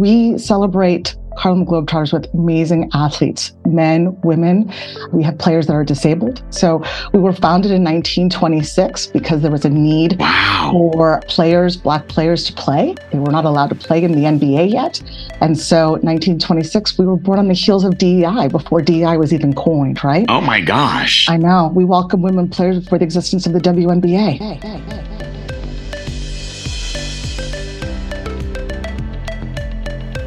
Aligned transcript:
we 0.00 0.38
celebrate 0.38 1.14
Harlem 1.36 1.66
Globetrotters 1.66 2.12
with 2.12 2.26
amazing 2.32 2.90
athletes, 2.94 3.52
men, 3.66 4.18
women. 4.22 4.72
We 5.12 5.22
have 5.22 5.36
players 5.38 5.66
that 5.66 5.74
are 5.74 5.84
disabled. 5.84 6.42
So 6.50 6.82
we 7.12 7.20
were 7.20 7.34
founded 7.34 7.70
in 7.70 7.84
1926 7.84 9.08
because 9.08 9.42
there 9.42 9.50
was 9.50 9.66
a 9.66 9.70
need 9.70 10.18
wow. 10.18 10.70
for 10.72 11.20
players, 11.28 11.76
Black 11.76 12.08
players 12.08 12.44
to 12.44 12.54
play. 12.54 12.94
They 13.12 13.18
were 13.18 13.30
not 13.30 13.44
allowed 13.44 13.68
to 13.68 13.74
play 13.74 14.02
in 14.02 14.12
the 14.12 14.22
NBA 14.22 14.72
yet. 14.72 15.02
And 15.42 15.58
so 15.58 15.92
1926, 15.92 16.98
we 16.98 17.06
were 17.06 17.16
born 17.16 17.38
on 17.38 17.48
the 17.48 17.54
heels 17.54 17.84
of 17.84 17.98
DEI 17.98 18.48
before 18.48 18.80
DEI 18.80 19.18
was 19.18 19.34
even 19.34 19.54
coined, 19.54 20.02
right? 20.02 20.24
Oh 20.30 20.40
my 20.40 20.60
gosh. 20.62 21.28
I 21.28 21.36
know. 21.36 21.70
We 21.74 21.84
welcome 21.84 22.22
women 22.22 22.48
players 22.48 22.80
before 22.80 22.98
the 22.98 23.04
existence 23.04 23.46
of 23.46 23.52
the 23.52 23.60
WNBA. 23.60 24.38
Hey, 24.38 24.54
hey, 24.54 24.78
hey, 24.78 25.39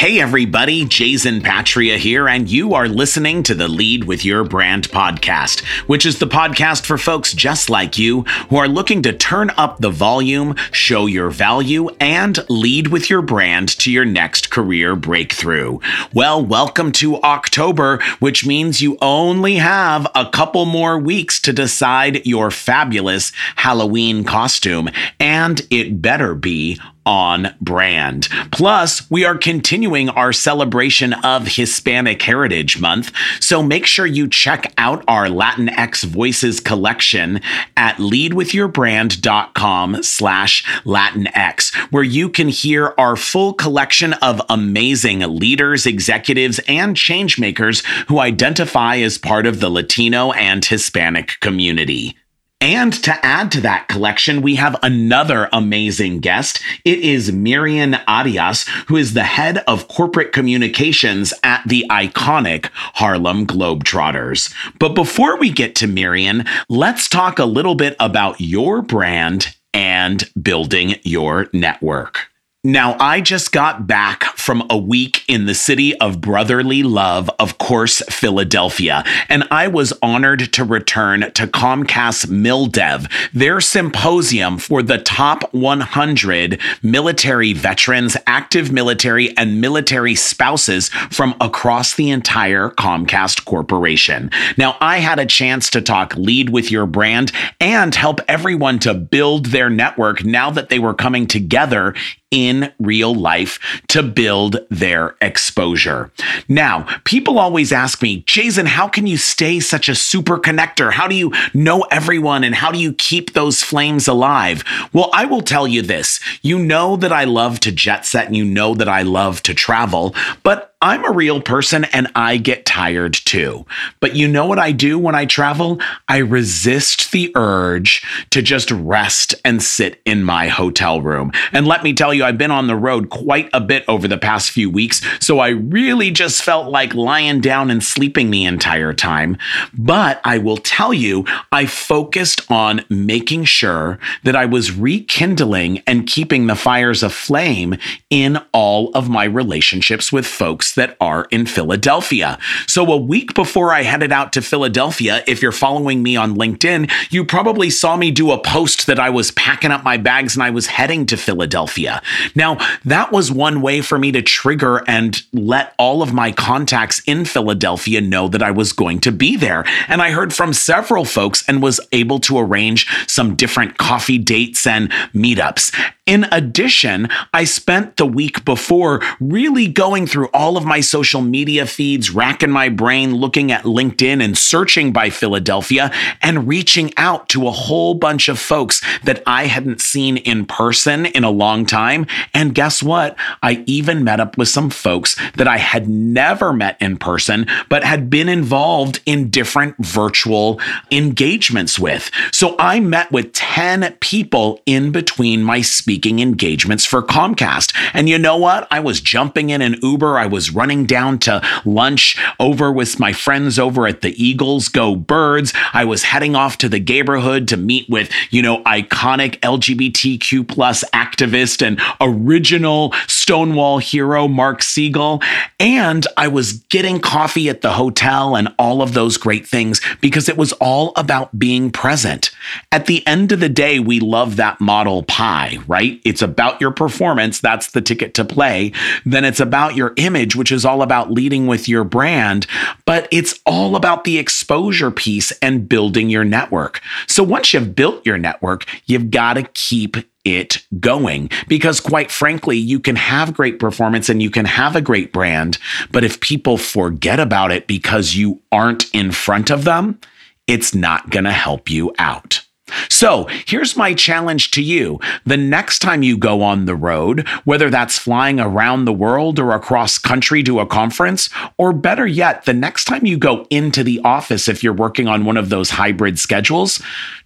Hey 0.00 0.18
everybody, 0.18 0.86
Jayzen 0.86 1.44
Patria 1.44 1.98
here, 1.98 2.26
and 2.26 2.50
you 2.50 2.72
are 2.72 2.88
listening 2.88 3.42
to 3.42 3.54
the 3.54 3.68
Lead 3.68 4.04
with 4.04 4.24
Your 4.24 4.44
Brand 4.44 4.88
podcast, 4.88 5.60
which 5.88 6.06
is 6.06 6.18
the 6.18 6.26
podcast 6.26 6.86
for 6.86 6.96
folks 6.96 7.34
just 7.34 7.68
like 7.68 7.98
you 7.98 8.22
who 8.48 8.56
are 8.56 8.66
looking 8.66 9.02
to 9.02 9.12
turn 9.12 9.50
up 9.58 9.76
the 9.76 9.90
volume, 9.90 10.56
show 10.72 11.04
your 11.04 11.28
value, 11.28 11.90
and 12.00 12.38
lead 12.48 12.86
with 12.86 13.10
your 13.10 13.20
brand 13.20 13.68
to 13.80 13.92
your 13.92 14.06
next 14.06 14.50
career 14.50 14.96
breakthrough. 14.96 15.78
Well, 16.14 16.42
welcome 16.42 16.92
to 16.92 17.20
October, 17.20 18.02
which 18.20 18.46
means 18.46 18.80
you 18.80 18.96
only 19.02 19.56
have 19.56 20.06
a 20.14 20.30
couple 20.30 20.64
more 20.64 20.98
weeks 20.98 21.38
to 21.42 21.52
decide 21.52 22.24
your 22.24 22.50
fabulous 22.50 23.32
Halloween 23.56 24.24
costume, 24.24 24.88
and 25.18 25.60
it 25.70 26.00
better 26.00 26.34
be 26.34 26.80
on 27.06 27.54
brand. 27.60 28.28
Plus, 28.52 29.08
we 29.10 29.24
are 29.24 29.36
continuing 29.36 30.08
our 30.10 30.32
celebration 30.32 31.12
of 31.12 31.46
Hispanic 31.46 32.22
Heritage 32.22 32.80
Month, 32.80 33.12
so 33.40 33.62
make 33.62 33.86
sure 33.86 34.06
you 34.06 34.28
check 34.28 34.72
out 34.78 35.04
our 35.08 35.26
Latinx 35.26 36.04
Voices 36.04 36.60
collection 36.60 37.40
at 37.76 37.96
leadwithyourbrand.com 37.96 40.02
slash 40.02 40.64
Latinx, 40.84 41.74
where 41.90 42.02
you 42.02 42.28
can 42.28 42.48
hear 42.48 42.94
our 42.98 43.16
full 43.16 43.52
collection 43.52 44.12
of 44.14 44.40
amazing 44.48 45.20
leaders, 45.20 45.86
executives, 45.86 46.60
and 46.68 46.96
changemakers 46.96 47.84
who 48.08 48.18
identify 48.18 48.96
as 48.96 49.18
part 49.18 49.46
of 49.46 49.60
the 49.60 49.70
Latino 49.70 50.32
and 50.32 50.64
Hispanic 50.64 51.38
community. 51.40 52.16
And 52.60 52.92
to 53.04 53.24
add 53.24 53.50
to 53.52 53.62
that 53.62 53.88
collection, 53.88 54.42
we 54.42 54.56
have 54.56 54.76
another 54.82 55.48
amazing 55.50 56.20
guest. 56.20 56.60
It 56.84 56.98
is 56.98 57.30
Mirian 57.30 58.02
Arias, 58.06 58.68
who 58.88 58.96
is 58.96 59.14
the 59.14 59.24
head 59.24 59.58
of 59.66 59.88
corporate 59.88 60.32
communications 60.32 61.32
at 61.42 61.62
the 61.66 61.86
iconic 61.88 62.68
Harlem 62.74 63.46
Globetrotters. 63.46 64.54
But 64.78 64.94
before 64.94 65.38
we 65.38 65.48
get 65.48 65.74
to 65.76 65.86
Mirian, 65.86 66.46
let's 66.68 67.08
talk 67.08 67.38
a 67.38 67.46
little 67.46 67.76
bit 67.76 67.96
about 67.98 68.42
your 68.42 68.82
brand 68.82 69.56
and 69.72 70.28
building 70.42 70.96
your 71.02 71.48
network. 71.54 72.30
Now, 72.62 72.94
I 73.00 73.22
just 73.22 73.52
got 73.52 73.86
back 73.86 74.22
from 74.36 74.62
a 74.68 74.76
week 74.76 75.24
in 75.26 75.46
the 75.46 75.54
city 75.54 75.96
of 75.96 76.20
brotherly 76.20 76.82
love, 76.82 77.30
of 77.38 77.56
course, 77.56 78.02
Philadelphia, 78.10 79.02
and 79.30 79.44
I 79.50 79.66
was 79.66 79.94
honored 80.02 80.52
to 80.52 80.64
return 80.64 81.20
to 81.20 81.46
Comcast 81.46 82.26
MilDev, 82.26 83.10
their 83.32 83.62
symposium 83.62 84.58
for 84.58 84.82
the 84.82 84.98
top 84.98 85.54
100 85.54 86.60
military 86.82 87.54
veterans, 87.54 88.18
active 88.26 88.70
military, 88.70 89.34
and 89.38 89.62
military 89.62 90.14
spouses 90.14 90.90
from 91.10 91.36
across 91.40 91.94
the 91.94 92.10
entire 92.10 92.68
Comcast 92.68 93.46
Corporation. 93.46 94.30
Now, 94.58 94.76
I 94.82 94.98
had 94.98 95.18
a 95.18 95.24
chance 95.24 95.70
to 95.70 95.80
talk 95.80 96.14
lead 96.14 96.50
with 96.50 96.70
your 96.70 96.84
brand 96.84 97.32
and 97.58 97.94
help 97.94 98.20
everyone 98.28 98.80
to 98.80 98.92
build 98.92 99.46
their 99.46 99.70
network 99.70 100.26
now 100.26 100.50
that 100.50 100.68
they 100.68 100.78
were 100.78 100.92
coming 100.92 101.26
together 101.26 101.94
in 102.30 102.72
real 102.78 103.14
life 103.14 103.58
to 103.88 104.02
build 104.02 104.58
their 104.70 105.16
exposure. 105.20 106.10
Now, 106.48 106.86
people 107.04 107.38
always 107.38 107.72
ask 107.72 108.02
me, 108.02 108.22
Jayzen, 108.22 108.66
how 108.66 108.88
can 108.88 109.06
you 109.06 109.16
stay 109.16 109.60
such 109.60 109.88
a 109.88 109.94
super 109.94 110.38
connector? 110.38 110.92
How 110.92 111.08
do 111.08 111.14
you 111.14 111.32
know 111.52 111.82
everyone 111.90 112.44
and 112.44 112.54
how 112.54 112.70
do 112.70 112.78
you 112.78 112.92
keep 112.92 113.32
those 113.32 113.62
flames 113.62 114.06
alive? 114.06 114.64
Well, 114.92 115.10
I 115.12 115.24
will 115.24 115.42
tell 115.42 115.66
you 115.66 115.82
this. 115.82 116.20
You 116.42 116.58
know 116.58 116.96
that 116.96 117.12
I 117.12 117.24
love 117.24 117.60
to 117.60 117.72
jet 117.72 118.06
set 118.06 118.26
and 118.26 118.36
you 118.36 118.44
know 118.44 118.74
that 118.74 118.88
I 118.88 119.02
love 119.02 119.42
to 119.42 119.54
travel, 119.54 120.14
but 120.42 120.69
I'm 120.82 121.04
a 121.04 121.12
real 121.12 121.42
person 121.42 121.84
and 121.84 122.08
I 122.14 122.38
get 122.38 122.64
tired 122.64 123.12
too. 123.12 123.66
But 124.00 124.16
you 124.16 124.26
know 124.26 124.46
what 124.46 124.58
I 124.58 124.72
do 124.72 124.98
when 124.98 125.14
I 125.14 125.26
travel? 125.26 125.78
I 126.08 126.18
resist 126.18 127.12
the 127.12 127.30
urge 127.34 128.02
to 128.30 128.40
just 128.40 128.70
rest 128.70 129.34
and 129.44 129.62
sit 129.62 130.00
in 130.06 130.24
my 130.24 130.48
hotel 130.48 131.02
room. 131.02 131.32
And 131.52 131.66
let 131.66 131.82
me 131.82 131.92
tell 131.92 132.14
you, 132.14 132.24
I've 132.24 132.38
been 132.38 132.50
on 132.50 132.66
the 132.66 132.76
road 132.76 133.10
quite 133.10 133.50
a 133.52 133.60
bit 133.60 133.84
over 133.88 134.08
the 134.08 134.16
past 134.16 134.52
few 134.52 134.70
weeks, 134.70 135.02
so 135.20 135.38
I 135.38 135.50
really 135.50 136.10
just 136.10 136.42
felt 136.42 136.70
like 136.70 136.94
lying 136.94 137.42
down 137.42 137.70
and 137.70 137.84
sleeping 137.84 138.30
the 138.30 138.46
entire 138.46 138.94
time. 138.94 139.36
But 139.74 140.22
I 140.24 140.38
will 140.38 140.56
tell 140.56 140.94
you, 140.94 141.26
I 141.52 141.66
focused 141.66 142.50
on 142.50 142.86
making 142.88 143.44
sure 143.44 143.98
that 144.24 144.34
I 144.34 144.46
was 144.46 144.72
rekindling 144.72 145.82
and 145.86 146.06
keeping 146.06 146.46
the 146.46 146.56
fires 146.56 147.02
aflame 147.02 147.76
in 148.08 148.38
all 148.52 148.90
of 148.94 149.10
my 149.10 149.24
relationships 149.24 150.10
with 150.10 150.26
folks 150.26 150.69
that 150.74 150.96
are 151.00 151.26
in 151.30 151.46
Philadelphia. 151.46 152.38
So, 152.66 152.90
a 152.92 152.96
week 152.96 153.34
before 153.34 153.72
I 153.72 153.82
headed 153.82 154.12
out 154.12 154.32
to 154.34 154.42
Philadelphia, 154.42 155.22
if 155.26 155.42
you're 155.42 155.52
following 155.52 156.02
me 156.02 156.16
on 156.16 156.36
LinkedIn, 156.36 156.90
you 157.10 157.24
probably 157.24 157.70
saw 157.70 157.96
me 157.96 158.10
do 158.10 158.30
a 158.30 158.38
post 158.38 158.86
that 158.86 158.98
I 158.98 159.10
was 159.10 159.30
packing 159.32 159.70
up 159.70 159.84
my 159.84 159.96
bags 159.96 160.34
and 160.34 160.42
I 160.42 160.50
was 160.50 160.66
heading 160.66 161.06
to 161.06 161.16
Philadelphia. 161.16 162.02
Now, 162.34 162.58
that 162.84 163.12
was 163.12 163.30
one 163.30 163.60
way 163.60 163.80
for 163.80 163.98
me 163.98 164.12
to 164.12 164.22
trigger 164.22 164.82
and 164.86 165.22
let 165.32 165.74
all 165.78 166.02
of 166.02 166.12
my 166.12 166.32
contacts 166.32 167.02
in 167.06 167.24
Philadelphia 167.24 168.00
know 168.00 168.28
that 168.28 168.42
I 168.42 168.50
was 168.50 168.72
going 168.72 169.00
to 169.00 169.12
be 169.12 169.36
there. 169.36 169.64
And 169.88 170.02
I 170.02 170.10
heard 170.10 170.34
from 170.34 170.52
several 170.52 171.04
folks 171.04 171.44
and 171.48 171.62
was 171.62 171.80
able 171.92 172.18
to 172.20 172.38
arrange 172.38 172.86
some 173.06 173.36
different 173.36 173.78
coffee 173.78 174.18
dates 174.18 174.66
and 174.66 174.90
meetups. 175.14 175.74
In 176.10 176.26
addition, 176.32 177.08
I 177.32 177.44
spent 177.44 177.96
the 177.96 178.04
week 178.04 178.44
before 178.44 179.00
really 179.20 179.68
going 179.68 180.08
through 180.08 180.26
all 180.34 180.56
of 180.56 180.64
my 180.64 180.80
social 180.80 181.20
media 181.20 181.66
feeds, 181.66 182.10
racking 182.10 182.50
my 182.50 182.68
brain, 182.68 183.14
looking 183.14 183.52
at 183.52 183.62
LinkedIn 183.62 184.20
and 184.20 184.36
searching 184.36 184.92
by 184.92 185.10
Philadelphia 185.10 185.92
and 186.20 186.48
reaching 186.48 186.92
out 186.96 187.28
to 187.28 187.46
a 187.46 187.52
whole 187.52 187.94
bunch 187.94 188.28
of 188.28 188.40
folks 188.40 188.82
that 189.04 189.22
I 189.24 189.46
hadn't 189.46 189.80
seen 189.80 190.16
in 190.16 190.46
person 190.46 191.06
in 191.06 191.22
a 191.22 191.30
long 191.30 191.64
time. 191.64 192.08
And 192.34 192.56
guess 192.56 192.82
what? 192.82 193.16
I 193.40 193.62
even 193.66 194.02
met 194.02 194.18
up 194.18 194.36
with 194.36 194.48
some 194.48 194.68
folks 194.68 195.14
that 195.36 195.46
I 195.46 195.58
had 195.58 195.88
never 195.88 196.52
met 196.52 196.76
in 196.80 196.96
person, 196.96 197.46
but 197.68 197.84
had 197.84 198.10
been 198.10 198.28
involved 198.28 199.00
in 199.06 199.30
different 199.30 199.76
virtual 199.78 200.60
engagements 200.90 201.78
with. 201.78 202.10
So 202.32 202.56
I 202.58 202.80
met 202.80 203.12
with 203.12 203.32
10 203.32 203.96
people 204.00 204.60
in 204.66 204.90
between 204.90 205.44
my 205.44 205.60
speaking 205.60 205.99
speaking 206.00 206.20
engagements 206.20 206.86
for 206.86 207.02
Comcast. 207.02 207.74
And 207.92 208.08
you 208.08 208.18
know 208.18 208.38
what? 208.38 208.66
I 208.70 208.80
was 208.80 209.02
jumping 209.02 209.50
in 209.50 209.60
an 209.60 209.76
Uber. 209.82 210.16
I 210.16 210.24
was 210.24 210.50
running 210.50 210.86
down 210.86 211.18
to 211.18 211.42
lunch 211.66 212.16
over 212.38 212.72
with 212.72 212.98
my 212.98 213.12
friends 213.12 213.58
over 213.58 213.86
at 213.86 214.00
the 214.00 214.14
Eagles 214.22 214.68
Go 214.68 214.96
Birds. 214.96 215.52
I 215.74 215.84
was 215.84 216.04
heading 216.04 216.34
off 216.34 216.56
to 216.58 216.70
the 216.70 216.80
neighborhood 216.80 217.48
to 217.48 217.58
meet 217.58 217.86
with, 217.90 218.10
you 218.30 218.40
know, 218.40 218.62
iconic 218.62 219.38
LGBTQ 219.40 220.48
plus 220.48 220.84
activist 220.94 221.60
and 221.60 221.78
original 222.00 222.94
Stonewall 223.06 223.76
hero 223.76 224.26
Mark 224.26 224.62
Segal. 224.62 225.22
And 225.58 226.06
I 226.16 226.28
was 226.28 226.54
getting 226.70 226.98
coffee 227.00 227.50
at 227.50 227.60
the 227.60 227.72
hotel 227.72 228.36
and 228.36 228.54
all 228.58 228.80
of 228.80 228.94
those 228.94 229.18
great 229.18 229.46
things 229.46 229.82
because 230.00 230.30
it 230.30 230.38
was 230.38 230.52
all 230.54 230.94
about 230.96 231.38
being 231.38 231.70
present. 231.70 232.30
At 232.72 232.86
the 232.86 233.06
end 233.06 233.32
of 233.32 233.40
the 233.40 233.50
day, 233.50 233.80
we 233.80 234.00
love 234.00 234.36
that 234.36 234.62
model 234.62 235.02
pie, 235.02 235.58
right? 235.66 235.89
It's 236.04 236.22
about 236.22 236.60
your 236.60 236.70
performance. 236.70 237.40
That's 237.40 237.70
the 237.72 237.80
ticket 237.80 238.14
to 238.14 238.24
play. 238.24 238.72
Then 239.04 239.24
it's 239.24 239.40
about 239.40 239.76
your 239.76 239.94
image, 239.96 240.36
which 240.36 240.52
is 240.52 240.64
all 240.64 240.82
about 240.82 241.10
leading 241.10 241.46
with 241.46 241.68
your 241.68 241.84
brand, 241.84 242.46
but 242.84 243.08
it's 243.10 243.40
all 243.46 243.76
about 243.76 244.04
the 244.04 244.18
exposure 244.18 244.90
piece 244.90 245.32
and 245.42 245.68
building 245.68 246.10
your 246.10 246.24
network. 246.24 246.80
So 247.06 247.22
once 247.22 247.52
you've 247.52 247.74
built 247.74 248.04
your 248.06 248.18
network, 248.18 248.66
you've 248.86 249.10
got 249.10 249.34
to 249.34 249.42
keep 249.54 249.96
it 250.24 250.66
going 250.78 251.30
because 251.48 251.80
quite 251.80 252.10
frankly 252.10 252.56
you 252.56 252.78
can 252.78 252.96
have 252.96 253.32
great 253.32 253.58
performance 253.58 254.08
and 254.10 254.22
you 254.22 254.30
can 254.30 254.44
have 254.44 254.76
a 254.76 254.80
great 254.82 255.14
brand 255.14 255.56
but 255.92 256.04
if 256.04 256.20
people 256.20 256.58
forget 256.58 257.18
about 257.18 257.50
it 257.50 257.66
because 257.66 258.14
you 258.14 258.38
aren't 258.52 258.94
in 258.94 259.10
front 259.10 259.50
of 259.50 259.64
them 259.64 259.98
it's 260.46 260.74
not 260.74 261.08
going 261.08 261.24
to 261.24 261.32
help 261.32 261.70
you 261.70 261.90
out 261.98 262.44
so 262.88 263.26
here's 263.46 263.76
my 263.76 263.94
challenge 263.94 264.50
to 264.52 264.62
you. 264.62 264.98
The 265.24 265.36
next 265.36 265.80
time 265.80 266.02
you 266.02 266.16
go 266.16 266.42
on 266.42 266.64
the 266.64 266.74
road, 266.74 267.26
whether 267.44 267.70
that's 267.70 267.98
flying 267.98 268.40
around 268.40 268.84
the 268.84 268.92
world 268.92 269.38
or 269.38 269.52
across 269.52 269.98
country 269.98 270.42
to 270.44 270.60
a 270.60 270.66
conference, 270.66 271.28
or 271.58 271.72
better 271.72 272.06
yet, 272.06 272.44
the 272.44 272.54
next 272.54 272.84
time 272.84 273.06
you 273.06 273.16
go 273.16 273.46
into 273.50 273.82
the 273.84 274.00
office 274.04 274.48
if 274.48 274.62
you're 274.62 274.72
working 274.72 275.08
on 275.08 275.24
one 275.24 275.36
of 275.36 275.48
those 275.48 275.70
hybrid 275.70 276.18
schedules, 276.18 276.80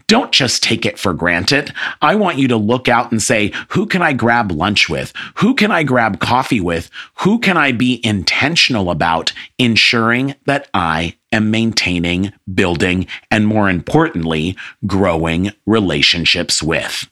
don't 0.06 0.32
just 0.32 0.62
take 0.62 0.84
it 0.84 0.98
for 0.98 1.14
granted. 1.14 1.72
I 2.02 2.14
want 2.14 2.38
you 2.38 2.48
to 2.48 2.56
look 2.56 2.88
out 2.88 3.10
and 3.10 3.22
say, 3.22 3.52
who 3.70 3.86
can 3.86 4.02
I 4.02 4.12
grab 4.12 4.52
lunch 4.52 4.88
with? 4.88 5.12
Who 5.36 5.54
can 5.54 5.70
I 5.70 5.82
grab 5.82 6.20
coffee 6.20 6.60
with? 6.60 6.90
Who 7.20 7.38
can 7.38 7.56
I 7.56 7.72
be 7.72 8.00
intentional 8.04 8.90
about 8.90 9.32
ensuring 9.58 10.34
that 10.44 10.68
I 10.74 11.16
am 11.34 11.50
maintaining, 11.50 12.32
building, 12.52 13.06
and 13.30 13.46
more 13.46 13.68
importantly, 13.68 14.56
growing 14.86 15.52
relationships 15.66 16.62
with? 16.62 17.08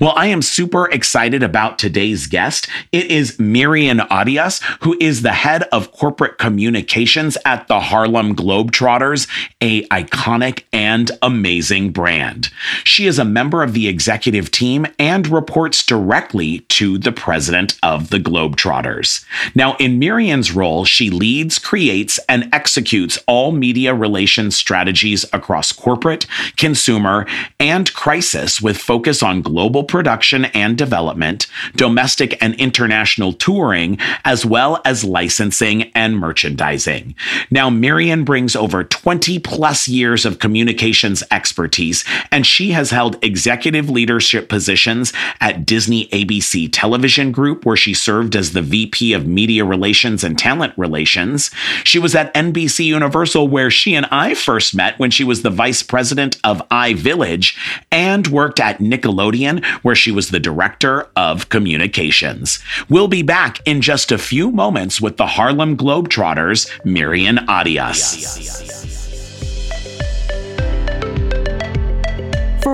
Well, 0.00 0.14
I 0.16 0.26
am 0.26 0.42
super 0.42 0.88
excited 0.90 1.42
about 1.42 1.78
today's 1.78 2.26
guest. 2.26 2.68
It 2.90 3.10
is 3.10 3.36
Mirian 3.36 4.04
Arias, 4.10 4.60
who 4.80 4.96
is 5.00 5.22
the 5.22 5.32
head 5.32 5.62
of 5.64 5.92
corporate 5.92 6.38
communications 6.38 7.38
at 7.44 7.68
the 7.68 7.78
Harlem 7.78 8.34
Globetrotters, 8.34 9.28
a 9.60 9.86
iconic 9.88 10.64
and 10.72 11.10
amazing 11.22 11.92
brand. 11.92 12.50
She 12.82 13.06
is 13.06 13.18
a 13.18 13.24
member 13.24 13.62
of 13.62 13.72
the 13.72 13.86
executive 13.86 14.50
team 14.50 14.86
and 14.98 15.28
reports 15.28 15.84
directly 15.86 16.60
to 16.60 16.98
the 16.98 17.12
president 17.12 17.78
of 17.82 18.10
the 18.10 18.18
Globetrotters. 18.18 19.24
Now, 19.54 19.76
in 19.76 20.00
Mirian's 20.00 20.50
role, 20.50 20.84
she 20.84 21.10
leads, 21.10 21.58
creates, 21.58 22.18
and 22.28 22.48
executes 22.52 23.18
all 23.26 23.52
media 23.52 23.94
relations 23.94 24.56
strategies 24.56 25.24
across 25.32 25.70
corporate, 25.70 26.26
consumer, 26.56 27.26
and 27.60 27.92
crisis 27.94 28.60
with 28.60 28.76
focus 28.76 29.22
on 29.22 29.42
global 29.42 29.59
global 29.60 29.84
production 29.84 30.46
and 30.46 30.78
development, 30.78 31.46
domestic 31.76 32.42
and 32.42 32.54
international 32.54 33.34
touring, 33.34 33.98
as 34.24 34.46
well 34.46 34.80
as 34.86 35.04
licensing 35.04 35.82
and 35.94 36.16
merchandising. 36.16 37.14
Now, 37.50 37.68
Mirian 37.68 38.24
brings 38.24 38.56
over 38.56 38.82
20 38.82 39.38
plus 39.40 39.86
years 39.86 40.24
of 40.24 40.38
communications 40.38 41.22
expertise, 41.30 42.06
and 42.32 42.46
she 42.46 42.70
has 42.70 42.90
held 42.90 43.22
executive 43.22 43.90
leadership 43.90 44.48
positions 44.48 45.12
at 45.42 45.66
Disney 45.66 46.06
ABC 46.06 46.70
Television 46.72 47.30
Group, 47.30 47.66
where 47.66 47.76
she 47.76 47.92
served 47.92 48.34
as 48.36 48.54
the 48.54 48.62
VP 48.62 49.12
of 49.12 49.26
Media 49.26 49.66
Relations 49.66 50.24
and 50.24 50.38
Talent 50.38 50.72
Relations. 50.78 51.50
She 51.84 51.98
was 51.98 52.14
at 52.14 52.32
NBC 52.32 52.86
Universal, 52.86 53.48
where 53.48 53.70
she 53.70 53.94
and 53.94 54.06
I 54.10 54.32
first 54.32 54.74
met 54.74 54.98
when 54.98 55.10
she 55.10 55.22
was 55.22 55.42
the 55.42 55.50
vice 55.50 55.82
president 55.82 56.38
of 56.44 56.66
iVillage, 56.70 57.58
and 57.92 58.26
worked 58.26 58.58
at 58.58 58.78
Nickelodeon 58.78 59.49
where 59.82 59.94
she 59.94 60.10
was 60.10 60.30
the 60.30 60.40
director 60.40 61.08
of 61.16 61.48
communications. 61.48 62.58
We'll 62.88 63.08
be 63.08 63.22
back 63.22 63.60
in 63.66 63.80
just 63.80 64.12
a 64.12 64.18
few 64.18 64.50
moments 64.50 65.00
with 65.00 65.16
the 65.16 65.26
Harlem 65.26 65.76
Globetrotters, 65.76 66.68
Mirian 66.84 67.46
Arias. 67.48 68.99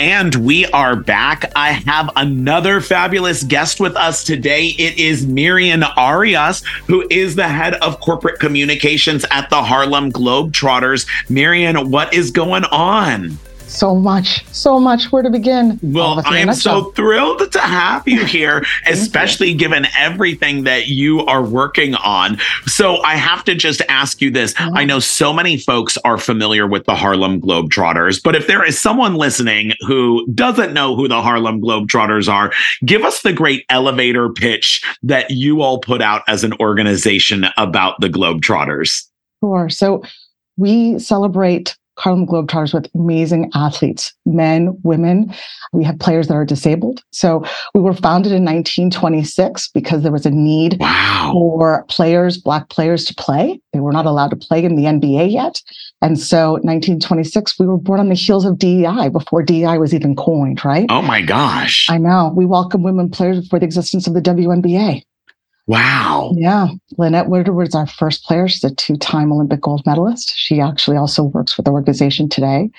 And 0.00 0.34
we 0.36 0.64
are 0.64 0.96
back. 0.96 1.52
I 1.54 1.72
have 1.72 2.08
another 2.16 2.80
fabulous 2.80 3.42
guest 3.42 3.80
with 3.80 3.96
us 3.96 4.24
today. 4.24 4.68
It 4.68 4.98
is 4.98 5.26
Mirian 5.26 5.86
Arias, 5.94 6.62
who 6.86 7.06
is 7.10 7.36
the 7.36 7.46
head 7.46 7.74
of 7.74 8.00
corporate 8.00 8.40
communications 8.40 9.26
at 9.30 9.50
the 9.50 9.62
Harlem 9.62 10.10
Globetrotters. 10.10 11.06
Mirian, 11.28 11.90
what 11.90 12.14
is 12.14 12.30
going 12.30 12.64
on? 12.64 13.36
So 13.70 13.94
much, 13.94 14.44
so 14.52 14.80
much 14.80 15.12
where 15.12 15.22
to 15.22 15.30
begin. 15.30 15.78
Well, 15.82 16.22
I 16.26 16.38
am 16.38 16.52
so 16.54 16.90
thrilled 16.92 17.52
to 17.52 17.60
have 17.60 18.06
you 18.06 18.24
here, 18.26 18.64
especially 18.86 19.50
you. 19.50 19.58
given 19.58 19.86
everything 19.96 20.64
that 20.64 20.88
you 20.88 21.20
are 21.26 21.42
working 21.42 21.94
on. 21.94 22.38
So 22.66 23.02
I 23.02 23.14
have 23.14 23.44
to 23.44 23.54
just 23.54 23.82
ask 23.88 24.20
you 24.20 24.30
this. 24.30 24.54
Mm-hmm. 24.54 24.76
I 24.76 24.84
know 24.84 24.98
so 24.98 25.32
many 25.32 25.56
folks 25.56 25.96
are 26.04 26.18
familiar 26.18 26.66
with 26.66 26.84
the 26.86 26.94
Harlem 26.94 27.40
Globetrotters, 27.40 28.22
but 28.22 28.34
if 28.34 28.46
there 28.46 28.64
is 28.64 28.78
someone 28.78 29.14
listening 29.14 29.72
who 29.86 30.26
doesn't 30.34 30.72
know 30.72 30.96
who 30.96 31.08
the 31.08 31.22
Harlem 31.22 31.60
Globetrotters 31.60 32.32
are, 32.32 32.52
give 32.84 33.04
us 33.04 33.22
the 33.22 33.32
great 33.32 33.64
elevator 33.70 34.30
pitch 34.30 34.84
that 35.02 35.30
you 35.30 35.62
all 35.62 35.78
put 35.78 36.02
out 36.02 36.22
as 36.28 36.44
an 36.44 36.52
organization 36.60 37.46
about 37.56 38.00
the 38.00 38.08
Globetrotters. 38.08 39.04
Sure. 39.40 39.68
So 39.68 40.02
we 40.56 40.98
celebrate 40.98 41.76
Harlem 42.00 42.26
Globetrotters 42.26 42.72
with 42.72 42.88
amazing 42.94 43.50
athletes, 43.54 44.14
men, 44.24 44.78
women. 44.82 45.34
We 45.72 45.84
have 45.84 45.98
players 45.98 46.28
that 46.28 46.34
are 46.34 46.46
disabled. 46.46 47.02
So 47.12 47.44
we 47.74 47.82
were 47.82 47.92
founded 47.92 48.32
in 48.32 48.42
1926 48.44 49.68
because 49.68 50.02
there 50.02 50.10
was 50.10 50.24
a 50.24 50.30
need 50.30 50.78
wow. 50.80 51.30
for 51.32 51.84
players, 51.88 52.38
Black 52.38 52.70
players 52.70 53.04
to 53.04 53.14
play. 53.14 53.60
They 53.74 53.80
were 53.80 53.92
not 53.92 54.06
allowed 54.06 54.30
to 54.30 54.36
play 54.36 54.64
in 54.64 54.76
the 54.76 54.84
NBA 54.84 55.30
yet. 55.30 55.60
And 56.00 56.18
so 56.18 56.52
1926, 56.52 57.58
we 57.58 57.66
were 57.66 57.76
born 57.76 58.00
on 58.00 58.08
the 58.08 58.14
heels 58.14 58.46
of 58.46 58.58
DEI 58.58 59.10
before 59.10 59.42
DEI 59.42 59.76
was 59.76 59.94
even 59.94 60.16
coined, 60.16 60.64
right? 60.64 60.86
Oh 60.88 61.02
my 61.02 61.20
gosh. 61.20 61.86
I 61.90 61.98
know. 61.98 62.32
We 62.34 62.46
welcome 62.46 62.82
women 62.82 63.10
players 63.10 63.40
before 63.40 63.58
the 63.58 63.66
existence 63.66 64.06
of 64.06 64.14
the 64.14 64.22
WNBA. 64.22 65.02
Wow. 65.70 66.32
Yeah. 66.36 66.66
Lynette 66.98 67.28
Woodard 67.28 67.68
is 67.68 67.76
our 67.76 67.86
first 67.86 68.24
player. 68.24 68.48
She's 68.48 68.64
a 68.64 68.74
two 68.74 68.96
time 68.96 69.30
Olympic 69.30 69.60
gold 69.60 69.86
medalist. 69.86 70.32
She 70.34 70.60
actually 70.60 70.96
also 70.96 71.22
works 71.22 71.56
with 71.56 71.64
the 71.64 71.70
organization 71.70 72.28
today. 72.28 72.70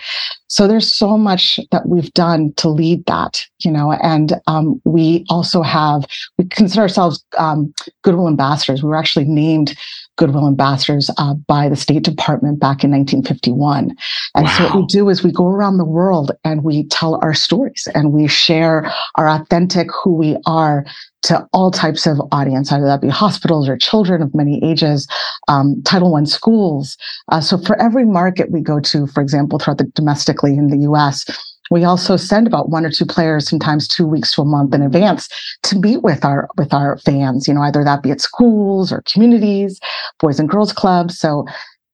So 0.48 0.68
there's 0.68 0.94
so 0.94 1.18
much 1.18 1.58
that 1.72 1.88
we've 1.88 2.14
done 2.14 2.52
to 2.58 2.68
lead 2.68 3.06
that, 3.06 3.46
you 3.64 3.72
know, 3.72 3.94
and 3.94 4.34
um, 4.48 4.82
we 4.84 5.24
also 5.30 5.62
have, 5.62 6.06
we 6.38 6.44
consider 6.44 6.82
ourselves 6.82 7.24
um, 7.38 7.74
Goodwill 8.02 8.28
ambassadors. 8.28 8.84
We 8.84 8.90
were 8.90 8.98
actually 8.98 9.24
named 9.24 9.74
Goodwill 10.18 10.46
ambassadors 10.46 11.10
uh, 11.18 11.36
by 11.36 11.70
the 11.70 11.78
State 11.78 12.04
Department 12.04 12.60
back 12.60 12.84
in 12.84 12.92
1951. 12.92 13.96
And 14.36 14.46
wow. 14.46 14.58
so 14.58 14.64
what 14.66 14.76
we 14.76 14.86
do 14.88 15.08
is 15.08 15.24
we 15.24 15.32
go 15.32 15.48
around 15.48 15.78
the 15.78 15.86
world 15.86 16.34
and 16.44 16.66
we 16.66 16.86
tell 16.88 17.18
our 17.24 17.34
stories 17.34 17.88
and 17.96 18.12
we 18.12 18.28
share 18.28 18.92
our 19.16 19.30
authentic 19.30 19.88
who 20.04 20.14
we 20.14 20.36
are 20.46 20.86
to 21.24 21.48
all 21.54 21.72
types 21.72 22.08
of 22.08 22.20
audience, 22.32 22.72
either 22.72 22.86
that 22.86 23.02
be 23.02 23.10
hospitals 23.10 23.70
or 23.70 23.78
children 23.78 24.22
of 24.22 24.34
many 24.34 24.64
ages, 24.64 25.08
um, 25.48 25.82
Title 25.84 26.16
I 26.16 26.24
schools. 26.24 26.98
Uh, 27.32 27.42
so 27.42 27.58
for 27.58 27.80
every 27.82 28.06
market 28.06 28.52
we 28.52 28.62
go 28.62 28.80
to, 28.80 29.08
for 29.08 29.22
example, 29.22 29.60
throughout 29.60 29.78
the 29.78 29.86
domestically 29.96 30.54
in 30.54 30.68
the 30.68 30.78
U.S., 30.80 31.26
we 31.70 31.86
also 31.86 32.18
send 32.18 32.48
about 32.48 32.70
one 32.70 32.86
or 32.86 32.92
two 32.92 33.06
players, 33.06 33.48
sometimes 33.48 33.88
two 33.88 34.06
weeks 34.06 34.34
to 34.34 34.42
a 34.42 34.46
month 34.46 34.74
in 34.74 34.82
advance, 34.82 35.30
to 35.64 35.80
meet 35.80 36.04
with 36.04 36.26
our 36.26 36.50
with 36.58 36.74
our 36.74 36.98
fans. 36.98 37.48
You 37.48 37.54
know, 37.54 37.62
either 37.62 37.84
that 37.86 38.04
be 38.04 38.12
at 38.12 38.20
schools 38.20 38.92
or 38.92 39.02
communities, 39.04 39.80
boys 40.20 40.38
and 40.38 40.50
girls 40.50 40.74
clubs. 40.74 41.18
So 41.18 41.46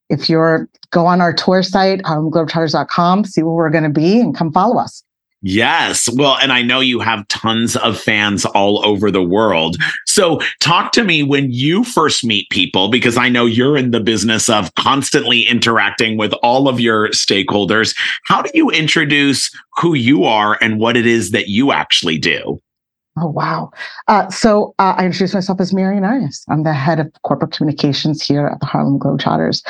if 0.09 0.29
you're 0.29 0.67
go 0.91 1.05
on 1.05 1.21
our 1.21 1.31
tour 1.31 1.61
site, 1.61 2.01
harlemglobetrotters.com, 2.01 3.25
see 3.25 3.43
where 3.43 3.53
we're 3.53 3.69
going 3.69 3.83
to 3.83 3.89
be, 3.89 4.19
and 4.19 4.35
come 4.35 4.51
follow 4.51 4.77
us. 4.79 5.03
Yes. 5.41 6.09
Well, 6.11 6.37
and 6.41 6.51
I 6.51 6.63
know 6.63 6.79
you 6.79 6.99
have 6.99 7.27
tons 7.27 7.75
of 7.75 7.99
fans 7.99 8.43
all 8.43 8.83
over 8.83 9.11
the 9.11 9.21
world. 9.21 9.77
So, 10.07 10.39
talk 10.61 10.91
to 10.93 11.03
me 11.03 11.21
when 11.21 11.51
you 11.51 11.83
first 11.83 12.25
meet 12.25 12.49
people, 12.49 12.89
because 12.89 13.17
I 13.17 13.29
know 13.29 13.45
you're 13.45 13.77
in 13.77 13.91
the 13.91 13.99
business 13.99 14.49
of 14.49 14.73
constantly 14.75 15.43
interacting 15.43 16.17
with 16.17 16.33
all 16.41 16.67
of 16.67 16.79
your 16.79 17.09
stakeholders. 17.09 17.95
How 18.25 18.41
do 18.41 18.49
you 18.55 18.71
introduce 18.71 19.51
who 19.75 19.93
you 19.93 20.23
are 20.23 20.57
and 20.59 20.79
what 20.79 20.97
it 20.97 21.05
is 21.05 21.31
that 21.31 21.49
you 21.49 21.71
actually 21.71 22.17
do? 22.17 22.59
Oh, 23.19 23.27
wow. 23.27 23.71
Uh, 24.07 24.29
so 24.29 24.73
uh, 24.79 24.95
I 24.97 25.05
introduce 25.05 25.33
myself 25.33 25.59
as 25.59 25.71
Mirian 25.71 26.05
Arias. 26.05 26.45
I'm 26.49 26.63
the 26.63 26.73
head 26.73 26.99
of 26.99 27.11
corporate 27.23 27.51
communications 27.51 28.21
here 28.21 28.47
at 28.47 28.59
the 28.59 28.65
Harlem 28.65 28.99
Globetrotters. 28.99 29.63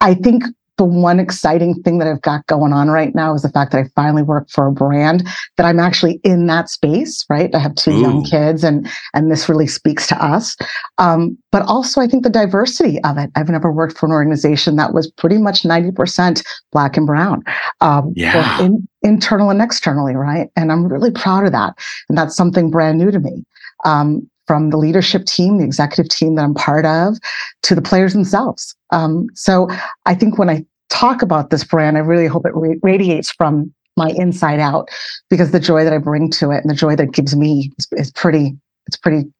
I 0.00 0.14
think 0.14 0.44
the 0.80 0.84
one 0.86 1.20
exciting 1.20 1.74
thing 1.82 1.98
that 1.98 2.08
I've 2.08 2.22
got 2.22 2.46
going 2.46 2.72
on 2.72 2.88
right 2.88 3.14
now 3.14 3.34
is 3.34 3.42
the 3.42 3.50
fact 3.50 3.72
that 3.72 3.84
I 3.84 3.88
finally 3.94 4.22
work 4.22 4.48
for 4.48 4.66
a 4.66 4.72
brand 4.72 5.28
that 5.58 5.66
I'm 5.66 5.78
actually 5.78 6.22
in 6.24 6.46
that 6.46 6.70
space, 6.70 7.26
right? 7.28 7.54
I 7.54 7.58
have 7.58 7.74
two 7.74 7.90
Ooh. 7.90 8.00
young 8.00 8.24
kids 8.24 8.64
and 8.64 8.88
and 9.12 9.30
this 9.30 9.46
really 9.46 9.66
speaks 9.66 10.06
to 10.06 10.24
us. 10.24 10.56
Um, 10.96 11.36
but 11.52 11.60
also 11.66 12.00
I 12.00 12.06
think 12.06 12.22
the 12.22 12.30
diversity 12.30 12.98
of 13.04 13.18
it. 13.18 13.28
I've 13.36 13.50
never 13.50 13.70
worked 13.70 13.98
for 13.98 14.06
an 14.06 14.12
organization 14.12 14.76
that 14.76 14.94
was 14.94 15.10
pretty 15.10 15.36
much 15.36 15.64
90% 15.64 16.42
black 16.72 16.96
and 16.96 17.06
brown. 17.06 17.42
Um, 17.82 18.14
yeah. 18.16 18.62
In, 18.62 18.88
internal 19.02 19.50
and 19.50 19.60
externally, 19.60 20.14
right? 20.14 20.48
And 20.56 20.72
I'm 20.72 20.86
really 20.86 21.10
proud 21.10 21.44
of 21.44 21.52
that. 21.52 21.74
And 22.08 22.16
that's 22.16 22.34
something 22.34 22.70
brand 22.70 22.96
new 22.96 23.10
to 23.10 23.20
me. 23.20 23.44
Um, 23.84 24.30
from 24.50 24.70
the 24.70 24.76
leadership 24.76 25.26
team, 25.26 25.58
the 25.58 25.64
executive 25.64 26.08
team 26.08 26.34
that 26.34 26.42
I'm 26.42 26.54
part 26.54 26.84
of, 26.84 27.18
to 27.62 27.76
the 27.76 27.80
players 27.80 28.14
themselves. 28.14 28.74
Um, 28.90 29.28
so 29.32 29.68
I 30.06 30.14
think 30.16 30.38
when 30.38 30.50
I 30.50 30.66
talk 30.88 31.22
about 31.22 31.50
this 31.50 31.62
brand, 31.62 31.96
I 31.96 32.00
really 32.00 32.26
hope 32.26 32.44
it 32.44 32.78
radiates 32.82 33.30
from 33.30 33.72
my 33.96 34.10
inside 34.16 34.58
out 34.58 34.88
because 35.28 35.52
the 35.52 35.60
joy 35.60 35.84
that 35.84 35.92
I 35.92 35.98
bring 35.98 36.32
to 36.32 36.50
it 36.50 36.62
and 36.62 36.68
the 36.68 36.74
joy 36.74 36.96
that 36.96 37.12
gives 37.12 37.36
me 37.36 37.70
is, 37.78 37.86
is 37.92 38.10
pretty, 38.10 38.56
it's 38.88 38.96
pretty 38.96 39.30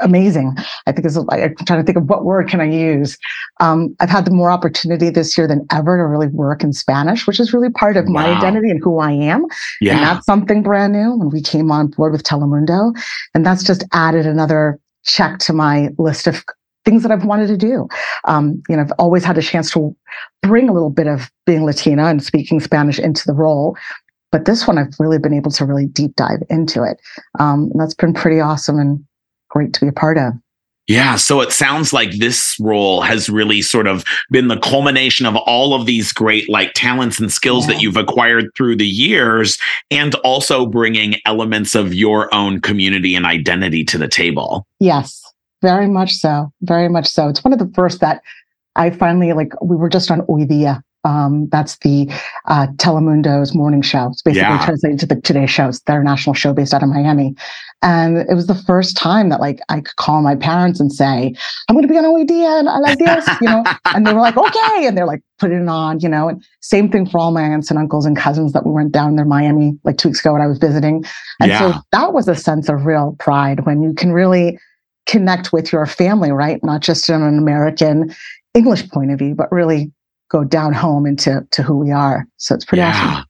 amazing. 0.00 0.54
I 0.86 0.92
think 0.92 1.06
is 1.06 1.16
like 1.16 1.42
I'm 1.42 1.66
trying 1.66 1.80
to 1.80 1.84
think 1.84 1.96
of 1.96 2.08
what 2.08 2.24
word 2.24 2.48
can 2.48 2.60
I 2.60 2.70
use. 2.70 3.16
Um, 3.60 3.94
I've 4.00 4.10
had 4.10 4.24
the 4.24 4.30
more 4.30 4.50
opportunity 4.50 5.10
this 5.10 5.36
year 5.36 5.46
than 5.46 5.66
ever 5.70 5.96
to 5.96 6.04
really 6.04 6.26
work 6.28 6.62
in 6.62 6.72
Spanish, 6.72 7.26
which 7.26 7.40
is 7.40 7.52
really 7.52 7.70
part 7.70 7.96
of 7.96 8.06
wow. 8.06 8.12
my 8.12 8.36
identity 8.36 8.70
and 8.70 8.80
who 8.82 8.98
I 8.98 9.12
am. 9.12 9.46
Yeah. 9.80 9.94
And 9.94 10.02
that's 10.02 10.26
something 10.26 10.62
brand 10.62 10.92
new 10.92 11.16
when 11.16 11.30
we 11.30 11.40
came 11.40 11.70
on 11.70 11.88
board 11.88 12.12
with 12.12 12.24
Telemundo. 12.24 12.92
And 13.34 13.46
that's 13.46 13.62
just 13.62 13.84
added 13.92 14.26
another 14.26 14.78
check 15.04 15.38
to 15.38 15.52
my 15.52 15.90
list 15.98 16.26
of 16.26 16.44
things 16.84 17.02
that 17.02 17.12
I've 17.12 17.24
wanted 17.24 17.46
to 17.48 17.56
do. 17.56 17.88
Um, 18.26 18.62
you 18.68 18.76
know, 18.76 18.82
I've 18.82 18.92
always 18.98 19.24
had 19.24 19.38
a 19.38 19.42
chance 19.42 19.70
to 19.72 19.96
bring 20.42 20.68
a 20.68 20.72
little 20.72 20.90
bit 20.90 21.06
of 21.06 21.30
being 21.46 21.64
Latina 21.64 22.06
and 22.06 22.22
speaking 22.22 22.60
Spanish 22.60 22.98
into 22.98 23.24
the 23.26 23.32
role. 23.32 23.76
But 24.30 24.44
this 24.44 24.66
one, 24.66 24.78
I've 24.78 24.94
really 24.98 25.18
been 25.18 25.32
able 25.32 25.52
to 25.52 25.64
really 25.64 25.86
deep 25.86 26.16
dive 26.16 26.42
into 26.50 26.82
it. 26.82 27.00
Um, 27.38 27.70
and 27.72 27.80
that's 27.80 27.94
been 27.94 28.12
pretty 28.12 28.40
awesome 28.40 28.78
and 28.78 29.04
great 29.54 29.72
to 29.74 29.80
be 29.80 29.88
a 29.88 29.92
part 29.92 30.18
of. 30.18 30.34
Yeah. 30.86 31.16
So 31.16 31.40
it 31.40 31.50
sounds 31.50 31.94
like 31.94 32.18
this 32.18 32.56
role 32.60 33.00
has 33.00 33.30
really 33.30 33.62
sort 33.62 33.86
of 33.86 34.04
been 34.30 34.48
the 34.48 34.58
culmination 34.58 35.24
of 35.24 35.34
all 35.34 35.72
of 35.72 35.86
these 35.86 36.12
great 36.12 36.46
like 36.50 36.72
talents 36.74 37.18
and 37.18 37.32
skills 37.32 37.66
yeah. 37.66 37.74
that 37.74 37.82
you've 37.82 37.96
acquired 37.96 38.50
through 38.54 38.76
the 38.76 38.86
years 38.86 39.56
and 39.90 40.14
also 40.16 40.66
bringing 40.66 41.16
elements 41.24 41.74
of 41.74 41.94
your 41.94 42.32
own 42.34 42.60
community 42.60 43.14
and 43.14 43.24
identity 43.24 43.82
to 43.84 43.96
the 43.96 44.08
table. 44.08 44.66
Yes. 44.78 45.22
Very 45.62 45.88
much 45.88 46.12
so. 46.12 46.52
Very 46.60 46.90
much 46.90 47.06
so. 47.06 47.28
It's 47.28 47.42
one 47.42 47.54
of 47.54 47.58
the 47.58 47.72
first 47.74 48.00
that 48.00 48.20
I 48.76 48.90
finally 48.90 49.32
like. 49.32 49.58
We 49.62 49.76
were 49.76 49.88
just 49.88 50.10
on 50.10 50.20
Hoy 50.28 50.44
Dia. 50.44 50.82
Um, 51.04 51.48
that's 51.50 51.76
the 51.78 52.08
uh, 52.46 52.68
Telemundo's 52.76 53.54
morning 53.54 53.82
show. 53.82 54.08
It's 54.08 54.22
basically 54.22 54.42
yeah. 54.42 54.64
translated 54.64 55.00
to 55.00 55.06
the 55.06 55.20
Today 55.20 55.46
Show. 55.46 55.68
It's 55.68 55.80
their 55.80 56.02
national 56.02 56.34
show 56.34 56.52
based 56.52 56.74
out 56.74 56.82
of 56.82 56.88
Miami. 56.88 57.34
And 57.82 58.16
it 58.16 58.34
was 58.34 58.46
the 58.46 58.54
first 58.54 58.96
time 58.96 59.28
that 59.28 59.40
like 59.40 59.60
I 59.68 59.82
could 59.82 59.96
call 59.96 60.22
my 60.22 60.34
parents 60.34 60.80
and 60.80 60.90
say, 60.90 61.34
I'm 61.68 61.76
going 61.76 61.86
to 61.86 61.92
be 61.92 61.98
on 61.98 62.26
Dia 62.26 62.48
and 62.48 62.68
I 62.68 62.78
like 62.78 62.98
this, 62.98 63.28
you 63.42 63.48
know, 63.48 63.62
and 63.94 64.06
they 64.06 64.14
were 64.14 64.20
like, 64.20 64.38
okay. 64.38 64.86
And 64.86 64.96
they're 64.96 65.06
like, 65.06 65.22
put 65.38 65.50
it 65.50 65.68
on, 65.68 66.00
you 66.00 66.08
know, 66.08 66.28
and 66.28 66.42
same 66.60 66.90
thing 66.90 67.06
for 67.06 67.18
all 67.18 67.30
my 67.30 67.42
aunts 67.42 67.70
and 67.70 67.78
uncles 67.78 68.06
and 68.06 68.16
cousins 68.16 68.52
that 68.54 68.64
we 68.64 68.72
went 68.72 68.92
down 68.92 69.16
there 69.16 69.26
Miami 69.26 69.78
like 69.84 69.98
two 69.98 70.08
weeks 70.08 70.20
ago 70.20 70.32
when 70.32 70.40
I 70.40 70.46
was 70.46 70.58
visiting. 70.58 71.04
And 71.40 71.50
yeah. 71.50 71.58
so 71.58 71.78
that 71.92 72.14
was 72.14 72.26
a 72.26 72.34
sense 72.34 72.70
of 72.70 72.86
real 72.86 73.16
pride 73.18 73.66
when 73.66 73.82
you 73.82 73.92
can 73.92 74.12
really 74.12 74.58
connect 75.06 75.52
with 75.52 75.70
your 75.70 75.84
family, 75.84 76.32
right? 76.32 76.64
Not 76.64 76.80
just 76.80 77.08
in 77.10 77.20
an 77.20 77.38
American 77.38 78.14
English 78.54 78.88
point 78.88 79.10
of 79.10 79.18
view, 79.18 79.34
but 79.34 79.52
really 79.52 79.92
go 80.34 80.42
down 80.42 80.72
home 80.72 81.06
into 81.06 81.46
to 81.52 81.62
who 81.62 81.78
we 81.78 81.92
are. 81.92 82.26
So 82.38 82.56
it's 82.56 82.64
pretty 82.64 82.80
yeah. 82.80 82.92
awesome. 82.92 83.24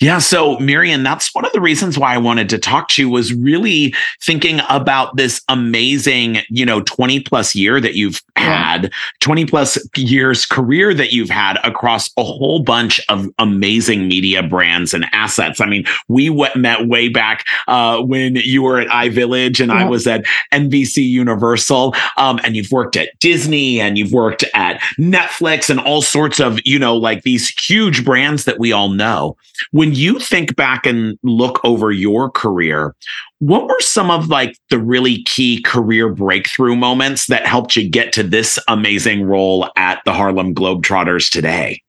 Yeah. 0.00 0.18
So, 0.18 0.56
Mirian, 0.56 1.04
that's 1.04 1.34
one 1.34 1.44
of 1.44 1.52
the 1.52 1.60
reasons 1.60 1.98
why 1.98 2.14
I 2.14 2.18
wanted 2.18 2.48
to 2.50 2.58
talk 2.58 2.88
to 2.90 3.02
you 3.02 3.08
was 3.08 3.32
really 3.32 3.94
thinking 4.22 4.60
about 4.68 5.16
this 5.16 5.40
amazing, 5.48 6.38
you 6.48 6.64
know, 6.64 6.82
20 6.82 7.20
plus 7.20 7.54
year 7.54 7.80
that 7.80 7.94
you've 7.94 8.20
had, 8.36 8.84
yeah. 8.84 8.90
20 9.20 9.46
plus 9.46 9.78
years 9.96 10.46
career 10.46 10.94
that 10.94 11.12
you've 11.12 11.30
had 11.30 11.58
across 11.64 12.10
a 12.16 12.22
whole 12.24 12.60
bunch 12.60 13.00
of 13.08 13.28
amazing 13.38 14.08
media 14.08 14.42
brands 14.42 14.94
and 14.94 15.06
assets. 15.12 15.60
I 15.60 15.66
mean, 15.66 15.84
we 16.08 16.30
met 16.54 16.86
way 16.88 17.08
back 17.08 17.44
uh, 17.66 18.00
when 18.00 18.36
you 18.36 18.62
were 18.62 18.80
at 18.80 18.88
iVillage 18.88 19.60
and 19.60 19.70
yeah. 19.72 19.78
I 19.78 19.84
was 19.84 20.06
at 20.06 20.24
NBC 20.52 21.08
Universal. 21.08 21.94
Um, 22.16 22.40
and 22.44 22.56
you've 22.56 22.72
worked 22.72 22.96
at 22.96 23.18
Disney 23.20 23.80
and 23.80 23.98
you've 23.98 24.12
worked 24.12 24.44
at 24.54 24.80
Netflix 24.98 25.70
and 25.70 25.80
all 25.80 26.02
sorts 26.02 26.40
of, 26.40 26.58
you 26.64 26.78
know, 26.78 26.96
like 26.96 27.22
these 27.22 27.48
huge 27.48 28.04
brands 28.04 28.44
that 28.44 28.58
we 28.58 28.72
all 28.72 28.88
know. 28.88 29.36
When 29.70 29.94
you 29.94 30.18
think 30.18 30.56
back 30.56 30.86
and 30.86 31.18
look 31.22 31.60
over 31.64 31.90
your 31.92 32.30
career, 32.30 32.94
what 33.38 33.66
were 33.66 33.80
some 33.80 34.10
of 34.10 34.28
like 34.28 34.56
the 34.70 34.78
really 34.78 35.22
key 35.24 35.62
career 35.62 36.12
breakthrough 36.12 36.76
moments 36.76 37.26
that 37.26 37.46
helped 37.46 37.76
you 37.76 37.88
get 37.88 38.12
to 38.14 38.22
this 38.22 38.58
amazing 38.68 39.24
role 39.24 39.68
at 39.76 40.00
the 40.04 40.12
Harlem 40.12 40.54
Globetrotters 40.54 41.30
today? 41.30 41.82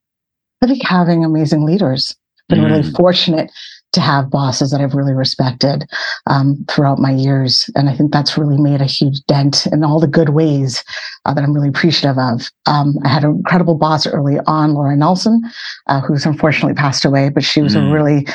I 0.61 0.67
think 0.67 0.85
having 0.85 1.23
amazing 1.23 1.65
leaders. 1.65 2.15
Been 2.49 2.59
mm. 2.59 2.65
really 2.65 2.91
fortunate 2.91 3.51
to 3.93 4.01
have 4.01 4.29
bosses 4.29 4.71
that 4.71 4.81
I've 4.81 4.93
really 4.93 5.13
respected 5.13 5.85
um, 6.27 6.63
throughout 6.69 6.99
my 6.99 7.11
years. 7.11 7.69
And 7.75 7.89
I 7.89 7.95
think 7.95 8.11
that's 8.11 8.37
really 8.37 8.57
made 8.57 8.81
a 8.81 8.85
huge 8.85 9.23
dent 9.27 9.65
in 9.67 9.83
all 9.83 9.99
the 9.99 10.07
good 10.07 10.29
ways 10.29 10.83
uh, 11.25 11.33
that 11.33 11.43
I'm 11.43 11.53
really 11.53 11.69
appreciative 11.69 12.17
of. 12.17 12.49
Um, 12.65 12.95
I 13.03 13.09
had 13.09 13.23
an 13.23 13.31
incredible 13.31 13.75
boss 13.75 14.05
early 14.05 14.39
on, 14.45 14.73
Laura 14.73 14.95
Nelson, 14.95 15.41
uh, 15.87 16.01
who's 16.01 16.25
unfortunately 16.25 16.75
passed 16.75 17.05
away, 17.05 17.29
but 17.29 17.43
she 17.43 17.61
was 17.61 17.75
mm. 17.75 17.87
a 17.87 17.93
really, 17.93 18.27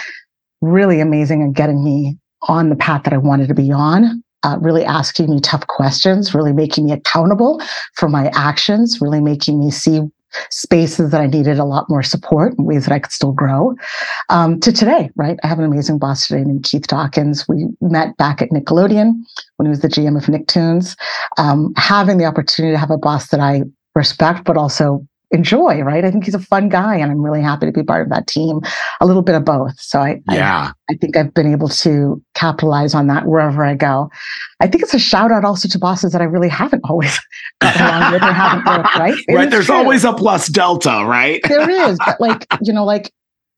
really 0.60 1.00
amazing 1.00 1.42
at 1.42 1.52
getting 1.52 1.84
me 1.84 2.18
on 2.48 2.68
the 2.68 2.76
path 2.76 3.04
that 3.04 3.12
I 3.12 3.18
wanted 3.18 3.48
to 3.48 3.54
be 3.54 3.70
on. 3.72 4.22
Uh, 4.42 4.58
really 4.60 4.84
asking 4.84 5.30
me 5.30 5.40
tough 5.40 5.66
questions, 5.68 6.34
really 6.34 6.52
making 6.52 6.84
me 6.84 6.92
accountable 6.92 7.62
for 7.94 8.10
my 8.10 8.30
actions, 8.34 9.00
really 9.00 9.20
making 9.20 9.58
me 9.58 9.70
see 9.70 10.02
spaces 10.50 11.10
that 11.10 11.20
I 11.20 11.26
needed 11.26 11.58
a 11.58 11.64
lot 11.64 11.88
more 11.88 12.02
support 12.02 12.56
and 12.56 12.66
ways 12.66 12.86
that 12.86 12.94
I 12.94 12.98
could 12.98 13.12
still 13.12 13.32
grow. 13.32 13.74
Um, 14.28 14.60
to 14.60 14.72
today, 14.72 15.10
right? 15.16 15.38
I 15.42 15.46
have 15.46 15.58
an 15.58 15.64
amazing 15.64 15.98
boss 15.98 16.26
today 16.26 16.44
named 16.44 16.64
Keith 16.64 16.86
Dawkins. 16.86 17.48
We 17.48 17.66
met 17.80 18.16
back 18.16 18.42
at 18.42 18.50
Nickelodeon 18.50 19.14
when 19.56 19.66
he 19.66 19.70
was 19.70 19.80
the 19.80 19.88
GM 19.88 20.16
of 20.16 20.24
Nicktoons. 20.24 20.96
Um, 21.38 21.72
having 21.76 22.18
the 22.18 22.24
opportunity 22.24 22.74
to 22.74 22.78
have 22.78 22.90
a 22.90 22.98
boss 22.98 23.28
that 23.28 23.40
I 23.40 23.62
respect, 23.94 24.44
but 24.44 24.56
also 24.56 25.06
enjoy, 25.30 25.80
right? 25.82 26.04
I 26.04 26.10
think 26.10 26.24
he's 26.24 26.34
a 26.34 26.38
fun 26.38 26.68
guy 26.68 26.96
and 26.96 27.10
I'm 27.10 27.22
really 27.22 27.42
happy 27.42 27.66
to 27.66 27.72
be 27.72 27.82
part 27.82 28.02
of 28.02 28.08
that 28.10 28.26
team. 28.26 28.60
A 29.00 29.06
little 29.06 29.22
bit 29.22 29.34
of 29.34 29.44
both. 29.44 29.78
So 29.80 30.00
I, 30.00 30.20
yeah. 30.30 30.72
I, 30.88 30.92
I, 30.92 30.96
think 30.96 31.16
I've 31.16 31.34
been 31.34 31.50
able 31.50 31.68
to 31.68 32.22
capitalize 32.34 32.94
on 32.94 33.06
that 33.08 33.26
wherever 33.26 33.64
I 33.64 33.74
go. 33.74 34.10
I 34.60 34.66
think 34.66 34.82
it's 34.82 34.94
a 34.94 34.98
shout 34.98 35.32
out 35.32 35.44
also 35.44 35.68
to 35.68 35.78
bosses 35.78 36.12
that 36.12 36.20
I 36.20 36.24
really 36.24 36.48
haven't 36.48 36.82
always 36.84 37.18
gotten 37.60 37.82
along 37.82 38.12
with 38.12 38.22
or 38.22 38.32
haven't 38.32 38.66
worked, 38.66 38.94
right? 38.98 39.18
It 39.28 39.34
right. 39.34 39.50
There's 39.50 39.66
true. 39.66 39.74
always 39.74 40.04
a 40.04 40.12
plus 40.12 40.48
delta, 40.48 41.04
right? 41.06 41.40
there 41.48 41.68
is. 41.90 41.98
But 41.98 42.20
like, 42.20 42.46
you 42.62 42.72
know, 42.72 42.84
like 42.84 43.12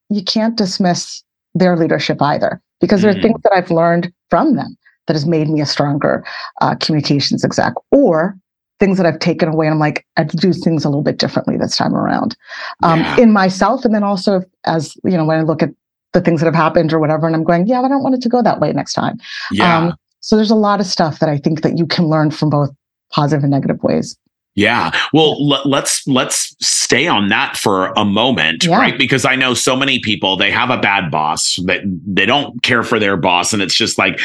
you 0.09 0.23
can't 0.23 0.57
dismiss 0.57 1.23
their 1.55 1.77
leadership 1.77 2.21
either 2.23 2.61
because 2.81 3.03
there 3.03 3.11
are 3.11 3.15
mm. 3.15 3.23
things 3.23 3.41
that 3.43 3.53
I've 3.53 3.71
learned 3.71 4.13
from 4.31 4.57
them 4.57 4.77
that 5.07 5.15
has 5.15 5.27
made 5.27 5.49
me 5.49 5.61
a 5.61 5.67
stronger 5.67 6.25
uh, 6.61 6.75
communications 6.77 7.45
exec 7.45 7.75
or 7.91 8.37
things 8.79 8.99
that 8.99 9.07
I've 9.07 9.19
taken 9.19 9.49
away. 9.49 9.67
And 9.67 9.75
I'm 9.75 9.79
like, 9.79 10.07
I 10.17 10.25
do 10.25 10.53
things 10.53 10.85
a 10.85 10.89
little 10.89 11.03
bit 11.03 11.19
differently 11.19 11.57
this 11.57 11.77
time 11.77 11.95
around 11.95 12.37
um, 12.83 13.01
yeah. 13.01 13.21
in 13.21 13.33
myself. 13.33 13.85
And 13.85 13.95
then 13.95 14.03
also 14.03 14.43
as, 14.65 14.97
you 15.05 15.17
know, 15.17 15.25
when 15.25 15.39
I 15.39 15.43
look 15.43 15.63
at 15.63 15.71
the 16.13 16.21
things 16.21 16.41
that 16.41 16.47
have 16.47 16.55
happened 16.55 16.93
or 16.93 16.99
whatever, 16.99 17.27
and 17.27 17.35
I'm 17.35 17.45
going, 17.45 17.67
yeah, 17.67 17.81
I 17.81 17.89
don't 17.89 18.03
want 18.03 18.15
it 18.15 18.23
to 18.23 18.29
go 18.29 18.43
that 18.43 18.61
way 18.61 18.73
next 18.73 18.95
time. 18.95 19.19
Yeah. 19.51 19.79
Um, 19.79 19.95
so 20.21 20.37
there's 20.37 20.51
a 20.51 20.57
lot 20.57 20.81
of 20.81 20.87
stuff 20.87 21.21
that 21.21 21.29
I 21.29 21.39
think 21.39 21.63
that 21.63 21.79
you 21.79 21.87
can 21.87 22.07
learn 22.07 22.31
from 22.31 22.51
both 22.51 22.71
positive 23.13 23.45
and 23.45 23.51
negative 23.51 23.83
ways. 23.83 24.17
Yeah. 24.57 24.91
Well, 25.13 25.37
l- 25.53 25.63
let's 25.65 26.07
let's 26.09 26.57
stay 26.61 27.07
on 27.07 27.29
that 27.29 27.57
for 27.57 27.93
a 27.97 28.05
moment, 28.05 28.65
yeah. 28.65 28.79
right? 28.79 28.99
Because 28.99 29.25
I 29.25 29.37
know 29.37 29.55
so 29.55 29.77
many 29.77 30.01
people 30.01 30.37
they 30.37 30.51
have 30.51 30.71
a 30.71 30.79
bad 30.79 31.11
boss 31.11 31.57
that 31.67 31.83
they 32.07 32.27
don't 32.27 32.63
care 32.63 32.83
for 32.83 32.99
their 32.99 33.17
boss 33.17 33.53
and 33.53 33.63
it's 33.63 33.75
just 33.75 33.99
like 33.99 34.19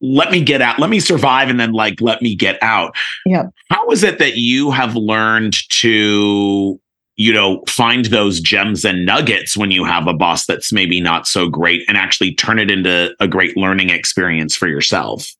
let 0.00 0.30
me 0.32 0.42
get 0.42 0.60
out, 0.60 0.78
let 0.80 0.90
me 0.90 1.00
survive 1.00 1.48
and 1.48 1.58
then 1.58 1.72
like 1.72 2.00
let 2.00 2.20
me 2.20 2.34
get 2.34 2.60
out. 2.62 2.94
Yeah. 3.24 3.44
How 3.70 3.88
is 3.90 4.02
it 4.02 4.18
that 4.18 4.36
you 4.36 4.72
have 4.72 4.96
learned 4.96 5.54
to 5.80 6.80
you 7.16 7.32
know, 7.32 7.62
find 7.68 8.06
those 8.06 8.40
gems 8.40 8.84
and 8.84 9.06
nuggets 9.06 9.56
when 9.56 9.70
you 9.70 9.84
have 9.84 10.08
a 10.08 10.12
boss 10.12 10.46
that's 10.46 10.72
maybe 10.72 11.00
not 11.00 11.28
so 11.28 11.48
great 11.48 11.84
and 11.86 11.96
actually 11.96 12.34
turn 12.34 12.58
it 12.58 12.72
into 12.72 13.14
a 13.20 13.28
great 13.28 13.56
learning 13.56 13.90
experience 13.90 14.56
for 14.56 14.66
yourself? 14.66 15.32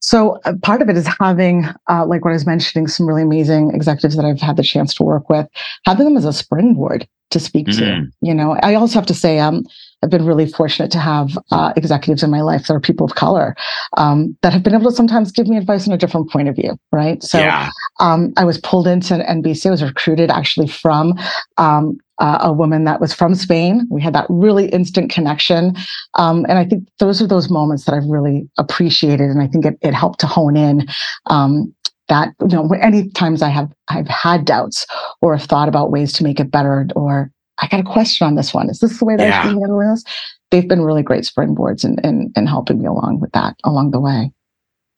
So 0.00 0.38
uh, 0.44 0.54
part 0.62 0.82
of 0.82 0.88
it 0.88 0.96
is 0.96 1.08
having, 1.20 1.66
uh, 1.88 2.06
like 2.06 2.24
what 2.24 2.30
I 2.30 2.34
was 2.34 2.46
mentioning, 2.46 2.88
some 2.88 3.06
really 3.06 3.22
amazing 3.22 3.72
executives 3.74 4.16
that 4.16 4.24
I've 4.24 4.40
had 4.40 4.56
the 4.56 4.62
chance 4.62 4.94
to 4.94 5.02
work 5.02 5.28
with, 5.28 5.46
having 5.84 6.06
them 6.06 6.16
as 6.16 6.24
a 6.24 6.32
springboard 6.32 7.06
to 7.30 7.38
speak 7.38 7.66
mm-hmm. 7.68 8.04
to. 8.04 8.12
You 8.20 8.34
know, 8.34 8.56
I 8.62 8.74
also 8.74 8.94
have 8.94 9.06
to 9.06 9.14
say, 9.14 9.38
um, 9.38 9.64
I've 10.02 10.10
been 10.10 10.24
really 10.24 10.46
fortunate 10.46 10.90
to 10.92 10.98
have 10.98 11.38
uh, 11.50 11.72
executives 11.76 12.22
in 12.22 12.30
my 12.30 12.40
life 12.40 12.66
that 12.66 12.74
are 12.74 12.80
people 12.80 13.04
of 13.04 13.14
color 13.14 13.54
um, 13.96 14.36
that 14.42 14.52
have 14.52 14.62
been 14.62 14.74
able 14.74 14.90
to 14.90 14.96
sometimes 14.96 15.30
give 15.30 15.46
me 15.46 15.56
advice 15.56 15.86
on 15.86 15.94
a 15.94 15.98
different 15.98 16.30
point 16.30 16.48
of 16.48 16.56
view. 16.56 16.78
Right. 16.92 17.22
So 17.22 17.38
yeah. 17.38 17.70
um, 18.00 18.32
I 18.36 18.44
was 18.44 18.58
pulled 18.58 18.86
into 18.86 19.14
NBC. 19.14 19.66
I 19.66 19.70
was 19.70 19.82
recruited 19.82 20.30
actually 20.30 20.68
from 20.68 21.14
um, 21.58 21.98
uh, 22.20 22.38
a 22.42 22.52
woman 22.52 22.84
that 22.84 23.00
was 23.00 23.12
from 23.12 23.34
Spain. 23.34 23.88
We 23.90 24.00
had 24.00 24.14
that 24.14 24.26
really 24.28 24.68
instant 24.68 25.10
connection. 25.10 25.74
Um, 26.14 26.44
and 26.48 26.58
I 26.58 26.64
think 26.64 26.86
those 26.98 27.20
are 27.20 27.26
those 27.26 27.50
moments 27.50 27.84
that 27.84 27.94
I've 27.94 28.06
really 28.06 28.48
appreciated. 28.58 29.30
And 29.30 29.42
I 29.42 29.46
think 29.46 29.64
it, 29.64 29.78
it 29.80 29.94
helped 29.94 30.20
to 30.20 30.26
hone 30.26 30.56
in 30.56 30.86
um, 31.26 31.74
that, 32.08 32.34
you 32.40 32.48
know, 32.48 32.68
any 32.80 33.08
times 33.10 33.42
I 33.42 33.48
have, 33.48 33.72
I've 33.88 34.08
had 34.08 34.44
doubts 34.44 34.86
or 35.22 35.36
have 35.36 35.48
thought 35.48 35.68
about 35.68 35.90
ways 35.90 36.12
to 36.14 36.24
make 36.24 36.38
it 36.38 36.50
better 36.50 36.86
or 36.94 37.32
I 37.62 37.68
got 37.68 37.80
a 37.80 37.84
question 37.84 38.26
on 38.26 38.36
this 38.36 38.54
one. 38.54 38.70
Is 38.70 38.78
this 38.78 38.98
the 38.98 39.04
way 39.04 39.16
that 39.16 39.28
yeah. 39.28 39.40
I 39.40 39.42
should 39.42 39.58
handle 39.58 39.78
this? 39.78 40.02
They've 40.50 40.66
been 40.66 40.82
really 40.82 41.02
great 41.02 41.24
springboards 41.24 41.84
and 41.84 41.98
in, 42.00 42.10
in, 42.10 42.32
in, 42.36 42.46
helping 42.46 42.80
me 42.80 42.86
along 42.86 43.20
with 43.20 43.32
that 43.32 43.54
along 43.64 43.90
the 43.90 44.00
way. 44.00 44.32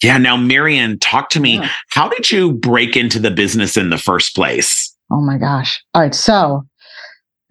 Yeah. 0.02 0.19
Now, 0.19 0.37
Mirian, 0.37 0.99
talk 1.00 1.29
to 1.31 1.41
me. 1.41 1.57
Yeah. 1.57 1.69
How 1.91 2.09
did 2.09 2.31
you 2.31 2.52
break 2.52 2.97
into 2.97 3.19
the 3.19 3.31
business 3.31 3.76
in 3.76 3.91
the 3.91 3.99
first 3.99 4.35
place? 4.35 4.93
Oh 5.11 5.21
my 5.21 5.38
gosh. 5.38 5.83
All 5.95 6.02
right. 6.02 6.14
So 6.14 6.67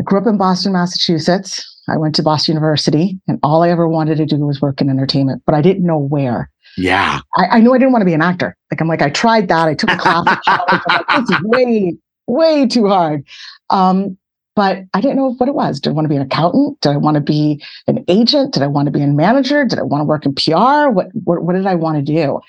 I 0.02 0.04
grew 0.04 0.18
up 0.18 0.26
in 0.26 0.36
Boston, 0.36 0.74
Massachusetts. 0.74 1.80
I 1.88 1.96
went 1.96 2.16
to 2.16 2.24
Boston 2.24 2.56
University, 2.56 3.20
and 3.28 3.38
all 3.44 3.62
I 3.62 3.70
ever 3.70 3.88
wanted 3.88 4.18
to 4.18 4.26
do 4.26 4.38
was 4.38 4.60
work 4.60 4.82
in 4.82 4.90
entertainment, 4.90 5.44
but 5.46 5.54
I 5.54 5.62
didn't 5.62 5.86
know 5.86 6.00
where. 6.00 6.50
Yeah. 6.76 7.20
I, 7.38 7.46
I 7.46 7.60
knew 7.60 7.72
I 7.72 7.78
didn't 7.78 7.92
want 7.92 8.02
to 8.02 8.08
be 8.08 8.16
an 8.16 8.22
actor. 8.24 8.58
Like, 8.72 8.82
I'm 8.82 8.88
like, 8.88 9.04
I 9.04 9.12
tried 9.12 9.48
that. 9.50 9.68
I 9.68 9.76
took 9.76 9.92
a 9.92 9.98
class 9.98 10.26
at 10.28 10.42
college. 10.42 10.82
I'm 10.88 10.88
like, 10.88 11.28
this 11.28 11.38
is 11.38 11.44
way, 11.44 11.96
way 12.26 12.66
too 12.66 12.88
hard. 12.88 13.24
Um, 13.70 14.18
but 14.56 14.80
I 14.96 15.02
didn't 15.02 15.18
know 15.18 15.36
what 15.36 15.48
it 15.48 15.54
was. 15.54 15.80
Did 15.80 15.92
I 15.92 15.94
want 15.94 16.06
to 16.06 16.10
be 16.10 16.16
an 16.16 16.24
accountant? 16.24 16.82
Did 16.82 16.90
I 16.90 16.98
want 16.98 17.16
to 17.16 17.22
be 17.22 17.64
an 17.86 18.04
agent? 18.08 18.56
Did 18.56 18.64
I 18.64 18.68
want 18.68 18.88
to 18.88 18.92
be 18.92 19.04
a 19.04 19.08
manager? 19.08 19.66
Did 19.66 19.78
I 19.78 19.84
want 19.84 20.02
to 20.02 20.06
work 20.06 20.26
in 20.26 20.34
PR? 20.34 20.90
What, 20.90 21.10
what, 21.26 21.44
what 21.44 21.54
did 21.54 21.68
I 21.68 21.76
want 21.76 22.04
to 22.04 22.14
do? 22.14 22.40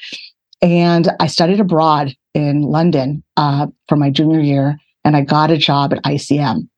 And 0.63 1.11
I 1.21 1.27
studied 1.27 1.61
abroad 1.61 2.15
in 2.33 2.63
London 2.63 3.23
uh, 3.37 3.67
for 3.91 3.97
my 3.97 4.09
junior 4.09 4.41
year, 4.41 4.79
and 5.05 5.19
I 5.19 5.21
got 5.21 5.51
a 5.51 5.59
job 5.59 5.93
at 5.93 6.03
ICM. 6.05 6.69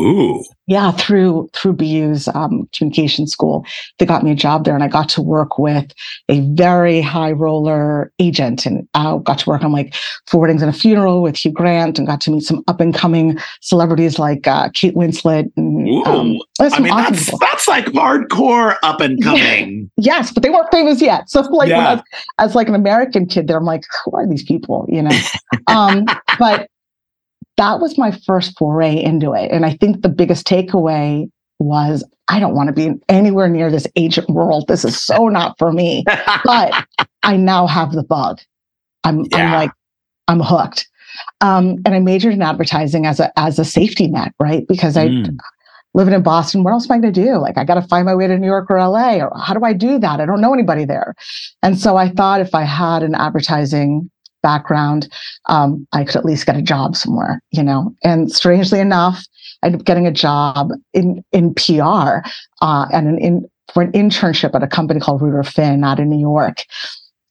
Ooh. 0.00 0.42
Yeah, 0.66 0.92
through 0.92 1.50
through 1.52 1.72
BU's 1.72 2.28
um, 2.28 2.68
communication 2.72 3.26
school, 3.26 3.66
they 3.98 4.06
got 4.06 4.22
me 4.22 4.30
a 4.30 4.36
job 4.36 4.64
there, 4.64 4.74
and 4.74 4.84
I 4.84 4.88
got 4.88 5.08
to 5.10 5.20
work 5.22 5.58
with 5.58 5.92
a 6.28 6.40
very 6.54 7.00
high 7.00 7.32
roller 7.32 8.12
agent, 8.20 8.66
and 8.66 8.88
I 8.94 9.18
got 9.24 9.40
to 9.40 9.50
work 9.50 9.64
on 9.64 9.72
like 9.72 9.94
four 10.28 10.42
weddings 10.42 10.62
and 10.62 10.72
a 10.72 10.78
funeral 10.78 11.22
with 11.22 11.36
Hugh 11.36 11.52
Grant, 11.52 11.98
and 11.98 12.06
got 12.06 12.20
to 12.22 12.30
meet 12.30 12.44
some 12.44 12.62
up 12.68 12.80
and 12.80 12.94
coming 12.94 13.38
celebrities 13.60 14.18
like 14.18 14.46
uh, 14.46 14.68
Kate 14.72 14.94
Winslet. 14.94 15.50
And, 15.56 15.88
Ooh. 15.88 16.04
Um, 16.04 16.38
I 16.60 16.78
mean, 16.78 16.94
that's 16.94 17.38
that's 17.40 17.66
like 17.66 17.86
hardcore 17.86 18.76
up 18.82 19.00
and 19.00 19.22
coming. 19.22 19.90
Yeah. 19.96 20.14
yes, 20.20 20.32
but 20.32 20.42
they 20.42 20.50
weren't 20.50 20.70
famous 20.70 21.02
yet. 21.02 21.28
So 21.28 21.40
like 21.40 21.68
yeah. 21.68 21.94
as, 21.94 22.02
as 22.38 22.54
like 22.54 22.68
an 22.68 22.74
American 22.74 23.26
kid, 23.26 23.48
there, 23.48 23.58
I'm 23.58 23.64
like, 23.64 23.82
who 24.04 24.12
are 24.12 24.26
these 24.26 24.44
people? 24.44 24.86
You 24.88 25.02
know, 25.02 25.18
um, 25.66 26.06
but 26.38 26.68
that 27.60 27.78
was 27.78 27.98
my 27.98 28.10
first 28.10 28.56
foray 28.56 28.96
into 29.02 29.34
it. 29.34 29.50
And 29.52 29.66
I 29.66 29.74
think 29.74 30.00
the 30.00 30.08
biggest 30.08 30.46
takeaway 30.46 31.30
was 31.58 32.02
I 32.28 32.40
don't 32.40 32.54
want 32.54 32.68
to 32.68 32.72
be 32.72 32.98
anywhere 33.10 33.50
near 33.50 33.70
this 33.70 33.86
agent 33.96 34.30
world. 34.30 34.66
This 34.66 34.82
is 34.82 35.00
so 35.00 35.28
not 35.38 35.58
for 35.58 35.70
me. 35.70 36.04
but 36.44 36.86
I 37.22 37.36
now 37.36 37.66
have 37.66 37.92
the 37.92 38.02
bug. 38.02 38.40
I'm, 39.04 39.26
yeah. 39.30 39.44
I'm 39.44 39.52
like, 39.52 39.70
I'm 40.26 40.40
hooked. 40.40 40.88
Um, 41.42 41.76
and 41.84 41.94
I 41.94 41.98
majored 41.98 42.32
in 42.32 42.40
advertising 42.40 43.04
as 43.04 43.20
a 43.20 43.38
as 43.38 43.58
a 43.58 43.64
safety 43.64 44.06
net, 44.06 44.32
right? 44.38 44.66
Because 44.66 44.96
I 44.96 45.08
mm. 45.08 45.36
living 45.92 46.14
in 46.14 46.22
Boston, 46.22 46.62
what 46.62 46.70
else 46.70 46.88
am 46.88 46.96
I 46.96 47.00
going 47.00 47.12
to 47.12 47.24
do? 47.24 47.36
Like, 47.36 47.58
I 47.58 47.64
got 47.64 47.74
to 47.74 47.82
find 47.82 48.06
my 48.06 48.14
way 48.14 48.26
to 48.26 48.38
New 48.38 48.46
York 48.46 48.70
or 48.70 48.78
LA, 48.78 49.16
or 49.16 49.32
how 49.38 49.52
do 49.52 49.64
I 49.64 49.72
do 49.74 49.98
that? 49.98 50.20
I 50.20 50.24
don't 50.24 50.40
know 50.40 50.54
anybody 50.54 50.86
there. 50.86 51.14
And 51.62 51.78
so 51.78 51.96
I 51.96 52.08
thought 52.08 52.40
if 52.40 52.54
I 52.54 52.62
had 52.62 53.02
an 53.02 53.14
advertising 53.14 54.08
background, 54.42 55.08
um, 55.46 55.86
I 55.92 56.04
could 56.04 56.16
at 56.16 56.24
least 56.24 56.46
get 56.46 56.56
a 56.56 56.62
job 56.62 56.96
somewhere, 56.96 57.42
you 57.50 57.62
know. 57.62 57.94
And 58.02 58.30
strangely 58.30 58.80
enough, 58.80 59.24
I 59.62 59.66
ended 59.66 59.82
up 59.82 59.86
getting 59.86 60.06
a 60.06 60.12
job 60.12 60.70
in 60.92 61.24
in 61.32 61.54
PR 61.54 62.20
uh, 62.62 62.86
and 62.92 63.08
an 63.08 63.18
in 63.18 63.48
for 63.72 63.82
an 63.82 63.92
internship 63.92 64.54
at 64.54 64.62
a 64.62 64.68
company 64.68 65.00
called 65.00 65.22
Ruder 65.22 65.42
Finn 65.42 65.84
out 65.84 66.00
in 66.00 66.10
New 66.10 66.20
York. 66.20 66.64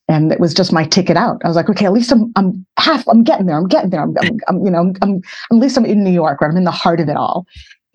And 0.08 0.32
it 0.32 0.40
was 0.40 0.56
just 0.56 0.74
my 0.74 0.86
ticket 0.86 1.18
out. 1.18 1.40
I 1.44 1.48
was 1.48 1.56
like, 1.56 1.70
okay, 1.70 1.86
at 1.86 1.94
least 1.94 2.12
I'm 2.12 2.32
I'm 2.36 2.66
half 2.78 3.08
I'm 3.08 3.24
getting 3.24 3.46
there. 3.46 3.58
I'm 3.58 3.68
getting 3.68 3.92
there. 3.92 4.02
I'm, 4.02 4.16
I'm, 4.22 4.40
I'm 4.48 4.66
you 4.66 4.72
know 4.72 4.80
I'm, 4.80 4.94
I'm 5.02 5.22
at 5.52 5.58
least 5.58 5.78
I'm 5.78 5.86
in 5.86 6.04
New 6.04 6.12
York, 6.12 6.42
right? 6.42 6.50
I'm 6.50 6.58
in 6.58 6.64
the 6.64 6.72
heart 6.72 7.00
of 7.00 7.10
it 7.10 7.16
all. 7.16 7.46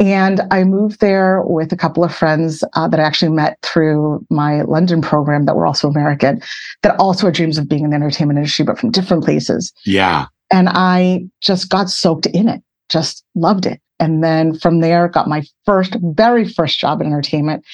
And 0.01 0.41
I 0.51 0.65
moved 0.65 1.01
there 1.01 1.43
with 1.43 1.73
a 1.73 1.77
couple 1.77 2.03
of 2.03 2.15
friends 2.15 2.65
uh, 2.75 2.89
that 2.89 2.99
I 2.99 3.05
actually 3.05 3.31
met 3.31 3.59
through 3.63 4.27
my 4.29 4.63
London 4.63 5.01
program 5.01 5.45
that 5.45 5.55
were 5.55 5.67
also 5.67 5.89
American, 5.89 6.43
that 6.83 6.99
also 6.99 7.27
had 7.27 7.35
dreams 7.35 7.59
of 7.59 7.69
being 7.69 7.85
in 7.85 7.91
the 7.91 7.97
entertainment 7.97 8.39
industry, 8.39 8.65
but 8.65 8.79
from 8.79 8.91
different 8.91 9.25
places. 9.25 9.73
Yeah. 9.85 10.27
And 10.51 10.69
I 10.69 11.25
just 11.41 11.69
got 11.69 11.91
soaked 11.91 12.27
in 12.27 12.49
it, 12.49 12.63
just 12.89 13.25
loved 13.37 13.67
it. 13.67 13.81
And 14.01 14.25
then 14.25 14.59
from 14.59 14.81
there, 14.81 15.09
got 15.09 15.29
my 15.29 15.45
first, 15.65 15.97
very 16.03 16.49
first 16.49 16.81
job 16.81 17.01
in 17.01 17.07
entertainment, 17.07 17.65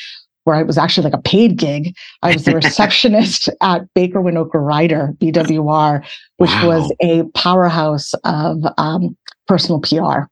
where 0.45 0.57
I 0.57 0.63
was 0.63 0.77
actually 0.77 1.05
like 1.05 1.19
a 1.19 1.23
paid 1.23 1.57
gig. 1.57 1.95
I 2.23 2.35
was 2.35 2.45
the 2.45 2.55
receptionist 2.63 3.49
at 3.63 3.83
Baker 3.95 4.21
Winokur 4.21 4.65
Ryder, 4.65 5.15
BWR, 5.19 6.05
which 6.37 6.51
wow. 6.51 6.69
was 6.69 6.93
a 7.01 7.25
powerhouse 7.35 8.13
of 8.25 8.63
um, 8.77 9.17
personal 9.47 9.81
PR 9.81 10.29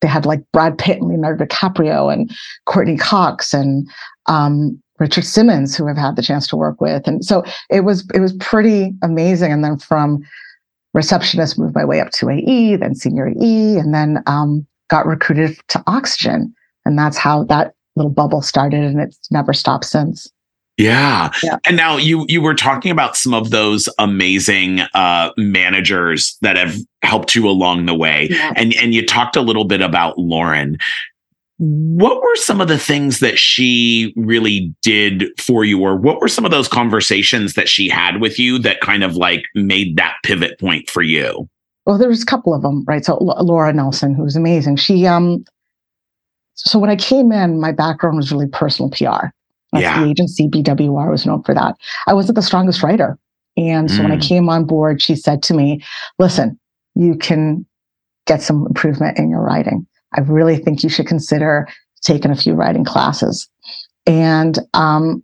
they 0.00 0.08
had 0.08 0.26
like 0.26 0.42
Brad 0.52 0.78
Pitt 0.78 0.98
and 0.98 1.08
Leonardo 1.08 1.44
DiCaprio 1.44 2.12
and 2.12 2.30
Courteney 2.66 2.96
Cox 2.96 3.52
and 3.52 3.88
um, 4.26 4.80
Richard 4.98 5.24
Simmons, 5.24 5.76
who 5.76 5.88
I've 5.88 5.96
had 5.96 6.16
the 6.16 6.22
chance 6.22 6.46
to 6.48 6.56
work 6.56 6.80
with. 6.80 7.06
And 7.06 7.24
so 7.24 7.44
it 7.70 7.80
was 7.80 8.08
it 8.14 8.20
was 8.20 8.32
pretty 8.34 8.92
amazing. 9.02 9.52
And 9.52 9.64
then 9.64 9.78
from 9.78 10.22
receptionist, 10.94 11.58
moved 11.58 11.74
my 11.74 11.84
way 11.84 12.00
up 12.00 12.10
to 12.12 12.28
AE, 12.28 12.76
then 12.76 12.94
senior 12.94 13.28
AE, 13.28 13.76
and 13.76 13.94
then 13.94 14.22
um, 14.26 14.66
got 14.88 15.06
recruited 15.06 15.58
to 15.68 15.82
Oxygen. 15.86 16.54
And 16.84 16.98
that's 16.98 17.16
how 17.16 17.44
that 17.44 17.74
little 17.96 18.10
bubble 18.10 18.42
started, 18.42 18.82
and 18.82 19.00
it's 19.00 19.30
never 19.30 19.52
stopped 19.52 19.84
since. 19.84 20.30
Yeah. 20.80 21.30
yeah. 21.42 21.58
And 21.66 21.76
now 21.76 21.96
you 21.96 22.24
you 22.28 22.40
were 22.40 22.54
talking 22.54 22.90
about 22.90 23.16
some 23.16 23.34
of 23.34 23.50
those 23.50 23.88
amazing 23.98 24.80
uh, 24.94 25.30
managers 25.36 26.36
that 26.42 26.56
have 26.56 26.76
helped 27.02 27.34
you 27.34 27.48
along 27.48 27.86
the 27.86 27.94
way. 27.94 28.28
Yeah. 28.30 28.52
And 28.56 28.74
and 28.74 28.94
you 28.94 29.04
talked 29.04 29.36
a 29.36 29.42
little 29.42 29.64
bit 29.64 29.80
about 29.80 30.18
Lauren. 30.18 30.78
What 31.58 32.22
were 32.22 32.36
some 32.36 32.62
of 32.62 32.68
the 32.68 32.78
things 32.78 33.20
that 33.20 33.38
she 33.38 34.14
really 34.16 34.74
did 34.80 35.26
for 35.38 35.62
you 35.62 35.82
or 35.82 35.94
what 35.94 36.18
were 36.18 36.28
some 36.28 36.46
of 36.46 36.50
those 36.50 36.68
conversations 36.68 37.52
that 37.52 37.68
she 37.68 37.86
had 37.86 38.18
with 38.18 38.38
you 38.38 38.58
that 38.60 38.80
kind 38.80 39.04
of 39.04 39.16
like 39.16 39.44
made 39.54 39.96
that 39.96 40.14
pivot 40.24 40.58
point 40.58 40.88
for 40.88 41.02
you? 41.02 41.46
Well, 41.84 41.98
there 41.98 42.08
was 42.08 42.22
a 42.22 42.26
couple 42.26 42.54
of 42.54 42.62
them, 42.62 42.84
right? 42.86 43.04
So 43.04 43.16
Laura 43.16 43.72
Nelson, 43.74 44.14
who 44.14 44.22
was 44.22 44.36
amazing. 44.36 44.76
She 44.76 45.06
um 45.06 45.44
so 46.54 46.78
when 46.78 46.90
I 46.90 46.96
came 46.96 47.32
in, 47.32 47.60
my 47.60 47.72
background 47.72 48.16
was 48.16 48.32
really 48.32 48.48
personal 48.48 48.90
PR. 48.90 49.28
That's 49.72 49.82
yeah. 49.82 50.02
the 50.02 50.10
agency 50.10 50.48
BWR 50.48 51.10
was 51.10 51.26
known 51.26 51.42
for 51.42 51.54
that. 51.54 51.76
I 52.06 52.14
wasn't 52.14 52.36
the 52.36 52.42
strongest 52.42 52.82
writer. 52.82 53.18
And 53.56 53.90
so 53.90 53.98
mm. 53.98 54.02
when 54.04 54.12
I 54.12 54.16
mm. 54.16 54.28
came 54.28 54.48
on 54.48 54.64
board, 54.64 55.02
she 55.02 55.14
said 55.14 55.42
to 55.44 55.54
me, 55.54 55.82
listen, 56.18 56.58
you 56.94 57.16
can 57.16 57.66
get 58.26 58.42
some 58.42 58.66
improvement 58.66 59.18
in 59.18 59.30
your 59.30 59.42
writing. 59.42 59.86
I 60.16 60.20
really 60.20 60.56
think 60.56 60.82
you 60.82 60.88
should 60.88 61.06
consider 61.06 61.68
taking 62.02 62.30
a 62.30 62.36
few 62.36 62.54
writing 62.54 62.84
classes. 62.84 63.48
And 64.06 64.58
um, 64.74 65.22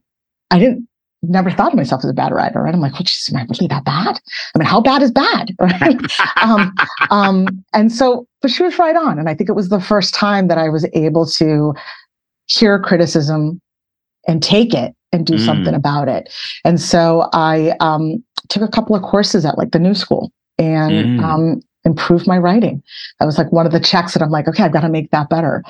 I 0.50 0.58
didn't 0.58 0.88
never 1.22 1.50
thought 1.50 1.72
of 1.72 1.76
myself 1.76 2.04
as 2.04 2.10
a 2.10 2.14
bad 2.14 2.32
writer, 2.32 2.62
right? 2.62 2.74
I'm 2.74 2.80
like, 2.80 2.92
well, 2.92 3.02
geez, 3.02 3.28
am 3.32 3.38
I 3.38 3.46
really 3.48 3.66
that 3.68 3.84
bad? 3.84 4.20
I 4.54 4.58
mean, 4.58 4.66
how 4.66 4.80
bad 4.80 5.02
is 5.02 5.10
bad? 5.10 5.54
Right. 5.60 5.98
um, 6.42 6.74
um, 7.10 7.64
and 7.72 7.92
so, 7.92 8.26
but 8.42 8.50
she 8.50 8.62
was 8.62 8.78
right 8.78 8.94
on. 8.94 9.18
And 9.18 9.28
I 9.28 9.34
think 9.34 9.50
it 9.50 9.54
was 9.54 9.68
the 9.68 9.80
first 9.80 10.14
time 10.14 10.48
that 10.48 10.58
I 10.58 10.68
was 10.68 10.86
able 10.92 11.26
to 11.26 11.74
hear 12.46 12.78
criticism 12.78 13.60
and 14.26 14.42
take 14.42 14.74
it 14.74 14.94
and 15.12 15.26
do 15.26 15.34
mm. 15.34 15.44
something 15.44 15.74
about 15.74 16.08
it. 16.08 16.32
And 16.64 16.80
so 16.80 17.28
I 17.32 17.74
um, 17.80 18.22
took 18.48 18.62
a 18.62 18.68
couple 18.68 18.96
of 18.96 19.02
courses 19.02 19.44
at 19.44 19.58
like 19.58 19.70
the 19.72 19.78
New 19.78 19.94
School 19.94 20.32
and 20.58 20.92
Mm. 20.92 21.22
um, 21.22 21.60
improve 21.84 22.26
my 22.26 22.38
writing. 22.38 22.82
That 23.20 23.26
was 23.26 23.38
like 23.38 23.52
one 23.52 23.66
of 23.66 23.72
the 23.72 23.80
checks 23.80 24.14
that 24.14 24.22
I'm 24.22 24.30
like, 24.30 24.48
okay, 24.48 24.64
I've 24.64 24.72
got 24.72 24.80
to 24.80 24.88
make 24.88 25.10
that 25.12 25.28
better. 25.28 25.62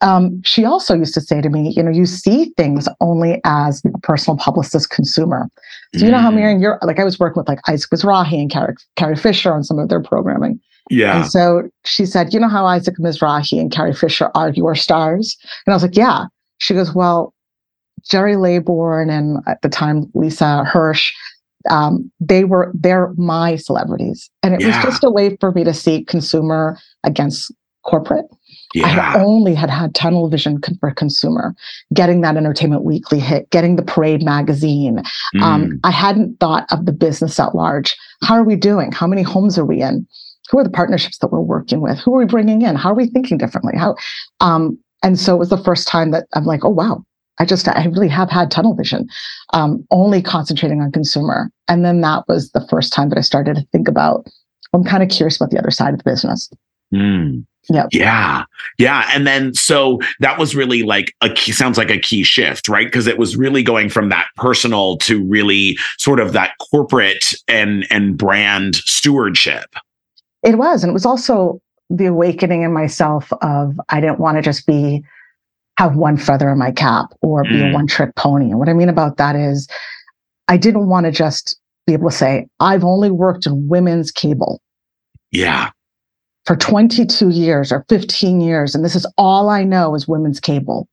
Um, 0.00 0.40
she 0.44 0.64
also 0.64 0.94
used 0.94 1.12
to 1.14 1.20
say 1.20 1.42
to 1.42 1.50
me, 1.50 1.74
you 1.76 1.82
know, 1.82 1.90
you 1.90 2.06
see 2.06 2.46
things 2.56 2.88
only 3.00 3.38
as 3.44 3.82
a 3.84 3.98
personal 3.98 4.38
publicist 4.38 4.88
consumer. 4.88 5.50
So 5.94 6.06
you 6.06 6.10
know 6.10 6.18
how 6.18 6.30
Mm. 6.30 6.38
Mirian, 6.38 6.62
you're 6.62 6.78
like 6.82 6.98
I 6.98 7.04
was 7.04 7.18
working 7.18 7.40
with 7.40 7.48
like 7.48 7.58
Isaac 7.68 7.90
Mizrahi 7.90 8.40
and 8.40 8.50
Carrie, 8.50 8.76
Carrie 8.96 9.16
Fisher 9.16 9.52
on 9.52 9.62
some 9.62 9.78
of 9.78 9.90
their 9.90 10.00
programming. 10.00 10.58
Yeah. 10.88 11.20
And 11.22 11.30
so 11.30 11.68
she 11.84 12.06
said, 12.06 12.32
you 12.32 12.40
know 12.40 12.48
how 12.48 12.64
Isaac 12.64 12.96
Mizrahi 12.98 13.60
and 13.60 13.70
Carrie 13.70 13.92
Fisher 13.92 14.30
are 14.34 14.50
your 14.50 14.74
stars? 14.74 15.36
And 15.66 15.72
I 15.72 15.76
was 15.76 15.82
like, 15.82 15.96
yeah. 15.96 16.24
She 16.58 16.72
goes, 16.74 16.94
well, 16.94 17.34
Gerry 18.08 18.34
Laybourne 18.34 19.10
and 19.10 19.38
at 19.46 19.62
the 19.62 19.68
time 19.68 20.10
Lisa 20.14 20.64
Hirsch, 20.64 21.12
um, 21.70 22.10
they 22.20 22.44
were 22.44 22.72
they're 22.74 23.12
my 23.16 23.56
celebrities, 23.56 24.30
and 24.42 24.54
it 24.54 24.60
Yeah. 24.60 24.68
was 24.68 24.76
just 24.84 25.04
a 25.04 25.10
way 25.10 25.36
for 25.40 25.52
me 25.52 25.64
to 25.64 25.74
see 25.74 26.04
consumer 26.04 26.78
against 27.04 27.52
corporate. 27.84 28.26
I 28.84 28.88
had 28.88 29.20
only 29.22 29.54
had 29.54 29.70
had 29.70 29.94
tunnel 29.94 30.28
vision 30.28 30.60
for 30.80 30.90
consumer, 30.92 31.54
getting 31.92 32.20
that 32.20 32.36
Entertainment 32.36 32.84
Weekly 32.84 33.18
hit, 33.18 33.50
getting 33.50 33.76
the 33.76 33.82
Parade 33.82 34.22
magazine. 34.22 35.02
Mm. 35.34 35.42
Um, 35.42 35.80
I 35.82 35.90
hadn't 35.90 36.38
thought 36.40 36.66
of 36.70 36.86
the 36.86 36.92
business 36.92 37.40
at 37.40 37.54
large. 37.54 37.96
How 38.22 38.34
are 38.34 38.44
we 38.44 38.56
doing? 38.56 38.92
How 38.92 39.06
many 39.06 39.22
homes 39.22 39.58
are 39.58 39.64
we 39.64 39.82
in? 39.82 40.06
Who 40.50 40.58
are 40.58 40.64
the 40.64 40.70
partnerships 40.70 41.18
that 41.18 41.28
we're 41.28 41.40
working 41.40 41.80
with? 41.80 41.98
Who 42.00 42.14
are 42.14 42.18
we 42.18 42.24
bringing 42.26 42.62
in? 42.62 42.76
How 42.76 42.90
are 42.90 42.94
we 42.94 43.06
thinking 43.06 43.38
differently? 43.38 43.74
How? 43.76 43.96
Um, 44.40 44.78
and 45.02 45.18
so 45.18 45.34
it 45.34 45.38
was 45.38 45.48
the 45.50 45.56
first 45.62 45.88
time 45.88 46.10
that 46.10 46.26
I'm 46.34 46.44
like, 46.44 46.64
oh 46.64 46.70
wow, 46.70 47.04
I 47.40 47.46
just 47.46 47.66
I 47.66 47.86
really 47.86 48.08
have 48.08 48.30
had 48.30 48.50
tunnel 48.50 48.74
vision, 48.74 49.08
um, 49.54 49.84
only 49.90 50.22
concentrating 50.22 50.82
on 50.82 50.92
consumer. 50.92 51.50
And 51.68 51.84
then 51.84 52.02
that 52.02 52.28
was 52.28 52.52
the 52.52 52.64
first 52.68 52.92
time 52.92 53.08
that 53.08 53.18
I 53.18 53.22
started 53.22 53.56
to 53.56 53.66
think 53.72 53.88
about. 53.88 54.28
I'm 54.74 54.84
kind 54.84 55.02
of 55.02 55.08
curious 55.08 55.36
about 55.36 55.50
the 55.50 55.58
other 55.58 55.70
side 55.70 55.94
of 55.94 55.98
the 55.98 56.08
business. 56.08 56.48
Mm. 56.94 57.46
Yep. 57.70 57.88
Yeah. 57.92 58.44
Yeah. 58.78 59.08
And 59.12 59.26
then 59.26 59.54
so 59.54 60.00
that 60.20 60.38
was 60.38 60.54
really 60.54 60.82
like 60.82 61.14
a 61.20 61.30
key, 61.30 61.52
sounds 61.52 61.78
like 61.78 61.90
a 61.90 61.98
key 61.98 62.24
shift, 62.24 62.68
right? 62.68 62.86
Because 62.86 63.06
it 63.06 63.18
was 63.18 63.36
really 63.36 63.62
going 63.62 63.88
from 63.88 64.10
that 64.10 64.28
personal 64.36 64.96
to 64.98 65.24
really 65.24 65.78
sort 65.98 66.20
of 66.20 66.32
that 66.32 66.52
corporate 66.70 67.32
and 67.48 67.86
and 67.90 68.18
brand 68.18 68.76
stewardship. 68.76 69.66
It 70.42 70.58
was, 70.58 70.82
and 70.82 70.90
it 70.90 70.94
was 70.94 71.06
also 71.06 71.60
the 71.90 72.06
awakening 72.06 72.62
in 72.62 72.72
myself 72.72 73.32
of 73.40 73.78
I 73.88 74.00
didn't 74.00 74.20
want 74.20 74.36
to 74.36 74.42
just 74.42 74.66
be 74.66 75.04
have 75.80 75.96
one 75.96 76.18
feather 76.18 76.50
in 76.50 76.58
my 76.58 76.70
cap 76.70 77.06
or 77.22 77.42
be 77.44 77.50
Mm. 77.62 77.70
a 77.70 77.74
one 77.74 77.86
trick 77.86 78.14
pony. 78.14 78.50
And 78.50 78.58
what 78.58 78.68
I 78.68 78.74
mean 78.74 78.90
about 78.90 79.16
that 79.16 79.34
is 79.34 79.66
I 80.46 80.58
didn't 80.58 80.88
want 80.88 81.06
to 81.06 81.12
just 81.12 81.56
be 81.86 81.94
able 81.94 82.10
to 82.10 82.14
say, 82.16 82.46
I've 82.60 82.84
only 82.84 83.10
worked 83.10 83.46
in 83.46 83.66
women's 83.66 84.10
cable 84.10 84.60
Yeah. 85.32 85.70
for 86.44 86.54
22 86.56 87.30
years 87.30 87.72
or 87.72 87.84
15 87.88 88.40
years, 88.42 88.74
and 88.74 88.84
this 88.84 88.94
is 88.94 89.06
all 89.16 89.48
I 89.48 89.64
know 89.64 89.94
is 89.94 90.06
women's 90.06 90.40
cable. 90.40 90.86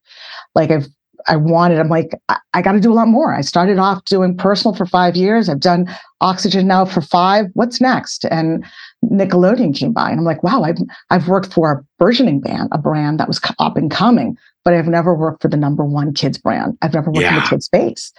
Like 0.56 0.72
I've 0.72 0.88
I 1.30 1.36
wanted, 1.36 1.78
I'm 1.80 1.90
like, 1.90 2.12
I, 2.30 2.38
I 2.54 2.62
got 2.62 2.72
to 2.74 2.80
do 2.80 2.94
a 2.94 2.96
lot 2.96 3.10
more. 3.10 3.34
I 3.34 3.42
started 3.42 3.80
off 3.80 4.06
doing 4.06 4.38
personal 4.38 4.74
for 4.74 4.86
five 4.86 5.18
years. 5.18 5.50
I've 5.50 5.60
done 5.60 5.94
oxygen 6.22 6.68
now 6.68 6.86
for 6.86 7.02
five. 7.02 7.48
What's 7.54 7.82
next? 7.82 8.24
And 8.32 8.64
Nickelodeon 9.04 9.76
came 9.76 9.92
by, 9.92 10.10
and 10.10 10.20
I'm 10.20 10.26
like, 10.26 10.42
wow, 10.44 10.64
I've 10.64 10.78
I've 11.10 11.28
worked 11.28 11.52
for 11.52 11.72
a 11.72 11.84
burgeoning 12.00 12.40
band, 12.40 12.70
a 12.72 12.78
brand 12.78 13.20
that 13.20 13.28
was 13.28 13.42
up 13.60 13.76
and 13.76 13.92
coming, 13.92 14.38
but 14.68 14.74
I've 14.74 14.86
never 14.90 15.16
worked 15.16 15.42
for 15.42 15.48
the 15.48 15.56
number 15.56 15.86
one 15.86 16.14
kids 16.14 16.38
brand. 16.38 16.78
I've 16.82 16.94
never 16.94 17.10
worked 17.10 17.26
in 17.26 17.36
the 17.36 17.48
kids 17.50 17.68
space. 17.68 18.12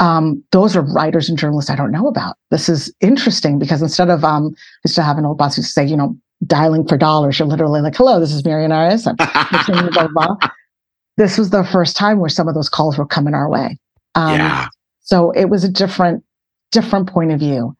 Um, 0.00 0.42
those 0.50 0.74
are 0.74 0.80
writers 0.80 1.28
and 1.28 1.36
journalists 1.36 1.70
I 1.70 1.76
don't 1.76 1.90
know 1.90 2.08
about. 2.08 2.36
This 2.50 2.70
is 2.70 2.90
interesting 3.02 3.58
because 3.58 3.82
instead 3.82 4.08
of 4.08 4.24
um, 4.24 4.54
I 4.56 4.60
used 4.86 4.94
to 4.94 5.02
have 5.02 5.18
an 5.18 5.26
old 5.26 5.36
boss 5.36 5.56
who 5.56 5.60
say, 5.60 5.84
you 5.84 5.94
know, 5.94 6.16
dialing 6.46 6.88
for 6.88 6.96
dollars, 6.96 7.38
you're 7.38 7.46
literally 7.46 7.82
like, 7.82 7.94
hello, 7.94 8.18
this 8.18 8.32
is 8.32 8.42
Mirian 8.44 8.72
Arias. 8.72 9.06
I'm 9.06 9.16
listening 9.52 9.84
to 9.84 9.90
blah, 9.90 10.08
blah, 10.08 10.36
blah. 10.36 10.50
This 11.18 11.36
was 11.36 11.50
the 11.50 11.64
first 11.64 11.98
time 11.98 12.18
where 12.18 12.30
some 12.30 12.48
of 12.48 12.54
those 12.54 12.70
calls 12.70 12.96
were 12.96 13.04
coming 13.04 13.34
our 13.34 13.50
way. 13.50 13.78
Um, 14.14 14.38
yeah. 14.38 14.68
So 15.00 15.32
it 15.32 15.50
was 15.50 15.64
a 15.64 15.68
different, 15.68 16.24
different 16.72 17.10
point 17.10 17.30
of 17.30 17.40
view. 17.40 17.76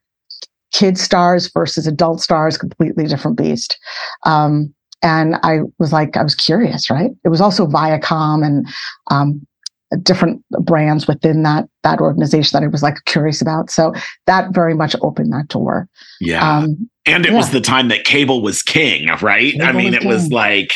Kid 0.75 0.99
stars 0.99 1.51
versus 1.55 1.87
adult 1.87 2.21
stars, 2.21 2.59
completely 2.59 3.07
different 3.07 3.39
beast. 3.39 3.79
Um, 4.27 4.75
and 5.03 5.37
I 5.43 5.61
was 5.79 5.93
like, 5.93 6.17
I 6.17 6.23
was 6.23 6.35
curious, 6.35 6.91
right? 6.91 7.11
It 7.25 7.29
was 7.29 7.41
also 7.41 7.67
Viacom 7.67 8.45
and 8.45 8.67
um, 9.11 9.47
different 10.03 10.43
brands 10.61 11.07
within 11.07 11.43
that 11.45 11.69
that 11.83 12.01
organization 12.01 12.59
that 12.59 12.65
I 12.65 12.69
was 12.69 12.83
like 12.83 12.97
curious 13.07 13.41
about. 13.41 13.71
So 13.71 13.93
that 14.27 14.53
very 14.53 14.75
much 14.75 14.95
opened 15.01 15.33
that 15.33 15.49
door. 15.49 15.89
Yeah. 16.21 16.59
Um, 16.59 16.91
and 17.07 17.25
it 17.25 17.33
was 17.33 17.51
the 17.51 17.61
time 17.61 17.89
that 17.89 18.05
cable 18.05 18.43
was 18.43 18.63
king, 18.63 19.09
right? 19.23 19.55
I 19.63 19.73
mean, 19.73 19.95
was 19.95 20.05
it 20.05 20.07
was 20.07 20.29
like 20.29 20.75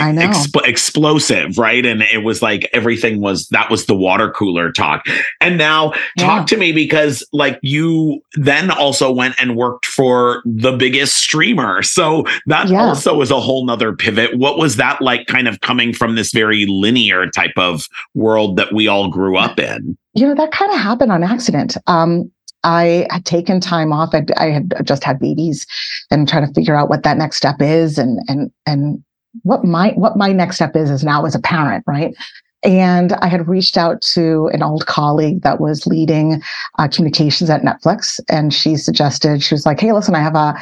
I 0.00 0.10
know. 0.12 0.22
exp- 0.22 0.66
explosive, 0.66 1.56
right? 1.58 1.84
And 1.86 2.02
it 2.02 2.24
was 2.24 2.42
like 2.42 2.68
everything 2.72 3.20
was 3.20 3.48
that 3.48 3.70
was 3.70 3.86
the 3.86 3.94
water 3.94 4.30
cooler 4.30 4.72
talk. 4.72 5.06
And 5.40 5.56
now 5.56 5.90
talk 6.18 6.40
Yeah. 6.40 6.44
to 6.46 6.56
me 6.56 6.72
because 6.72 7.26
like 7.32 7.58
you 7.62 8.20
then 8.34 8.70
also 8.70 9.12
went 9.12 9.34
and 9.40 9.56
worked 9.56 9.86
for 9.86 10.42
the 10.44 10.72
biggest 10.72 11.14
streamer. 11.16 11.82
So 11.82 12.24
that 12.46 12.68
Yeah. 12.68 12.82
also 12.86 13.16
was 13.16 13.30
a 13.30 13.40
whole 13.40 13.64
nother 13.66 13.94
pivot. 13.94 14.36
What 14.36 14.58
was 14.58 14.76
that 14.76 15.00
like 15.00 15.26
kind 15.26 15.46
of 15.48 15.60
coming 15.60 15.92
from 15.92 16.16
this 16.16 16.32
very 16.32 16.66
linear 16.66 17.28
type 17.30 17.56
of 17.56 17.86
world 18.14 18.56
that 18.56 18.72
we 18.72 18.88
all 18.88 19.08
grew 19.08 19.36
up 19.36 19.58
in? 19.60 19.96
you 20.16 20.24
know 20.26 20.34
that 20.36 20.52
kind 20.52 20.70
of 20.72 20.78
happened 20.78 21.10
on 21.10 21.24
accident 21.24 21.76
um, 21.88 22.30
i 22.62 23.04
had 23.10 23.24
taken 23.24 23.58
time 23.60 23.92
off 23.92 24.14
I'd, 24.14 24.30
i 24.38 24.46
had 24.46 24.72
just 24.84 25.02
had 25.02 25.18
babies 25.18 25.66
and 26.08 26.28
trying 26.28 26.46
to 26.46 26.52
figure 26.54 26.76
out 26.76 26.88
what 26.88 27.02
that 27.02 27.16
next 27.16 27.36
step 27.36 27.56
is 27.60 27.98
and 27.98 28.20
and 28.28 28.52
and 28.64 29.02
what 29.42 29.64
my 29.64 29.90
what 29.96 30.16
my 30.16 30.32
next 30.32 30.56
step 30.56 30.76
is 30.76 30.90
is 30.90 31.04
now 31.04 31.24
as 31.24 31.34
a 31.34 31.40
parent 31.40 31.84
right 31.86 32.14
and 32.62 33.12
i 33.14 33.26
had 33.26 33.48
reached 33.48 33.76
out 33.76 34.00
to 34.00 34.48
an 34.52 34.62
old 34.62 34.86
colleague 34.86 35.42
that 35.42 35.60
was 35.60 35.86
leading 35.86 36.40
uh, 36.78 36.88
communications 36.88 37.50
at 37.50 37.62
netflix 37.62 38.20
and 38.28 38.54
she 38.54 38.76
suggested 38.76 39.42
she 39.42 39.54
was 39.54 39.66
like 39.66 39.80
hey 39.80 39.92
listen 39.92 40.14
i 40.14 40.20
have 40.20 40.36
a 40.36 40.54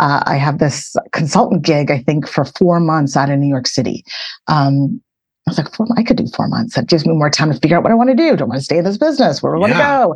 uh, 0.00 0.22
I 0.26 0.36
have 0.36 0.58
this 0.58 0.94
consultant 1.12 1.62
gig, 1.62 1.90
I 1.90 1.98
think, 1.98 2.28
for 2.28 2.44
four 2.44 2.78
months 2.78 3.16
out 3.16 3.30
in 3.30 3.40
New 3.40 3.48
York 3.48 3.66
City. 3.66 4.04
Um, 4.46 5.00
I 5.46 5.50
was 5.50 5.58
like, 5.58 5.74
four, 5.74 5.86
I 5.96 6.02
could 6.02 6.16
do 6.16 6.26
four 6.36 6.46
months. 6.46 6.76
That 6.76 6.86
gives 6.88 7.06
me 7.06 7.14
more 7.14 7.30
time 7.30 7.52
to 7.52 7.58
figure 7.58 7.76
out 7.76 7.82
what 7.82 7.90
I 7.90 7.96
want 7.96 8.10
to 8.10 8.14
do. 8.14 8.36
Do 8.36 8.44
I 8.44 8.46
want 8.46 8.58
to 8.60 8.64
stay 8.64 8.78
in 8.78 8.84
this 8.84 8.98
business? 8.98 9.42
Where 9.42 9.52
do 9.52 9.56
I 9.56 9.60
want 9.60 9.72
Yeah. 9.72 9.78
to 9.78 10.14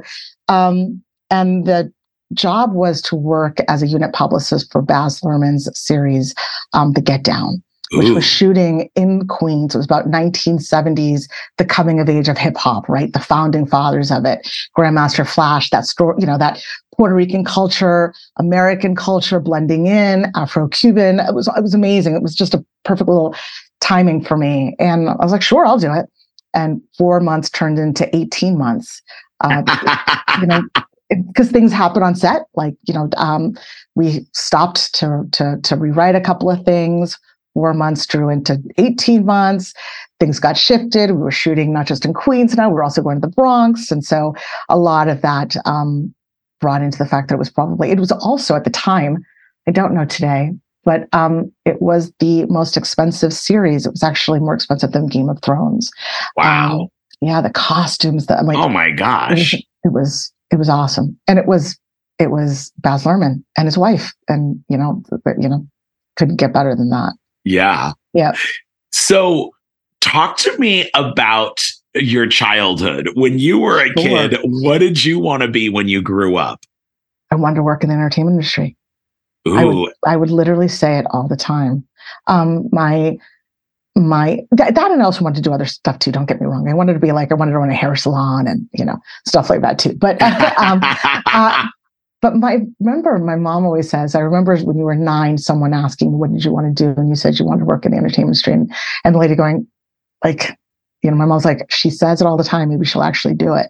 go? 0.49 0.55
Um, 0.55 1.03
and 1.31 1.67
the 1.67 1.93
job 2.35 2.73
was 2.75 3.03
to 3.03 3.17
work 3.17 3.59
as 3.69 3.83
a 3.83 3.87
unit 3.87 4.13
publicist 4.13 4.71
for 4.71 4.83
Baz 4.83 5.21
Luhrmann's 5.21 5.69
series, 5.79 6.35
um, 6.75 6.93
The 6.93 7.01
Get 7.01 7.25
Down, 7.25 7.63
which 7.93 8.09
Ooh. 8.09 8.15
was 8.15 8.25
shooting 8.25 8.91
in 8.95 9.27
Queens. 9.29 9.75
It 9.75 9.79
was 9.79 9.87
about 9.87 10.11
1970s, 10.11 11.29
the 11.59 11.65
coming 11.65 12.01
of 12.01 12.09
age 12.09 12.29
of 12.29 12.39
hip 12.39 12.57
hop, 12.57 12.89
right? 12.89 13.13
The 13.13 13.21
founding 13.21 13.67
fathers 13.67 14.11
of 14.11 14.25
it, 14.25 14.49
Grandmaster 14.77 15.29
Flash, 15.29 15.71
that 15.71 15.85
story, 15.85 16.17
you 16.19 16.27
know, 16.27 16.39
that 16.39 16.63
Puerto 16.97 17.15
Rican 17.15 17.45
culture, 17.45 18.15
American 18.39 18.95
culture 18.95 19.41
blending 19.41 19.87
in, 19.87 20.31
Afro-Cuban. 20.35 21.21
It 21.21 21.35
was 21.35 21.49
it 21.49 21.63
was 21.63 21.75
amazing. 21.75 22.15
It 22.15 22.23
was 22.23 22.35
just 22.35 22.55
a 22.55 22.65
perfect 22.85 23.09
little 23.09 23.35
timing 23.81 24.25
for 24.25 24.37
me. 24.37 24.75
And 24.79 25.09
I 25.09 25.17
was 25.17 25.33
like, 25.33 25.43
sure, 25.43 25.67
I'll 25.67 25.79
do 25.79 25.93
it. 25.93 26.07
And 26.55 26.81
four 26.97 27.21
months 27.21 27.51
turned 27.51 27.79
into 27.79 28.15
18 28.15 28.59
months. 28.59 29.03
Uh, 29.41 29.63
you 30.41 30.47
know, 30.47 30.63
because 31.27 31.51
things 31.51 31.73
happen 31.73 32.03
on 32.03 32.15
set. 32.15 32.43
Like, 32.55 32.75
you 32.85 32.95
know, 32.95 33.09
um, 33.17 33.57
we 33.95 34.27
stopped 34.33 34.95
to 34.97 35.25
to 35.33 35.59
to 35.63 35.77
rewrite 35.77 36.15
a 36.15 36.21
couple 36.21 36.51
of 36.51 36.65
things. 36.65 37.19
Four 37.55 37.75
months 37.75 38.07
drew 38.07 38.29
into 38.29 38.63
18 38.79 39.25
months. 39.25 39.75
Things 40.21 40.41
got 40.41 40.57
shifted. 40.57 41.11
We 41.11 41.19
were 41.19 41.31
shooting 41.31 41.73
not 41.73 41.87
just 41.87 42.05
in 42.05 42.15
Queens 42.15 42.57
now, 42.57 42.69
we 42.69 42.75
were 42.75 42.83
also 42.83 43.03
going 43.03 43.21
to 43.21 43.27
the 43.27 43.33
Bronx. 43.33 43.91
And 43.91 44.05
so 44.05 44.35
a 44.69 44.79
lot 44.79 45.09
of 45.09 45.21
that 45.23 45.57
um, 45.65 46.15
brought 46.61 46.83
into 46.83 46.99
the 46.99 47.07
fact 47.07 47.29
that 47.29 47.35
it 47.35 47.39
was 47.39 47.51
probably, 47.51 47.91
it 47.91 47.99
was 47.99 48.13
also 48.13 48.55
at 48.55 48.65
the 48.65 48.71
time, 48.71 49.25
I 49.69 49.71
don't 49.71 49.95
know 49.95 50.05
today, 50.05 50.53
but 50.85 51.09
um, 51.13 51.53
it 51.65 51.81
was 51.83 52.13
the 52.19 52.47
most 52.47 52.77
expensive 52.77 53.33
series. 53.33 53.87
It 53.87 53.93
was 53.93 54.03
actually 54.03 54.41
more 54.41 54.55
expensive 54.55 54.93
than 54.93 55.07
Game 55.07 55.29
of 55.29 55.41
Thrones. 55.43 55.91
wow. 56.37 56.81
Um, 56.81 56.89
yeah, 57.23 57.41
the 57.41 57.51
costumes, 57.51 58.27
the 58.27 58.37
I'm 58.37 58.47
like, 58.47 58.57
oh 58.57 58.69
my 58.69 58.87
it 58.87 58.91
was, 58.91 58.99
gosh. 58.99 59.55
it 59.55 59.93
was 59.93 60.33
it 60.51 60.57
was 60.57 60.69
awesome, 60.69 61.17
and 61.29 61.39
it 61.39 61.47
was 61.47 61.79
it 62.19 62.33
was 62.33 62.73
Baz 62.79 63.05
Luhrmann 63.05 63.45
and 63.57 63.67
his 63.67 63.79
wife, 63.79 64.13
and 64.29 64.63
you 64.69 64.77
know, 64.77 65.01
you 65.39 65.49
know, 65.49 65.65
couldn't 66.17 66.37
get 66.37 66.53
better 66.53 66.75
than 66.75 66.91
that. 66.91 67.13
Yeah. 67.45 67.93
Yeah. 68.15 68.33
So 68.93 69.53
talk 70.01 70.37
to 70.39 70.57
me 70.59 70.91
about 70.95 71.61
your 71.95 72.27
childhood. 72.27 73.09
When 73.15 73.39
you 73.39 73.59
were 73.59 73.81
a 73.81 73.93
kid, 73.95 74.39
what 74.45 74.79
did 74.79 75.05
you 75.05 75.19
want 75.19 75.43
to 75.43 75.49
be 75.49 75.69
when 75.69 75.89
you 75.89 76.03
grew 76.03 76.37
up? 76.37 76.65
I 77.31 77.35
wanted 77.37 77.57
to 77.57 77.63
work 77.63 77.83
in 77.83 77.89
the 77.89 77.95
entertainment 77.95 78.35
industry. 78.35 78.77
Ooh, 79.49 79.57
I 79.57 79.65
would, 79.65 79.93
I 80.07 80.17
would 80.17 80.31
literally 80.31 80.69
say 80.69 80.99
it 80.99 81.07
all 81.11 81.27
the 81.27 81.37
time. 81.37 81.87
Um, 82.27 82.69
my 82.71 83.17
my 83.97 84.41
that, 84.53 84.75
that 84.75 84.91
and 84.91 85.03
I 85.03 85.05
also 85.05 85.25
wanted 85.25 85.37
to 85.37 85.43
do 85.43 85.53
other 85.53 85.65
stuff 85.65 85.99
too. 85.99 86.13
Don't 86.13 86.27
get 86.27 86.41
me 86.41 86.47
wrong. 86.47 86.69
I 86.69 86.75
wanted 86.75 86.95
to 86.95 86.99
be 86.99 87.13
like 87.13 87.33
I 87.33 87.35
wanted 87.35 87.53
to 87.53 87.59
run 87.59 87.71
a 87.71 87.75
hair 87.75 87.97
salon 87.97 88.47
and 88.47 88.69
you 88.73 88.85
know 88.85 88.99
stuff 89.27 89.51
like 89.51 89.61
that 89.63 89.79
too. 89.79 89.95
But 89.95 90.21
um, 90.59 90.81
uh, 90.83 91.69
but 92.23 92.37
my 92.37 92.61
remember 92.79 93.19
my 93.19 93.35
mom 93.35 93.67
always 93.67 93.91
says, 93.91 94.15
I 94.15 94.21
remember 94.21 94.57
when 94.59 94.79
you 94.79 94.85
were 94.85 94.95
nine, 94.95 95.39
someone 95.39 95.75
asking, 95.75 96.19
what 96.19 96.33
did 96.33 96.45
you 96.45 96.53
want 96.53 96.75
to 96.75 96.85
do? 96.85 96.99
And 96.99 97.09
you 97.09 97.17
said 97.17 97.39
you 97.39 97.45
wanted 97.45 97.61
to 97.61 97.67
work 97.67 97.85
in 97.85 97.91
the 97.91 97.99
entertainment 97.99 98.29
industry. 98.29 98.53
And, 98.53 99.15
the 99.15 99.19
lady 99.19 99.35
going, 99.35 99.67
like, 100.25 100.57
you 101.03 101.11
know, 101.11 101.17
my 101.17 101.25
mom's 101.25 101.45
like, 101.45 101.69
she 101.69 101.91
says 101.91 102.21
it 102.21 102.27
all 102.27 102.37
the 102.37 102.45
time. 102.45 102.71
Maybe 102.71 102.87
she'll 102.87 103.03
actually 103.03 103.35
do 103.35 103.55
it. 103.55 103.67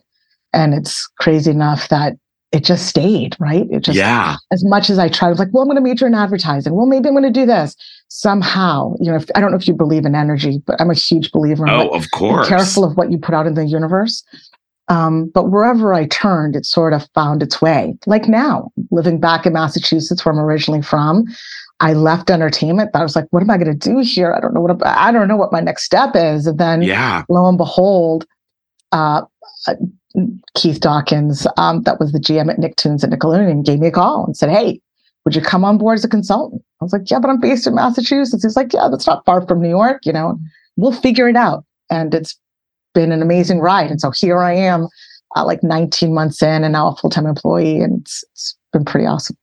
And 0.52 0.74
it's 0.74 1.08
crazy 1.18 1.50
enough 1.50 1.88
that 1.88 2.12
it 2.52 2.62
just 2.62 2.86
stayed, 2.86 3.34
right? 3.40 3.66
It 3.70 3.80
just, 3.80 3.96
yeah. 3.96 4.36
as 4.50 4.62
much 4.62 4.90
as 4.90 4.98
I 4.98 5.08
tried, 5.08 5.28
I 5.28 5.30
was 5.30 5.38
like, 5.38 5.48
well, 5.52 5.62
I'm 5.62 5.68
going 5.68 5.76
to 5.76 5.82
major 5.82 6.06
in 6.06 6.14
advertising. 6.14 6.74
Well, 6.74 6.84
maybe 6.84 7.08
I'm 7.08 7.14
going 7.14 7.24
to 7.24 7.30
do 7.30 7.46
this 7.46 7.74
somehow. 8.08 8.92
You 9.00 9.10
know, 9.10 9.16
if, 9.16 9.30
I 9.34 9.40
don't 9.40 9.50
know 9.50 9.56
if 9.56 9.66
you 9.66 9.72
believe 9.72 10.04
in 10.04 10.14
energy, 10.14 10.60
but 10.66 10.78
I'm 10.78 10.90
a 10.90 10.94
huge 10.94 11.32
believer 11.32 11.66
in 11.66 11.72
Oh, 11.72 11.88
of 11.88 12.10
course. 12.10 12.46
Careful 12.46 12.84
of 12.84 12.98
what 12.98 13.10
you 13.10 13.16
put 13.16 13.34
out 13.34 13.46
in 13.46 13.54
the 13.54 13.64
universe. 13.64 14.22
Um, 14.88 15.30
but 15.32 15.50
wherever 15.50 15.94
I 15.94 16.06
turned, 16.06 16.56
it 16.56 16.66
sort 16.66 16.92
of 16.92 17.08
found 17.14 17.42
its 17.42 17.62
way. 17.62 17.96
Like 18.06 18.28
now, 18.28 18.70
living 18.90 19.20
back 19.20 19.46
in 19.46 19.52
Massachusetts, 19.52 20.24
where 20.24 20.34
I'm 20.34 20.40
originally 20.40 20.82
from, 20.82 21.24
I 21.80 21.94
left 21.94 22.30
entertainment. 22.30 22.90
I 22.94 23.02
was 23.02 23.16
like, 23.16 23.26
what 23.30 23.42
am 23.42 23.50
I 23.50 23.58
going 23.58 23.76
to 23.76 23.90
do 23.90 24.00
here? 24.00 24.32
I 24.32 24.40
don't 24.40 24.54
know 24.54 24.60
what 24.60 24.70
I'm, 24.70 24.80
I 24.84 25.10
don't 25.12 25.28
know 25.28 25.36
what 25.36 25.52
my 25.52 25.60
next 25.60 25.84
step 25.84 26.10
is. 26.14 26.46
And 26.46 26.58
then, 26.58 26.82
yeah. 26.82 27.24
lo 27.28 27.48
and 27.48 27.58
behold, 27.58 28.26
uh, 28.92 29.22
uh, 29.66 29.74
Keith 30.54 30.80
Dawkins, 30.80 31.46
um, 31.56 31.82
that 31.82 31.98
was 31.98 32.12
the 32.12 32.20
GM 32.20 32.50
at 32.50 32.58
Nicktoons 32.58 33.02
at 33.02 33.10
Nickelodeon, 33.10 33.64
gave 33.64 33.80
me 33.80 33.86
a 33.86 33.92
call 33.92 34.26
and 34.26 34.36
said, 34.36 34.50
"Hey, 34.50 34.80
would 35.24 35.34
you 35.34 35.40
come 35.40 35.64
on 35.64 35.78
board 35.78 35.98
as 35.98 36.04
a 36.04 36.08
consultant?" 36.08 36.62
I 36.80 36.84
was 36.84 36.92
like, 36.92 37.10
"Yeah, 37.10 37.18
but 37.18 37.30
I'm 37.30 37.40
based 37.40 37.66
in 37.66 37.74
Massachusetts." 37.74 38.42
He's 38.42 38.56
like, 38.56 38.72
"Yeah, 38.72 38.88
that's 38.90 39.06
not 39.06 39.24
far 39.24 39.46
from 39.46 39.62
New 39.62 39.70
York. 39.70 40.04
You 40.04 40.12
know, 40.12 40.38
we'll 40.76 40.92
figure 40.92 41.28
it 41.28 41.36
out." 41.36 41.64
And 41.88 42.14
it's 42.14 42.38
been 42.94 43.12
an 43.12 43.22
amazing 43.22 43.60
ride. 43.60 43.90
And 43.90 44.00
so 44.00 44.10
here 44.10 44.38
I 44.38 44.54
am, 44.54 44.88
uh, 45.36 45.44
like 45.44 45.62
19 45.62 46.14
months 46.14 46.42
in, 46.42 46.64
and 46.64 46.72
now 46.72 46.88
a 46.88 46.96
full 46.96 47.10
time 47.10 47.26
employee, 47.26 47.80
and 47.80 48.00
it's, 48.00 48.24
it's 48.32 48.56
been 48.72 48.84
pretty 48.84 49.06
awesome. 49.06 49.36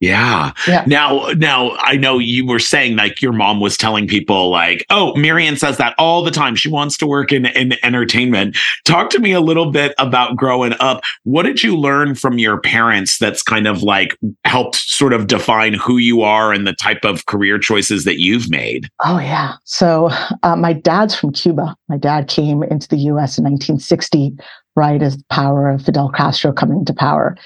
Yeah. 0.00 0.52
Yeah. 0.66 0.84
Now, 0.86 1.28
now 1.36 1.76
I 1.78 1.96
know 1.96 2.18
you 2.18 2.46
were 2.46 2.58
saying 2.58 2.96
like 2.96 3.22
your 3.22 3.32
mom 3.32 3.60
was 3.60 3.76
telling 3.76 4.06
people 4.06 4.50
like, 4.50 4.84
"Oh, 4.90 5.14
Mirian 5.16 5.58
says 5.58 5.78
that 5.78 5.94
all 5.98 6.22
the 6.22 6.30
time. 6.30 6.56
She 6.56 6.68
wants 6.68 6.96
to 6.98 7.06
work 7.06 7.32
in 7.32 7.46
in 7.46 7.74
entertainment." 7.82 8.56
Talk 8.84 9.08
to 9.10 9.18
me 9.18 9.32
a 9.32 9.40
little 9.40 9.70
bit 9.70 9.94
about 9.98 10.36
growing 10.36 10.74
up. 10.80 11.02
What 11.22 11.44
did 11.44 11.62
you 11.62 11.76
learn 11.76 12.14
from 12.16 12.38
your 12.38 12.60
parents 12.60 13.18
that's 13.18 13.42
kind 13.42 13.66
of 13.66 13.82
like 13.82 14.18
helped 14.44 14.76
sort 14.76 15.12
of 15.12 15.26
define 15.26 15.74
who 15.74 15.96
you 15.96 16.22
are 16.22 16.52
and 16.52 16.66
the 16.66 16.74
type 16.74 17.04
of 17.04 17.26
career 17.26 17.58
choices 17.58 18.04
that 18.04 18.20
you've 18.20 18.50
made? 18.50 18.90
Oh 19.04 19.18
yeah. 19.18 19.54
So 19.64 20.10
uh, 20.42 20.56
my 20.56 20.72
dad's 20.74 21.14
from 21.14 21.32
Cuba. 21.32 21.74
My 21.88 21.96
dad 21.96 22.28
came 22.28 22.62
into 22.64 22.88
the 22.88 22.96
U.S. 22.96 23.38
in 23.38 23.44
1960, 23.44 24.32
right 24.76 25.02
as 25.02 25.16
the 25.16 25.24
power 25.30 25.70
of 25.70 25.82
Fidel 25.82 26.10
Castro 26.10 26.52
coming 26.52 26.84
to 26.84 26.92
power. 26.92 27.36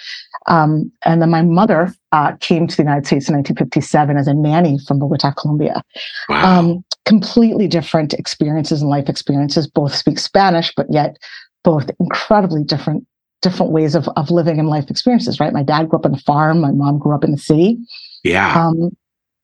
Um, 0.48 0.90
and 1.04 1.20
then 1.22 1.30
my 1.30 1.42
mother 1.42 1.94
uh, 2.12 2.32
came 2.40 2.66
to 2.66 2.76
the 2.76 2.82
United 2.82 3.06
States 3.06 3.28
in 3.28 3.36
1957 3.36 4.16
as 4.16 4.26
a 4.26 4.34
nanny 4.34 4.78
from 4.86 4.98
Bogota, 4.98 5.32
Colombia. 5.32 5.82
Wow. 6.28 6.58
Um, 6.58 6.84
completely 7.04 7.68
different 7.68 8.14
experiences 8.14 8.80
and 8.80 8.90
life 8.90 9.08
experiences. 9.08 9.66
Both 9.66 9.94
speak 9.94 10.18
Spanish, 10.18 10.72
but 10.74 10.86
yet 10.90 11.16
both 11.64 11.90
incredibly 12.00 12.64
different 12.64 13.06
different 13.40 13.70
ways 13.70 13.94
of, 13.94 14.08
of 14.16 14.32
living 14.32 14.58
and 14.58 14.68
life 14.68 14.90
experiences. 14.90 15.38
Right. 15.38 15.52
My 15.52 15.62
dad 15.62 15.88
grew 15.88 15.98
up 15.98 16.06
on 16.06 16.14
a 16.14 16.18
farm. 16.18 16.60
My 16.60 16.72
mom 16.72 16.98
grew 16.98 17.14
up 17.14 17.22
in 17.22 17.30
the 17.30 17.38
city. 17.38 17.78
yeah. 18.24 18.66
Um, 18.66 18.96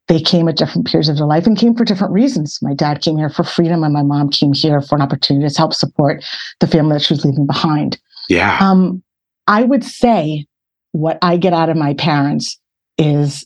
they 0.09 0.21
came 0.21 0.49
at 0.49 0.57
different 0.57 0.87
periods 0.87 1.09
of 1.09 1.17
their 1.17 1.27
life 1.27 1.47
and 1.47 1.57
came 1.57 1.75
for 1.75 1.85
different 1.85 2.13
reasons. 2.13 2.59
My 2.61 2.75
dad 2.75 3.01
came 3.01 3.17
here 3.17 3.31
for 3.31 3.43
freedom, 3.43 3.83
and 3.83 3.95
my 3.95 4.03
mom 4.03 4.29
came 4.29 4.53
here 4.53 4.83
for 4.83 4.97
an 4.97 5.01
opportunity 5.01 5.49
to 5.49 5.57
help 5.57 5.73
support 5.73 6.23
the 6.61 6.67
family 6.67 6.95
that 6.95 7.03
she 7.03 7.15
was 7.15 7.25
leaving 7.25 7.47
behind. 7.47 7.99
yeah. 8.29 8.59
Um, 8.61 9.03
I 9.47 9.63
would 9.63 9.85
say 9.85 10.47
what 10.95 11.19
I 11.23 11.37
get 11.37 11.53
out 11.53 11.71
of 11.71 11.77
my 11.77 11.93
parents 11.95 12.57
is 12.99 13.45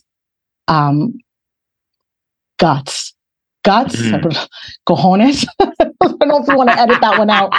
um, 0.67 1.13
guts. 2.59 3.15
Guts, 3.65 3.95
Mm. 3.95 4.47
cojones. 4.87 5.45
I 5.59 5.67
don't 5.99 6.27
know 6.27 6.41
if 6.41 6.47
you 6.47 6.55
want 6.55 6.69
to 6.69 6.79
edit 6.79 7.01
that 7.01 7.17
one 7.17 7.31
out. 7.31 7.51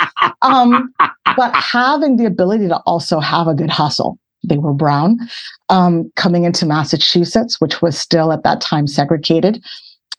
Um, 0.42 0.94
but 1.36 1.52
having 1.54 2.16
the 2.16 2.24
ability 2.24 2.68
to 2.68 2.76
also 2.86 3.18
have 3.18 3.48
a 3.48 3.54
good 3.54 3.68
hustle. 3.68 4.16
They 4.44 4.58
were 4.58 4.72
brown, 4.72 5.18
um, 5.68 6.10
coming 6.14 6.44
into 6.44 6.66
Massachusetts, 6.66 7.60
which 7.60 7.82
was 7.82 7.98
still 7.98 8.32
at 8.32 8.44
that 8.44 8.60
time 8.60 8.86
segregated. 8.86 9.62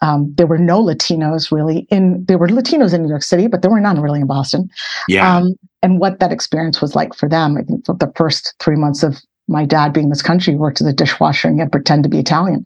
Um, 0.01 0.33
there 0.35 0.47
were 0.47 0.57
no 0.57 0.83
Latinos 0.83 1.49
really 1.51 1.87
in. 1.89 2.25
There 2.25 2.37
were 2.37 2.47
Latinos 2.47 2.93
in 2.93 3.03
New 3.03 3.09
York 3.09 3.23
City, 3.23 3.47
but 3.47 3.61
there 3.61 3.71
were 3.71 3.79
none 3.79 4.01
really 4.01 4.19
in 4.19 4.27
Boston 4.27 4.69
yeah. 5.07 5.37
um, 5.37 5.55
and 5.81 5.99
what 5.99 6.19
that 6.19 6.31
experience 6.31 6.81
was 6.81 6.95
like 6.95 7.15
for 7.15 7.29
them. 7.29 7.57
I 7.57 7.63
think 7.63 7.85
for 7.85 7.95
the 7.95 8.11
first 8.15 8.53
three 8.59 8.75
months 8.75 9.01
of 9.01 9.17
my 9.51 9.65
dad 9.65 9.93
being 9.93 10.05
in 10.05 10.09
this 10.09 10.21
country, 10.21 10.55
worked 10.55 10.81
as 10.81 10.87
a 10.87 10.93
dishwasher 10.93 11.47
and 11.47 11.59
had 11.59 11.71
pretend 11.71 12.03
to 12.03 12.09
be 12.09 12.19
Italian, 12.19 12.65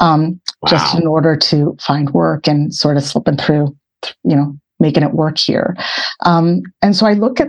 um, 0.00 0.40
just 0.68 0.94
in 0.94 1.06
order 1.06 1.36
to 1.36 1.76
find 1.80 2.10
work 2.10 2.48
and 2.48 2.74
sort 2.74 2.96
of 2.96 3.04
slipping 3.04 3.36
through, 3.36 3.74
you 4.24 4.36
know, 4.36 4.56
making 4.80 5.02
it 5.02 5.12
work 5.12 5.38
here. 5.38 5.76
Um, 6.26 6.62
and 6.82 6.96
so 6.96 7.06
I 7.06 7.12
look 7.14 7.40
at 7.40 7.48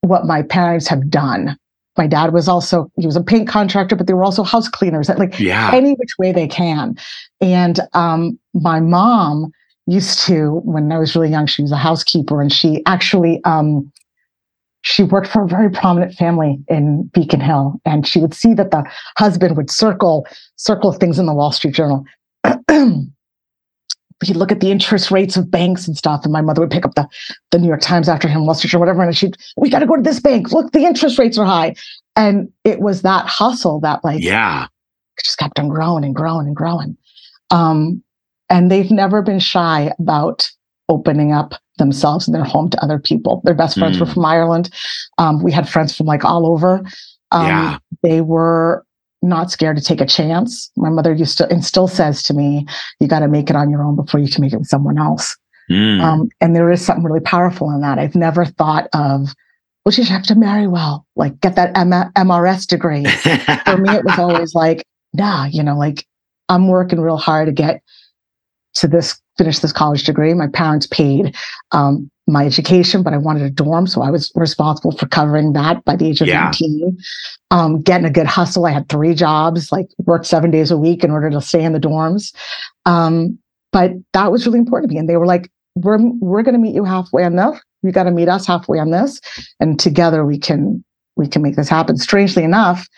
what 0.00 0.26
my 0.26 0.42
parents 0.42 0.88
have 0.88 1.08
done. 1.08 1.56
My 1.96 2.06
dad 2.06 2.34
was 2.34 2.48
also 2.48 2.90
he 2.98 3.06
was 3.06 3.16
a 3.16 3.22
paint 3.22 3.48
contractor, 3.48 3.96
but 3.96 4.06
they 4.06 4.12
were 4.12 4.24
also 4.24 4.42
house 4.42 4.68
cleaners. 4.68 5.08
Like 5.08 5.38
yeah. 5.38 5.70
any 5.72 5.94
which 5.94 6.12
way 6.18 6.32
they 6.32 6.46
can. 6.46 6.96
And 7.40 7.80
um, 7.94 8.38
my 8.52 8.80
mom 8.80 9.50
used 9.86 10.18
to, 10.26 10.60
when 10.64 10.90
I 10.92 10.98
was 10.98 11.14
really 11.14 11.30
young, 11.30 11.46
she 11.46 11.62
was 11.62 11.72
a 11.72 11.76
housekeeper, 11.76 12.42
and 12.42 12.52
she 12.52 12.82
actually 12.86 13.42
um, 13.44 13.90
she 14.86 15.02
worked 15.02 15.26
for 15.26 15.42
a 15.42 15.48
very 15.48 15.68
prominent 15.68 16.14
family 16.14 16.60
in 16.68 17.10
Beacon 17.12 17.40
Hill, 17.40 17.80
and 17.84 18.06
she 18.06 18.20
would 18.20 18.32
see 18.32 18.54
that 18.54 18.70
the 18.70 18.84
husband 19.18 19.56
would 19.56 19.68
circle 19.68 20.28
circle 20.54 20.92
things 20.92 21.18
in 21.18 21.26
the 21.26 21.34
Wall 21.34 21.50
Street 21.50 21.74
Journal. 21.74 22.04
He'd 24.24 24.36
look 24.36 24.52
at 24.52 24.60
the 24.60 24.70
interest 24.70 25.10
rates 25.10 25.36
of 25.36 25.50
banks 25.50 25.88
and 25.88 25.96
stuff, 25.96 26.20
and 26.22 26.32
my 26.32 26.40
mother 26.40 26.60
would 26.60 26.70
pick 26.70 26.86
up 26.86 26.94
the, 26.94 27.08
the 27.50 27.58
New 27.58 27.66
York 27.66 27.80
Times 27.80 28.08
after 28.08 28.28
him, 28.28 28.46
Wall 28.46 28.54
Street 28.54 28.72
or 28.74 28.78
whatever, 28.78 29.02
and 29.02 29.16
she'd, 29.16 29.36
we 29.56 29.68
got 29.68 29.80
to 29.80 29.86
go 29.86 29.96
to 29.96 30.02
this 30.02 30.20
bank. 30.20 30.52
Look, 30.52 30.70
the 30.70 30.84
interest 30.84 31.18
rates 31.18 31.36
are 31.36 31.44
high. 31.44 31.74
And 32.14 32.50
it 32.62 32.78
was 32.78 33.02
that 33.02 33.26
hustle 33.26 33.80
that 33.80 34.04
like 34.04 34.22
yeah. 34.22 34.68
just 35.22 35.36
kept 35.36 35.58
on 35.58 35.68
growing 35.68 36.04
and 36.04 36.14
growing 36.14 36.46
and 36.46 36.56
growing. 36.56 36.96
Um, 37.50 38.02
and 38.48 38.70
they've 38.70 38.90
never 38.90 39.20
been 39.20 39.40
shy 39.40 39.92
about 39.98 40.48
opening 40.88 41.32
up 41.32 41.54
themselves 41.78 42.26
and 42.26 42.34
their 42.34 42.44
home 42.44 42.70
to 42.70 42.82
other 42.82 42.98
people. 42.98 43.42
Their 43.44 43.54
best 43.54 43.78
friends 43.78 43.98
were 44.00 44.06
Mm. 44.06 44.14
from 44.14 44.24
Ireland. 44.24 44.70
Um, 45.18 45.42
we 45.42 45.52
had 45.52 45.68
friends 45.68 45.94
from 45.96 46.06
like 46.06 46.24
all 46.24 46.46
over. 46.46 46.82
Um, 47.32 47.46
Yeah. 47.46 47.78
They 48.02 48.20
were 48.20 48.84
not 49.22 49.50
scared 49.50 49.76
to 49.76 49.82
take 49.82 50.00
a 50.00 50.06
chance. 50.06 50.70
My 50.76 50.88
mother 50.90 51.12
used 51.12 51.38
to 51.38 51.48
and 51.50 51.64
still 51.64 51.88
says 51.88 52.22
to 52.24 52.34
me, 52.34 52.66
you 53.00 53.08
got 53.08 53.20
to 53.20 53.28
make 53.28 53.50
it 53.50 53.56
on 53.56 53.68
your 53.70 53.82
own 53.82 53.96
before 53.96 54.20
you 54.20 54.30
can 54.30 54.42
make 54.42 54.52
it 54.52 54.58
with 54.58 54.68
someone 54.68 54.98
else. 54.98 55.36
Mm. 55.70 56.00
Um, 56.00 56.28
and 56.40 56.54
there 56.54 56.70
is 56.70 56.84
something 56.84 57.04
really 57.04 57.20
powerful 57.20 57.70
in 57.72 57.80
that. 57.80 57.98
I've 57.98 58.14
never 58.14 58.44
thought 58.44 58.84
of, 58.94 59.34
well, 59.84 59.92
you 59.94 60.04
have 60.04 60.22
to 60.24 60.34
marry 60.36 60.68
well, 60.68 61.04
like 61.16 61.40
get 61.40 61.56
that 61.56 61.76
M- 61.76 61.90
MRS 61.90 62.66
degree 62.68 63.04
for 63.06 63.76
me, 63.76 63.90
it 63.90 64.04
was 64.04 64.18
always 64.18 64.54
like, 64.54 64.84
nah, 65.12 65.46
you 65.46 65.62
know, 65.64 65.76
like 65.76 66.06
I'm 66.48 66.68
working 66.68 67.00
real 67.00 67.16
hard 67.16 67.46
to 67.46 67.52
get 67.52 67.82
to 68.74 68.86
this, 68.86 69.20
finish 69.38 69.58
this 69.58 69.72
college 69.72 70.04
degree. 70.04 70.34
My 70.34 70.48
parents 70.48 70.86
paid 70.86 71.36
um, 71.72 72.10
my 72.26 72.44
education, 72.46 73.02
but 73.02 73.12
I 73.12 73.18
wanted 73.18 73.42
a 73.42 73.50
dorm. 73.50 73.86
So 73.86 74.02
I 74.02 74.10
was 74.10 74.32
responsible 74.34 74.92
for 74.92 75.06
covering 75.06 75.52
that 75.52 75.84
by 75.84 75.96
the 75.96 76.08
age 76.08 76.20
of 76.20 76.28
Yeah. 76.28 76.44
19. 76.44 76.98
Um, 77.50 77.82
getting 77.82 78.06
a 78.06 78.10
good 78.10 78.26
hustle. 78.26 78.66
I 78.66 78.72
had 78.72 78.88
three 78.88 79.14
jobs, 79.14 79.70
like 79.70 79.86
worked 79.98 80.26
seven 80.26 80.50
days 80.50 80.70
a 80.70 80.76
week 80.76 81.04
in 81.04 81.10
order 81.10 81.30
to 81.30 81.40
stay 81.40 81.62
in 81.62 81.72
the 81.72 81.80
dorms. 81.80 82.34
Um, 82.84 83.38
but 83.72 83.92
that 84.12 84.32
was 84.32 84.46
really 84.46 84.58
important 84.58 84.90
to 84.90 84.94
me. 84.94 84.98
And 84.98 85.08
they 85.08 85.16
were 85.16 85.26
like, 85.26 85.50
we're, 85.76 85.98
we're 86.20 86.42
going 86.42 86.54
to 86.54 86.60
meet 86.60 86.74
you 86.74 86.84
halfway 86.84 87.24
on 87.24 87.36
this. 87.36 87.60
You 87.82 87.92
got 87.92 88.04
to 88.04 88.10
meet 88.10 88.28
us 88.28 88.46
halfway 88.46 88.78
on 88.78 88.90
this. 88.90 89.20
And 89.60 89.78
together 89.78 90.24
we 90.24 90.38
can, 90.38 90.82
we 91.16 91.28
can 91.28 91.42
make 91.42 91.56
this 91.56 91.68
happen. 91.68 91.96
Strangely 91.98 92.42
enough, 92.42 92.88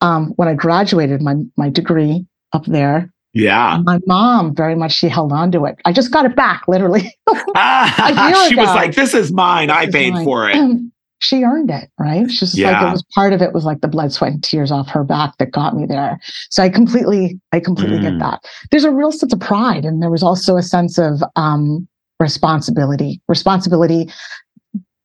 um, 0.00 0.32
when 0.36 0.48
I 0.48 0.54
graduated 0.54 1.22
my 1.22 1.36
my 1.56 1.70
degree 1.70 2.26
up 2.52 2.66
there, 2.66 3.10
yeah. 3.34 3.80
my 3.84 3.98
mom 4.06 4.54
very 4.54 4.74
much 4.74 4.92
she 4.92 5.08
held 5.08 5.32
on 5.32 5.52
to 5.52 5.64
it. 5.66 5.76
I 5.84 5.92
just 5.92 6.10
got 6.10 6.24
it 6.24 6.34
back, 6.36 6.62
literally. 6.68 7.14
Ah, 7.56 8.46
she 8.48 8.56
was 8.56 8.66
like, 8.68 8.94
"This 8.94 9.14
is 9.14 9.32
mine. 9.32 9.70
I 9.70 9.84
is 9.84 9.90
paid 9.94 10.12
mine. 10.14 10.24
for 10.24 10.48
it." 10.50 10.56
she 11.20 11.42
earned 11.44 11.70
it, 11.70 11.88
right? 11.98 12.28
She's 12.30 12.52
just 12.52 12.58
like 12.58 12.82
it 12.82 12.92
was 12.92 13.04
part 13.14 13.32
of 13.32 13.40
it 13.42 13.52
was 13.52 13.64
like 13.64 13.80
the 13.80 13.88
blood, 13.88 14.12
sweat, 14.12 14.32
and 14.32 14.42
tears 14.42 14.70
off 14.70 14.88
her 14.88 15.04
back 15.04 15.36
that 15.38 15.52
got 15.52 15.76
me 15.76 15.86
there. 15.86 16.18
So 16.50 16.62
I 16.62 16.68
completely, 16.68 17.40
I 17.52 17.60
completely 17.60 17.98
Mm. 17.98 18.02
get 18.02 18.18
that. 18.18 18.40
There's 18.70 18.84
a 18.84 18.90
real 18.90 19.12
sense 19.12 19.32
of 19.32 19.40
pride, 19.40 19.84
and 19.84 20.02
there 20.02 20.10
was 20.10 20.22
also 20.22 20.56
a 20.56 20.62
sense 20.62 20.98
of 20.98 21.22
um, 21.36 21.86
responsibility. 22.20 23.20
Responsibility 23.28 24.10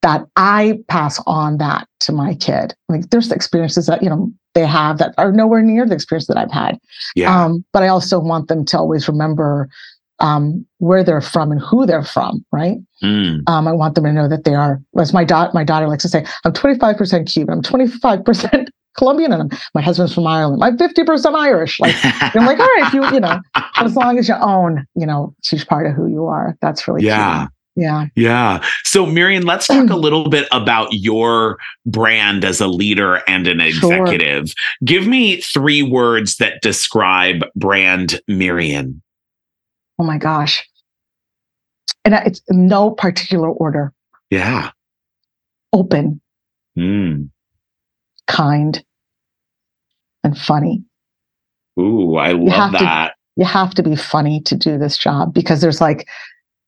that 0.02 0.26
I 0.36 0.80
pass 0.88 1.22
on 1.28 1.58
that 1.58 1.88
to 2.02 2.12
my 2.12 2.36
kid. 2.36 2.74
Like 2.88 3.10
there's 3.10 3.32
experiences 3.32 3.88
that 3.88 4.02
you 4.02 4.10
know 4.10 4.32
they 4.56 4.66
have 4.66 4.98
that 4.98 5.14
are 5.18 5.32
nowhere 5.32 5.62
near 5.62 5.86
the 5.86 5.96
experience 5.96 6.28
that 6.28 6.38
I've 6.38 6.52
had. 6.52 6.80
Yeah. 7.16 7.44
Um, 7.44 7.64
but 7.74 7.84
I 7.84 7.88
also 7.88 8.20
want 8.20 8.48
them 8.48 8.66
to 8.66 8.78
always 8.78 9.08
remember 9.08 9.70
um, 10.20 10.66
where 10.80 11.04
they're 11.04 11.22
from 11.22 11.52
and 11.52 11.62
who 11.62 11.86
they're 11.86 12.04
from, 12.04 12.46
right? 12.52 12.78
Mm. 13.04 13.48
Um, 13.48 13.68
I 13.68 13.72
want 13.72 13.96
them 13.96 14.04
to 14.04 14.14
know 14.14 14.28
that 14.28 14.44
they 14.44 14.54
are, 14.54 14.82
as 14.98 15.14
my 15.14 15.24
daughter, 15.24 15.52
my 15.54 15.64
daughter 15.64 15.88
likes 15.88 16.04
to 16.04 16.10
say, 16.10 16.26
I'm 16.44 16.54
25% 16.54 17.32
Cuban, 17.32 17.60
I'm 17.60 17.62
25% 17.62 18.68
Colombian 18.98 19.32
them. 19.32 19.50
My 19.74 19.82
husband's 19.82 20.14
from 20.14 20.28
Ireland. 20.28 20.64
I'm 20.64 20.78
50% 20.78 21.36
Irish. 21.36 21.80
Like, 21.80 21.96
I'm 22.04 22.46
like, 22.46 22.60
all 22.60 22.66
right, 22.66 22.88
if 22.88 22.94
you, 22.94 23.06
you 23.14 23.20
know, 23.20 23.40
as 23.78 23.96
long 23.96 24.18
as 24.18 24.28
you 24.28 24.36
own, 24.36 24.86
you 24.96 25.06
know, 25.06 25.34
huge 25.46 25.66
part 25.68 25.88
of 25.88 25.94
who 25.94 26.08
you 26.08 26.26
are, 26.26 26.58
that's 26.62 26.88
really 26.88 27.06
yeah. 27.06 27.48
Yeah. 27.80 28.08
Yeah. 28.16 28.64
So, 28.84 29.06
Mirian, 29.06 29.46
let's 29.46 29.68
talk 29.68 29.90
a 29.90 29.96
little 29.96 30.30
bit 30.30 30.48
about 30.52 30.90
your 30.92 31.58
brand 31.86 32.44
as 32.44 32.60
a 32.60 32.68
leader 32.68 33.22
and 33.28 33.48
an 33.48 33.62
executive. 33.62 34.50
Sure. 34.50 34.56
Give 34.84 35.08
me 35.08 35.38
three 35.38 35.82
words 35.82 36.38
that 36.38 36.62
describe 36.62 37.46
brand 37.56 38.20
Mirian. 38.30 39.02
Oh 39.98 40.04
my 40.04 40.18
gosh. 40.18 40.68
And 42.04 42.14
it's 42.14 42.42
no 42.50 42.92
particular 42.92 43.50
order. 43.50 43.94
Yeah. 44.30 44.72
Open, 45.72 46.20
mm. 46.78 47.30
kind, 48.28 48.84
and 50.24 50.38
funny. 50.38 50.84
Ooh, 51.80 52.16
I 52.16 52.32
love 52.32 52.72
that. 52.74 53.08
To, 53.10 53.42
you 53.42 53.46
have 53.46 53.74
to 53.76 53.84
be 53.84 53.96
funny 53.96 54.42
to 54.42 54.56
do 54.56 54.78
this 54.78 54.98
job 54.98 55.34
because 55.34 55.62
there's 55.62 55.80
like 55.80 56.08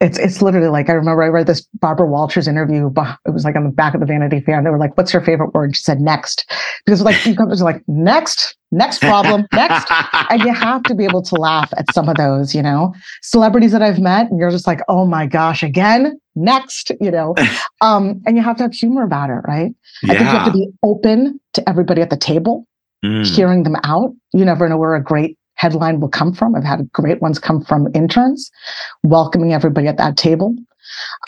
it's 0.01 0.17
it's 0.17 0.41
literally 0.41 0.67
like 0.67 0.89
I 0.89 0.93
remember 0.93 1.21
I 1.21 1.27
read 1.27 1.45
this 1.45 1.61
Barbara 1.79 2.07
Walters 2.07 2.47
interview. 2.47 2.91
It 3.25 3.31
was 3.31 3.45
like 3.45 3.55
on 3.55 3.63
the 3.63 3.69
back 3.69 3.93
of 3.93 3.99
the 3.99 4.07
Vanity 4.07 4.41
Fair, 4.41 4.57
and 4.57 4.65
they 4.65 4.71
were 4.71 4.79
like, 4.79 4.97
"What's 4.97 5.13
your 5.13 5.21
favorite 5.21 5.53
word?" 5.53 5.75
She 5.75 5.83
said, 5.83 6.01
"Next," 6.01 6.51
because 6.85 7.03
like 7.03 7.23
you 7.23 7.35
come 7.35 7.49
to 7.49 7.63
like 7.63 7.83
next, 7.87 8.57
next 8.71 8.99
problem, 8.99 9.45
next, 9.53 9.91
and 10.31 10.41
you 10.41 10.51
have 10.53 10.81
to 10.83 10.95
be 10.95 11.05
able 11.05 11.21
to 11.21 11.35
laugh 11.35 11.71
at 11.77 11.85
some 11.93 12.09
of 12.09 12.15
those, 12.17 12.55
you 12.55 12.63
know, 12.63 12.93
celebrities 13.21 13.71
that 13.73 13.83
I've 13.83 13.99
met, 13.99 14.31
and 14.31 14.39
you're 14.39 14.49
just 14.49 14.65
like, 14.65 14.81
"Oh 14.89 15.05
my 15.05 15.27
gosh, 15.27 15.61
again, 15.61 16.19
next," 16.35 16.91
you 16.99 17.11
know, 17.11 17.35
um, 17.81 18.21
and 18.25 18.35
you 18.35 18.41
have 18.41 18.57
to 18.57 18.63
have 18.63 18.73
humor 18.73 19.03
about 19.03 19.29
it, 19.29 19.41
right? 19.47 19.71
Yeah. 20.01 20.13
I 20.13 20.17
think 20.17 20.19
you 20.19 20.25
have 20.25 20.45
to 20.47 20.53
be 20.53 20.67
open 20.81 21.39
to 21.53 21.69
everybody 21.69 22.01
at 22.01 22.09
the 22.09 22.17
table, 22.17 22.65
mm. 23.05 23.23
hearing 23.23 23.63
them 23.63 23.75
out. 23.83 24.15
You 24.33 24.45
never 24.45 24.67
know 24.67 24.77
where 24.77 24.95
a 24.95 25.03
great 25.03 25.37
headline 25.61 25.99
will 25.99 26.09
come 26.09 26.33
from. 26.33 26.55
I've 26.55 26.63
had 26.63 26.91
great 26.91 27.21
ones 27.21 27.37
come 27.37 27.63
from 27.63 27.87
interns, 27.93 28.49
welcoming 29.03 29.53
everybody 29.53 29.87
at 29.87 29.97
that 29.97 30.17
table. 30.17 30.55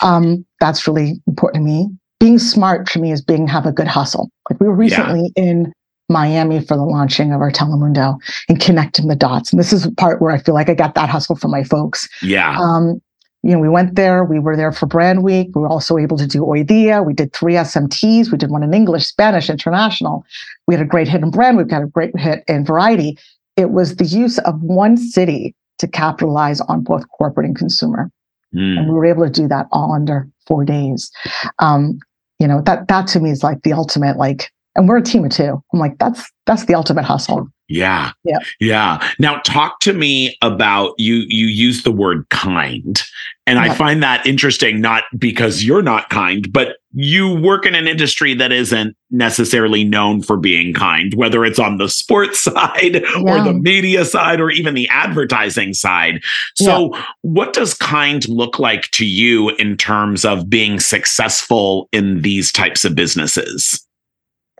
Um, 0.02 0.43
that's 0.60 0.88
really 0.88 1.22
important 1.28 1.63
to 1.63 1.72
me. 1.72 1.88
Being 2.19 2.39
smart 2.39 2.88
to 2.88 3.00
me 3.00 3.12
is 3.12 3.22
being 3.22 3.48
have 3.48 3.67
a 3.67 3.72
good 3.72 3.88
hustle. 3.88 4.32
Like 4.50 4.60
we 4.60 4.67
were 4.67 4.76
recently 4.76 5.32
yeah. 5.36 5.43
in 5.43 5.74
Miami 6.10 6.62
for 6.62 6.76
the 6.76 6.84
launching 6.84 7.32
of 7.32 7.41
our 7.41 7.52
Telemundo 7.52 8.17
and 8.50 8.60
connecting 8.60 9.08
the 9.08 9.15
dots. 9.15 9.52
And 9.52 9.60
this 9.60 9.72
is 9.72 9.84
the 9.84 9.91
part 9.91 10.19
where 10.19 10.32
I 10.32 10.39
feel 10.39 10.56
like 10.56 10.69
I 10.69 10.74
got 10.74 10.96
that 10.96 11.10
hustle 11.10 11.36
from 11.36 11.52
my 11.52 11.63
folks. 11.63 12.10
Yeah. 12.24 12.58
Um, 12.60 13.00
you 13.43 13.52
know, 13.52 13.60
we 13.60 13.69
went 13.69 13.96
there, 13.96 14.24
we 14.24 14.39
were 14.39 14.56
there 14.56 14.72
for 14.72 14.86
brand 14.86 15.22
week. 15.22 15.50
We 15.54 15.62
were 15.62 15.67
also 15.67 15.98
able 15.98 16.17
to 16.17 16.26
do 16.26 16.46
Hoy 16.46 16.63
Dia. 16.63 17.04
We 17.04 17.13
did 17.13 17.34
three 17.34 17.54
SMTs. 17.54 18.32
We 18.32 18.38
did 18.38 18.50
one 18.50 18.63
in 18.63 18.74
English, 18.74 19.06
Spanish, 19.06 19.50
international. 19.50 20.26
We 20.65 20.74
had 20.76 20.82
a 20.82 20.88
great 20.88 21.10
hit 21.10 21.22
in 21.22 21.30
brand. 21.30 21.58
We've 21.58 21.67
got 21.67 21.84
a 21.84 21.88
great 21.88 22.17
hit 22.17 22.43
in 22.48 22.65
variety 22.65 23.17
it 23.58 23.72
was 23.72 23.96
the 23.98 24.06
use 24.06 24.39
of 24.39 24.62
one 24.62 24.98
city 24.98 25.56
to 25.80 25.88
capitalize 25.88 26.62
on 26.62 26.82
both 26.82 27.08
corporate 27.10 27.46
and 27.46 27.56
consumer. 27.56 28.12
Mm. 28.56 28.80
And 28.80 28.88
we 28.88 28.94
were 28.94 29.06
able 29.06 29.24
to 29.24 29.32
do 29.32 29.48
that 29.48 29.68
all 29.72 29.94
under 29.94 30.28
four 30.48 30.63
days. 30.63 31.12
Um, 31.60 32.00
you 32.39 32.48
know, 32.48 32.62
that 32.62 32.88
that 32.88 33.08
to 33.08 33.20
me 33.20 33.32
is 33.32 33.44
like 33.44 33.62
the 33.63 33.74
ultimate, 33.74 34.18
like, 34.18 34.52
and 34.76 34.88
we're 34.88 34.98
a 34.98 35.02
team 35.02 35.26
of 35.26 35.32
two. 35.32 35.62
I'm 35.74 35.80
like, 35.80 35.98
that's 35.98 36.30
that's 36.46 36.66
the 36.66 36.76
ultimate 36.76 37.06
hustle. 37.06 37.48
Yeah. 37.70 38.12
Yeah. 38.24 38.39
Yeah. 38.60 39.10
Now 39.20 39.39
talk 39.39 39.80
to 39.82 39.94
me 39.94 40.38
about 40.42 40.94
you 40.98 41.24
you 41.28 41.48
use 41.48 41.84
the 41.84 41.92
word 41.92 42.28
kind. 42.30 43.02
And 43.46 43.60
I 43.60 43.74
find 43.74 44.02
that 44.04 44.26
interesting 44.26 44.80
not 44.80 45.04
because 45.18 45.63
you're 45.63 45.82
not 45.82 46.10
kind, 46.10 46.52
but 46.52 46.78
you 46.94 47.36
work 47.42 47.66
in 47.66 47.76
an 47.76 47.88
industry 47.88 48.34
that 48.36 48.52
isn't 48.52 48.96
necessarily 49.10 49.84
known 49.84 50.22
for 50.22 50.38
being 50.38 50.74
kind, 50.74 51.14
whether 51.16 51.44
it's 51.44 51.60
on 51.60 51.78
the 51.78 51.90
sports 51.90 52.42
side 52.44 53.04
yeah. 53.04 53.22
or 53.26 53.44
the 53.44 53.54
media 53.54 54.06
side 54.06 54.40
or 54.40 54.50
even 54.52 54.76
the 54.76 54.88
advertising 54.90 55.74
side. 55.74 56.22
So, 56.56 56.94
yeah. 56.94 57.06
what 57.22 57.54
does 57.54 57.74
kind 57.74 58.28
look 58.30 58.60
like 58.60 58.92
to 58.92 59.06
you 59.06 59.50
in 59.52 59.78
terms 59.78 60.24
of 60.24 60.50
being 60.50 60.80
successful 60.80 61.90
in 61.92 62.22
these 62.22 62.52
types 62.52 62.86
of 62.86 62.96
businesses? 62.96 63.86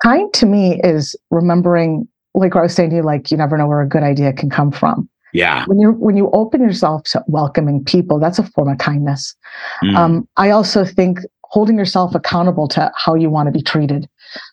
Kind 0.02 0.34
to 0.34 0.46
me 0.46 0.82
is 0.84 1.16
remembering 1.30 2.08
like 2.34 2.56
I 2.56 2.62
was 2.62 2.74
saying 2.74 2.90
to 2.92 2.98
you, 2.98 3.04
like 3.04 3.32
you 3.32 3.38
never 3.38 3.58
know 3.58 3.68
where 3.68 3.82
a 3.82 3.88
good 3.88 4.04
idea 4.04 4.34
can 4.34 4.50
come 4.50 4.72
from. 4.72 5.10
Yeah. 5.34 5.66
When 5.66 5.80
you 5.80 5.92
when 5.94 6.16
you 6.16 6.30
open 6.32 6.62
yourself 6.62 7.04
to 7.06 7.24
welcoming 7.28 7.84
people, 7.84 8.20
that's 8.20 8.40
a 8.40 8.44
form 8.44 8.70
of 8.70 8.78
kindness. 8.78 9.36
Mm. 9.84 9.96
Um, 9.96 10.28
I 10.38 10.52
also 10.52 10.86
think 10.86 11.20
holding 11.54 11.78
yourself 11.78 12.16
accountable 12.16 12.68
to 12.68 12.92
how 12.96 13.14
you 13.14 13.30
want 13.30 13.46
to 13.46 13.52
be 13.52 13.62
treated. 13.62 14.10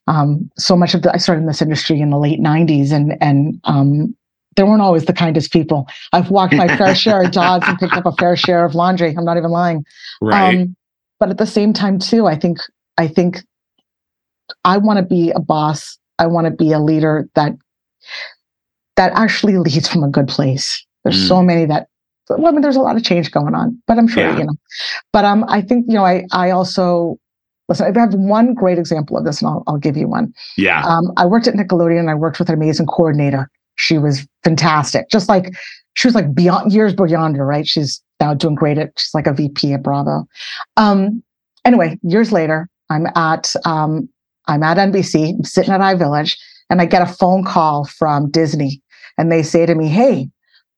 Um, 0.06 0.50
so 0.58 0.76
much 0.76 0.92
of 0.92 1.00
the 1.00 1.10
I 1.10 1.16
started 1.16 1.40
in 1.40 1.46
this 1.46 1.62
industry 1.62 1.98
in 1.98 2.10
the 2.10 2.18
late 2.18 2.40
'90s, 2.40 2.92
and 2.92 3.16
and 3.22 3.58
um, 3.64 4.14
there 4.56 4.66
weren't 4.66 4.82
always 4.82 5.06
the 5.06 5.14
kindest 5.14 5.50
people. 5.50 5.88
I've 6.12 6.30
walked 6.30 6.52
my 6.52 6.68
fair 6.76 6.94
share 6.94 7.22
of 7.22 7.32
dogs 7.32 7.66
and 7.66 7.78
picked 7.78 7.94
up 7.94 8.04
a 8.04 8.12
fair 8.12 8.36
share 8.36 8.66
of 8.66 8.74
laundry. 8.74 9.14
I'm 9.16 9.24
not 9.24 9.38
even 9.38 9.50
lying. 9.50 9.84
Right. 10.20 10.60
Um, 10.60 10.76
but 11.18 11.30
at 11.30 11.38
the 11.38 11.46
same 11.46 11.72
time, 11.72 11.98
too, 11.98 12.26
I 12.26 12.36
think 12.36 12.58
I 12.98 13.08
think 13.08 13.38
I 14.64 14.76
want 14.76 14.98
to 14.98 15.02
be 15.02 15.30
a 15.30 15.40
boss. 15.40 15.98
I 16.18 16.26
want 16.26 16.46
to 16.48 16.50
be 16.50 16.70
a 16.72 16.80
leader 16.80 17.30
that 17.34 17.52
that 18.96 19.12
actually 19.14 19.56
leads 19.56 19.88
from 19.88 20.04
a 20.04 20.10
good 20.10 20.28
place. 20.28 20.84
There's 21.04 21.24
mm. 21.24 21.28
so 21.28 21.42
many 21.42 21.64
that 21.64 21.88
well, 22.38 22.49
I 22.49 22.51
mean, 22.53 22.61
there's 22.61 22.77
a 22.77 22.81
lot 22.81 22.97
of 22.97 23.05
change 23.05 23.31
going 23.31 23.55
on, 23.55 23.81
but 23.87 23.99
I'm 23.99 24.09
sure, 24.09 24.25
yeah. 24.25 24.38
you 24.38 24.45
know. 24.45 24.55
But 25.12 25.25
um, 25.25 25.45
I 25.49 25.62
think, 25.62 25.87
you 25.88 25.95
know, 25.95 26.05
I 26.05 26.27
I 26.33 26.51
also 26.51 27.19
listen, 27.69 27.97
I 27.97 28.01
have 28.01 28.14
one 28.14 28.55
great 28.55 28.79
example 28.79 29.16
of 29.16 29.25
this, 29.25 29.40
and 29.40 29.49
I'll, 29.49 29.62
I'll 29.66 29.79
give 29.79 29.97
you 29.97 30.09
one. 30.09 30.33
Yeah. 30.57 30.83
Um, 30.85 31.12
I 31.16 31.27
worked 31.27 31.47
at 31.47 31.55
Nickelodeon 31.55 32.01
and 32.01 32.11
I 32.11 32.14
worked 32.14 32.38
with 32.38 32.49
an 32.49 32.55
amazing 32.55 32.87
coordinator. 32.87 33.49
She 33.77 33.99
was 33.99 34.27
fantastic. 34.45 35.09
Just 35.11 35.29
like 35.29 35.53
she 35.95 36.07
was 36.07 36.14
like 36.14 36.35
beyond 36.35 36.73
years 36.73 36.95
beyond 36.95 37.37
her, 37.37 37.47
right? 37.47 37.66
She's 37.66 38.03
now 38.21 38.35
doing 38.35 38.55
great 38.55 38.79
at 38.79 38.93
she's 38.99 39.14
like 39.14 39.27
a 39.27 39.33
VP 39.33 39.73
at 39.73 39.83
Bravo. 39.83 40.27
Um, 40.77 41.23
anyway, 41.64 41.99
years 42.03 42.33
later, 42.33 42.69
I'm 42.90 43.07
at 43.16 43.55
um, 43.64 44.09
I'm 44.47 44.62
at 44.62 44.77
NBC, 44.77 45.35
I'm 45.35 45.45
sitting 45.45 45.73
at 45.73 45.81
iVillage, 45.81 46.37
and 46.69 46.81
I 46.81 46.87
get 46.87 47.03
a 47.03 47.07
phone 47.07 47.45
call 47.45 47.87
from 47.87 48.31
Disney 48.31 48.83
and 49.21 49.31
they 49.31 49.43
say 49.43 49.66
to 49.66 49.75
me, 49.75 49.87
Hey, 49.87 50.31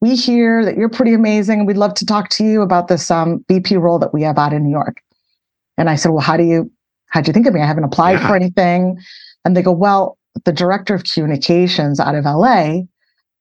we 0.02 0.16
hear 0.16 0.64
that 0.64 0.76
you're 0.76 0.88
pretty 0.88 1.14
amazing 1.14 1.60
and 1.60 1.66
we'd 1.66 1.76
love 1.76 1.94
to 1.94 2.04
talk 2.04 2.28
to 2.28 2.44
you 2.44 2.60
about 2.60 2.88
this 2.88 3.08
um, 3.08 3.42
VP 3.46 3.76
role 3.76 4.00
that 4.00 4.12
we 4.12 4.22
have 4.22 4.36
out 4.36 4.52
in 4.52 4.64
New 4.64 4.70
York. 4.70 5.00
And 5.78 5.88
I 5.88 5.94
said, 5.94 6.10
Well, 6.10 6.20
how 6.20 6.36
do 6.36 6.42
you, 6.42 6.70
how'd 7.06 7.28
you 7.28 7.32
think 7.32 7.46
of 7.46 7.54
me? 7.54 7.62
I 7.62 7.66
haven't 7.66 7.84
applied 7.84 8.18
yeah. 8.18 8.26
for 8.26 8.34
anything. 8.34 8.98
And 9.44 9.56
they 9.56 9.62
go, 9.62 9.70
Well, 9.70 10.18
the 10.44 10.52
director 10.52 10.92
of 10.92 11.04
communications 11.04 12.00
out 12.00 12.16
of 12.16 12.24
LA 12.24 12.80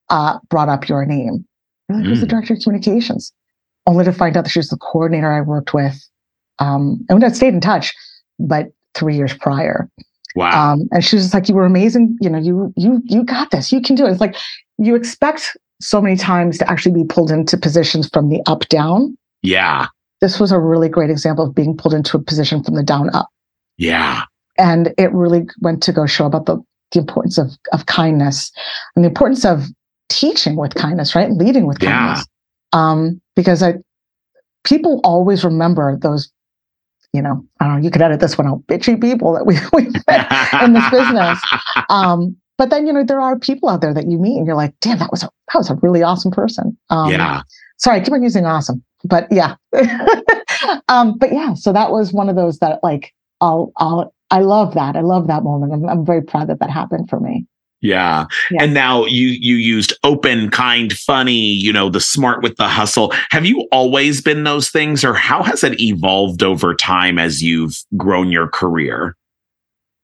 uh, 0.10 0.38
brought 0.50 0.70
up 0.70 0.88
your 0.88 1.04
name. 1.04 1.46
Like, 1.90 2.06
Who's 2.06 2.22
the 2.22 2.28
mm. 2.28 2.30
director 2.30 2.54
of 2.54 2.60
communications? 2.60 3.34
Only 3.88 4.06
to 4.06 4.14
find 4.14 4.38
out 4.38 4.44
that 4.44 4.52
she 4.52 4.60
was 4.60 4.70
the 4.70 4.78
coordinator 4.78 5.32
I 5.32 5.42
worked 5.42 5.74
with. 5.74 5.96
Um, 6.60 7.04
and 7.10 7.18
we 7.18 7.24
had 7.24 7.36
stayed 7.36 7.56
in 7.56 7.62
touch, 7.62 7.92
but 8.38 8.68
three 8.94 9.16
years 9.16 9.34
prior. 9.34 9.90
Wow. 10.36 10.74
Um, 10.74 10.88
and 10.92 11.04
she 11.04 11.16
was 11.16 11.26
just 11.26 11.34
like, 11.34 11.50
you 11.50 11.56
were 11.56 11.66
amazing. 11.66 12.18
You 12.22 12.30
know, 12.30 12.38
you, 12.38 12.72
you, 12.78 13.02
you 13.06 13.24
got 13.24 13.50
this. 13.50 13.72
You 13.72 13.82
can 13.82 13.96
do 13.96 14.06
it. 14.06 14.12
It's 14.12 14.22
like 14.22 14.36
you 14.78 14.94
expect 14.94 15.58
so 15.82 16.02
many 16.02 16.16
times 16.16 16.58
to 16.60 16.70
actually 16.70 16.94
be 16.94 17.04
pulled 17.04 17.32
into 17.32 17.58
positions 17.58 18.10
from 18.12 18.30
the 18.30 18.42
up 18.46 18.68
down. 18.70 19.18
Yeah. 19.42 19.88
This 20.22 20.40
was 20.40 20.52
a 20.52 20.60
really 20.60 20.90
great 20.90 21.10
example 21.10 21.46
of 21.46 21.56
being 21.56 21.76
pulled 21.76 21.94
into 21.94 22.18
a 22.18 22.22
position 22.22 22.64
from 22.64 22.76
the 22.76 22.84
down 22.84 23.14
up. 23.16 23.28
Yeah. 23.78 24.24
And 24.58 24.94
it 24.98 25.12
really 25.12 25.48
went 25.60 25.82
to 25.84 25.92
go 25.92 26.06
show 26.06 26.26
about 26.26 26.46
the, 26.46 26.62
the 26.92 27.00
importance 27.00 27.38
of, 27.38 27.52
of 27.74 27.88
kindness 27.88 28.52
and 28.96 29.04
the 29.04 29.10
importance 29.10 29.46
of 29.46 29.66
teaching 30.10 30.56
with 30.56 30.76
kindness, 30.76 31.16
right? 31.16 31.32
Leading 31.32 31.66
with 31.66 31.80
kindness. 31.80 32.26
Yeah. 32.74 32.80
Um, 32.80 33.22
because 33.36 33.64
I, 33.64 33.76
people 34.64 35.02
always 35.04 35.44
remember 35.44 35.98
those 35.98 36.32
you 37.14 37.22
know, 37.22 37.46
I 37.60 37.66
don't 37.66 37.76
know, 37.76 37.84
you 37.84 37.92
could 37.92 38.02
edit 38.02 38.20
this 38.20 38.38
one 38.38 38.48
out, 38.48 38.66
bitchy 38.68 39.00
people 39.00 39.34
that 39.34 39.46
we, 39.46 39.58
we 39.74 39.90
met 40.08 40.64
in 40.64 40.74
this 40.74 40.90
business. 40.90 41.42
Um, 41.90 42.38
but 42.58 42.70
then, 42.70 42.86
you 42.86 42.94
know, 42.94 43.04
there 43.04 43.22
are 43.22 43.38
people 43.40 43.70
out 43.70 43.82
there 43.82 43.94
that 43.94 44.08
you 44.08 44.18
meet 44.18 44.38
and 44.38 44.46
you're 44.46 44.56
like, 44.56 44.74
damn, 44.82 45.00
that 45.00 45.12
was 45.12 45.24
a, 45.24 45.30
that 45.52 45.58
was 45.58 45.70
a 45.70 45.76
really 45.76 46.04
awesome 46.04 46.32
person. 46.32 46.78
Um, 46.90 47.12
yeah. 47.12 47.42
Sorry, 47.78 48.00
I 48.00 48.04
keep 48.04 48.14
on 48.14 48.22
using 48.22 48.46
awesome, 48.46 48.84
but 49.04 49.28
yeah. 49.32 49.56
um, 50.88 51.18
but 51.18 51.32
yeah, 51.32 51.54
so 51.56 51.74
that 51.74 51.92
was 51.92 52.14
one 52.14 52.30
of 52.30 52.36
those 52.36 52.60
that 52.60 52.80
like, 52.84 53.14
I'll, 53.40 53.72
I'll, 53.78 54.14
I 54.30 54.42
love 54.42 54.76
that. 54.76 54.96
I 54.96 55.02
love 55.02 55.28
that 55.28 55.44
moment. 55.44 55.74
I'm, 55.74 55.90
I'm 55.90 56.06
very 56.06 56.22
proud 56.22 56.48
that 56.50 56.60
that 56.60 56.70
happened 56.70 57.10
for 57.10 57.20
me. 57.20 57.48
Yeah. 57.82 58.28
yeah. 58.52 58.64
And 58.64 58.74
now 58.74 59.06
you 59.06 59.30
you 59.30 59.56
used 59.56 59.94
open, 60.04 60.52
kind, 60.52 60.94
funny, 60.94 61.34
you 61.34 61.74
know, 61.74 61.90
the 61.90 62.00
smart 62.00 62.44
with 62.44 62.56
the 62.58 62.68
hustle. 62.68 63.12
Have 63.32 63.46
you 63.46 63.68
always 63.72 64.22
been 64.22 64.44
those 64.44 64.70
things 64.70 65.04
or 65.04 65.16
how 65.16 65.42
has 65.44 65.64
it 65.64 65.80
evolved 65.82 66.44
over 66.44 66.76
time 66.76 67.18
as 67.18 67.42
you've 67.42 67.84
grown 67.98 68.32
your 68.32 68.48
career? 68.48 69.18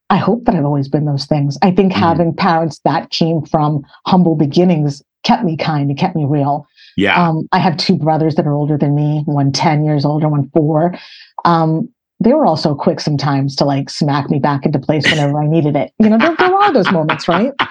I 0.09 0.17
hope 0.17 0.45
that 0.45 0.55
I've 0.55 0.65
always 0.65 0.87
been 0.87 1.05
those 1.05 1.25
things. 1.25 1.57
I 1.61 1.71
think 1.71 1.93
mm 1.93 1.97
having 1.97 2.33
parents 2.33 2.79
that 2.85 3.09
came 3.09 3.41
from 3.43 3.81
humble 4.05 4.35
beginnings 4.35 5.01
kept 5.23 5.43
me 5.43 5.57
kind 5.57 5.89
and 5.89 5.97
kept 5.97 6.15
me 6.15 6.25
real. 6.25 6.67
Yeah. 6.95 7.21
Um, 7.21 7.47
I 7.51 7.59
have 7.59 7.75
two 7.77 7.97
brothers 7.97 8.35
that 8.35 8.45
are 8.45 8.53
older 8.53 8.77
than 8.77 8.95
me, 8.95 9.23
one 9.25 9.51
10 9.51 9.83
years 9.83 10.05
older, 10.05 10.29
one 10.29 10.49
four. 10.51 10.95
Um, 11.43 11.89
they 12.19 12.33
were 12.33 12.45
also 12.45 12.73
quick 12.73 12.99
sometimes 12.99 13.55
to 13.57 13.65
like 13.65 13.89
smack 13.89 14.29
me 14.29 14.39
back 14.39 14.65
into 14.65 14.79
place 14.79 15.05
whenever 15.09 15.41
I 15.41 15.47
needed 15.47 15.75
it. 15.75 15.91
You 15.99 16.09
know, 16.09 16.17
there, 16.17 16.35
there 16.35 16.55
are 16.55 16.73
those 16.73 16.91
moments, 16.91 17.27
right? 17.27 17.51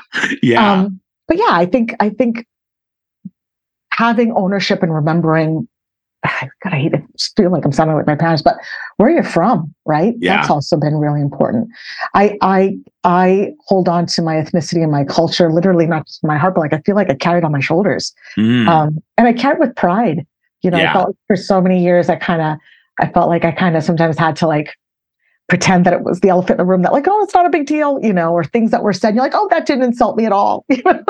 Yeah. 0.42 0.82
Um, 0.82 1.00
but 1.28 1.36
yeah, 1.36 1.50
I 1.50 1.66
think 1.66 1.94
I 2.00 2.08
think 2.08 2.46
having 3.92 4.32
ownership 4.32 4.82
and 4.82 4.94
remembering 4.94 5.68
God, 6.64 6.72
I 6.72 6.76
hate 6.76 6.92
to 6.92 7.02
feel 7.36 7.50
like 7.50 7.64
I'm 7.64 7.72
sounding 7.72 7.96
like 7.96 8.06
my 8.06 8.16
parents, 8.16 8.42
but 8.42 8.56
where 8.96 9.10
you're 9.10 9.22
from, 9.22 9.74
right? 9.84 10.14
Yeah. 10.18 10.36
That's 10.36 10.50
also 10.50 10.76
been 10.76 10.96
really 10.96 11.20
important. 11.20 11.68
I 12.14 12.36
I 12.40 12.76
I 13.04 13.52
hold 13.66 13.88
on 13.88 14.06
to 14.06 14.22
my 14.22 14.34
ethnicity 14.34 14.82
and 14.82 14.90
my 14.90 15.04
culture, 15.04 15.52
literally 15.52 15.86
not 15.86 16.06
just 16.06 16.24
my 16.24 16.36
heart, 16.36 16.54
but 16.54 16.60
like 16.60 16.72
I 16.72 16.80
feel 16.80 16.96
like 16.96 17.10
I 17.10 17.14
carry 17.14 17.38
it 17.38 17.44
on 17.44 17.52
my 17.52 17.60
shoulders. 17.60 18.12
Mm. 18.38 18.68
Um, 18.68 19.02
and 19.16 19.28
I 19.28 19.32
carry 19.32 19.54
it 19.54 19.60
with 19.60 19.74
pride. 19.76 20.26
You 20.62 20.70
know, 20.70 20.78
Yeah. 20.78 20.90
I 20.90 20.92
felt 20.92 21.08
like 21.08 21.16
for 21.26 21.36
so 21.36 21.60
many 21.60 21.82
years 21.82 22.08
I 22.08 22.16
kind 22.16 22.42
of 22.42 22.56
I 22.98 23.10
felt 23.12 23.28
like 23.28 23.44
I 23.44 23.52
kind 23.52 23.76
of 23.76 23.84
sometimes 23.84 24.18
had 24.18 24.36
to 24.36 24.46
like 24.46 24.74
pretend 25.48 25.86
that 25.86 25.92
it 25.92 26.02
was 26.02 26.20
the 26.20 26.28
elephant 26.28 26.58
in 26.58 26.66
the 26.66 26.68
room 26.68 26.82
that 26.82 26.92
like, 26.92 27.06
oh, 27.08 27.22
it's 27.22 27.34
not 27.34 27.46
a 27.46 27.50
big 27.50 27.66
deal, 27.66 28.00
you 28.02 28.12
know, 28.12 28.32
or 28.32 28.42
things 28.42 28.70
that 28.72 28.82
were 28.82 28.92
said. 28.92 29.14
You're 29.14 29.22
like, 29.22 29.34
oh, 29.34 29.46
that 29.50 29.66
didn't 29.66 29.84
insult 29.84 30.16
me 30.16 30.26
at 30.26 30.32
all. 30.32 30.64
You 30.68 30.82
know? 30.84 31.04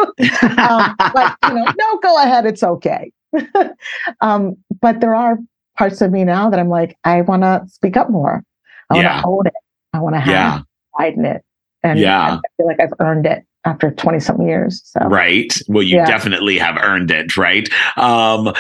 um, 0.59 0.95
but 0.99 1.37
you 1.49 1.55
know, 1.55 1.73
no, 1.79 1.99
go 2.03 2.23
ahead, 2.23 2.45
it's 2.45 2.63
okay. 2.63 3.13
um, 4.21 4.57
but 4.81 5.01
there 5.01 5.15
are 5.15 5.39
parts 5.77 6.01
of 6.01 6.11
me 6.11 6.25
now 6.25 6.49
that 6.51 6.59
I'm 6.59 6.69
like, 6.69 6.97
I 7.05 7.21
want 7.23 7.43
to 7.43 7.63
speak 7.69 7.97
up 7.97 8.11
more. 8.11 8.43
I 8.91 8.95
want 8.95 9.05
to 9.07 9.11
Yeah. 9.11 9.23
own 9.25 9.47
it. 9.47 9.53
I 9.93 10.01
want 10.01 10.15
to 10.15 10.21
have 10.21 10.29
yeah. 10.29 10.61
pride 10.95 11.15
in 11.15 11.25
it, 11.25 11.43
and 11.83 11.99
Yeah. 11.99 12.39
I 12.39 12.49
feel 12.57 12.67
like 12.67 12.81
I've 12.81 12.93
earned 13.01 13.27
it 13.27 13.45
after 13.65 13.91
20 13.91 14.21
something 14.21 14.47
years. 14.47 14.81
So 14.85 15.01
Right. 15.09 15.53
Well, 15.69 15.83
you 15.83 15.97
Yeah. 15.97 16.07
definitely 16.07 16.59
have 16.59 16.77
earned 16.77 17.11
it, 17.11 17.37
right? 17.37 17.69
Um, 17.97 18.53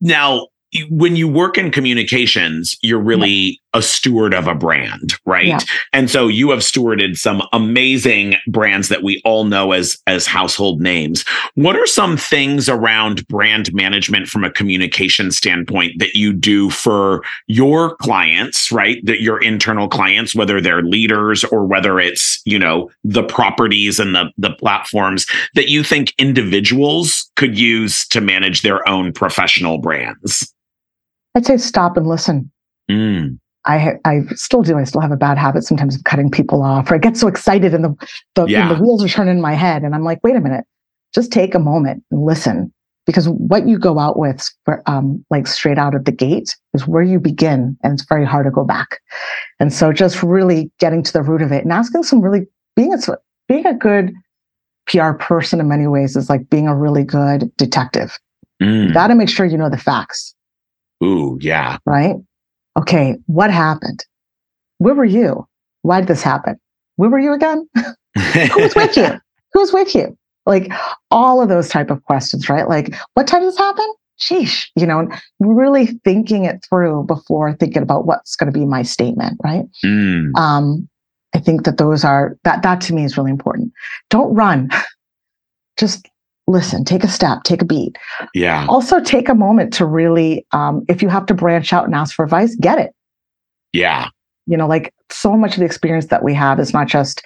now, 0.00 0.46
when 0.90 1.16
you 1.16 1.26
work 1.28 1.56
in 1.58 1.70
communications, 1.70 2.76
you're 2.82 3.00
really 3.00 3.60
a 3.74 3.82
steward 3.82 4.32
of 4.32 4.46
a 4.46 4.54
brand, 4.54 5.14
right? 5.26 5.46
Yeah. 5.46 5.58
And 5.92 6.10
so 6.10 6.26
you 6.26 6.50
have 6.50 6.60
stewarded 6.60 7.18
some 7.18 7.42
amazing 7.52 8.34
brands 8.46 8.88
that 8.88 9.02
we 9.02 9.20
all 9.24 9.44
know 9.44 9.72
as 9.72 9.98
as 10.06 10.26
household 10.26 10.80
names. 10.80 11.24
What 11.54 11.76
are 11.76 11.86
some 11.86 12.16
things 12.16 12.68
around 12.68 13.26
brand 13.28 13.72
management 13.74 14.28
from 14.28 14.42
a 14.42 14.50
communication 14.50 15.30
standpoint 15.30 15.98
that 15.98 16.14
you 16.14 16.32
do 16.32 16.70
for 16.70 17.22
your 17.46 17.96
clients, 17.96 18.72
right? 18.72 19.04
That 19.04 19.20
your 19.20 19.42
internal 19.42 19.88
clients, 19.88 20.34
whether 20.34 20.60
they're 20.60 20.82
leaders 20.82 21.44
or 21.44 21.66
whether 21.66 22.00
it's, 22.00 22.40
you 22.44 22.58
know, 22.58 22.90
the 23.04 23.22
properties 23.22 24.00
and 24.00 24.14
the 24.14 24.30
the 24.38 24.54
platforms 24.54 25.26
that 25.54 25.68
you 25.68 25.84
think 25.84 26.14
individuals 26.18 27.30
could 27.36 27.58
use 27.58 28.06
to 28.08 28.20
manage 28.20 28.62
their 28.62 28.86
own 28.88 29.12
professional 29.12 29.78
brands? 29.78 30.54
I'd 31.34 31.46
say 31.46 31.58
stop 31.58 31.96
and 31.96 32.06
listen. 32.06 32.50
Mm, 32.90 33.38
I 33.68 33.94
I 34.04 34.22
still 34.34 34.62
do. 34.62 34.76
I 34.78 34.84
still 34.84 35.00
have 35.00 35.12
a 35.12 35.16
bad 35.16 35.38
habit 35.38 35.62
sometimes 35.64 35.94
of 35.94 36.04
cutting 36.04 36.30
people 36.30 36.62
off, 36.62 36.90
or 36.90 36.94
I 36.96 36.98
get 36.98 37.16
so 37.16 37.28
excited 37.28 37.74
and 37.74 37.84
the 37.84 37.94
the, 38.34 38.46
Yeah. 38.46 38.72
the 38.72 38.82
wheels 38.82 39.04
are 39.04 39.08
turning 39.08 39.36
in 39.36 39.40
my 39.40 39.54
head, 39.54 39.82
and 39.82 39.94
I'm 39.94 40.02
like, 40.04 40.18
wait 40.24 40.34
a 40.36 40.40
minute, 40.40 40.64
just 41.14 41.30
take 41.30 41.54
a 41.54 41.58
moment 41.58 42.02
and 42.10 42.24
listen, 42.24 42.72
because 43.06 43.28
what 43.28 43.68
you 43.68 43.78
go 43.78 43.98
out 43.98 44.18
with, 44.18 44.48
for, 44.64 44.82
um, 44.86 45.24
like 45.30 45.46
straight 45.46 45.78
out 45.78 45.94
of 45.94 46.04
the 46.04 46.12
gate, 46.12 46.56
is 46.74 46.86
where 46.88 47.02
you 47.02 47.18
begin, 47.20 47.76
and 47.82 47.92
it's 47.92 48.04
very 48.08 48.24
hard 48.24 48.46
to 48.46 48.50
go 48.50 48.64
back. 48.64 49.00
And 49.60 49.72
so, 49.72 49.92
just 49.92 50.22
really 50.22 50.70
getting 50.80 51.02
to 51.02 51.12
the 51.12 51.22
root 51.22 51.42
of 51.42 51.52
it 51.52 51.62
and 51.64 51.72
asking 51.72 52.02
some 52.04 52.20
really 52.20 52.46
being 52.74 52.92
a 52.94 52.98
being 53.48 53.66
a 53.66 53.74
good 53.74 54.12
PR 54.86 55.12
person 55.12 55.60
in 55.60 55.68
many 55.68 55.86
ways 55.86 56.16
is 56.16 56.30
like 56.30 56.48
being 56.48 56.66
a 56.68 56.74
really 56.76 57.04
good 57.04 57.54
detective. 57.56 58.18
mm. 58.62 58.88
You 58.88 58.94
got 58.94 59.08
to 59.08 59.14
make 59.14 59.28
sure 59.28 59.44
you 59.46 59.58
know 59.58 59.68
the 59.68 59.76
facts 59.76 60.34
Ooh, 61.04 61.38
yeah. 61.40 61.76
right? 61.86 62.16
Okay, 62.78 63.16
what 63.26 63.50
happened? 63.50 64.04
Where 64.78 64.94
were 64.94 65.04
you? 65.04 65.46
Why 65.82 66.00
did 66.00 66.08
this 66.08 66.22
happen? 66.22 66.58
Where 66.96 67.10
were 67.10 67.18
you 67.18 67.32
again? 67.32 67.68
Who 67.76 68.62
was 68.62 68.74
with 68.76 68.96
you? 68.96 69.20
Who's 69.52 69.72
with 69.72 69.94
you? 69.94 70.16
Like 70.46 70.70
all 71.10 71.42
of 71.42 71.48
those 71.48 71.68
type 71.68 71.90
of 71.90 72.02
questions, 72.04 72.48
right? 72.48 72.68
Like, 72.68 72.94
what 73.14 73.26
time 73.26 73.42
does 73.42 73.54
this 73.54 73.58
happen? 73.58 73.86
Sheesh, 74.20 74.68
you 74.76 74.86
know, 74.86 75.08
really 75.40 75.86
thinking 76.04 76.44
it 76.44 76.64
through 76.68 77.04
before 77.04 77.54
thinking 77.54 77.82
about 77.82 78.06
what's 78.06 78.34
going 78.36 78.52
to 78.52 78.58
be 78.58 78.64
my 78.66 78.82
statement, 78.82 79.40
right? 79.44 79.64
Mm, 79.84 80.36
Um, 80.36 80.88
I 81.34 81.38
think 81.40 81.64
that 81.64 81.78
those 81.78 82.04
are 82.04 82.36
that 82.44 82.62
that 82.62 82.80
to 82.82 82.94
me 82.94 83.04
is 83.04 83.16
really 83.16 83.30
important. 83.30 83.72
Don't 84.10 84.34
run. 84.34 84.70
Just 85.78 86.08
listen, 86.48 86.82
take 86.84 87.04
a 87.04 87.08
step, 87.08 87.42
take 87.44 87.62
a 87.62 87.64
beat. 87.64 87.96
Yeah. 88.34 88.66
also 88.68 89.00
take 89.00 89.28
a 89.28 89.34
moment 89.34 89.72
to 89.74 89.86
really 89.86 90.44
um, 90.52 90.84
if 90.88 91.02
you 91.02 91.08
have 91.08 91.26
to 91.26 91.34
branch 91.34 91.72
out 91.72 91.84
and 91.84 91.94
ask 91.94 92.14
for 92.16 92.24
advice 92.24 92.56
get 92.56 92.78
it. 92.78 92.92
Yeah. 93.72 94.08
you 94.46 94.56
know 94.56 94.66
like 94.66 94.92
so 95.10 95.36
much 95.36 95.52
of 95.54 95.60
the 95.60 95.66
experience 95.66 96.06
that 96.06 96.22
we 96.24 96.34
have 96.34 96.58
is 96.58 96.72
not 96.72 96.88
just 96.88 97.22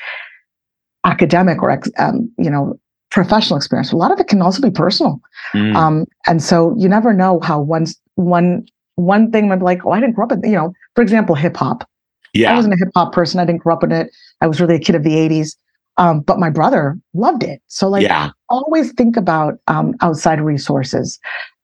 academic 1.04 1.62
or 1.62 1.70
ex- 1.70 1.90
um, 1.98 2.30
you 2.36 2.50
know 2.50 2.78
professional 3.10 3.56
experience. 3.56 3.92
A 3.92 3.96
lot 3.96 4.10
of 4.12 4.18
it 4.20 4.28
can 4.28 4.42
also 4.42 4.60
be 4.62 4.70
personal. 4.70 5.20
Mm, 5.54 5.74
um, 5.76 6.06
and 6.26 6.42
so 6.42 6.74
you 6.78 6.88
never 6.88 7.12
know 7.12 7.40
how 7.40 7.60
one 7.60 7.86
one 8.16 8.66
one 8.96 9.30
thing 9.30 9.48
might 9.48 9.56
be 9.56 9.64
like 9.64 9.84
oh 9.86 9.90
i 9.92 10.00
didn't 10.00 10.14
grow 10.14 10.26
up 10.26 10.32
in 10.32 10.42
you 10.44 10.52
know 10.56 10.70
for 10.94 11.00
example 11.02 11.34
hip-hop 11.34 11.88
Yeah. 12.34 12.52
i 12.52 12.54
wasn't 12.56 12.74
a 12.74 12.76
hip-hop 12.76 13.12
person. 13.14 13.40
I 13.40 13.46
didn't 13.46 13.62
grow 13.62 13.74
up 13.74 13.82
in 13.84 13.90
it. 13.92 14.10
I 14.42 14.46
was 14.46 14.60
really 14.60 14.74
a 14.76 14.78
kid 14.78 14.94
of 14.94 15.02
the 15.02 15.14
80s 15.14 15.56
um, 15.98 16.20
but 16.20 16.38
my 16.38 16.50
brother 16.50 16.98
loved 17.14 17.42
it. 17.42 17.60
So 17.66 17.88
like 17.88 18.02
yeah. 18.02 18.30
Always 18.52 18.92
think 18.92 19.16
about 19.16 19.58
um, 19.66 19.94
outside 20.00 20.40
resources, 20.40 21.18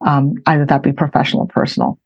um, 0.06 0.34
either 0.46 0.64
that 0.66 0.82
be 0.82 0.92
professional 0.92 1.42
or 1.42 1.46
personal. 1.46 1.98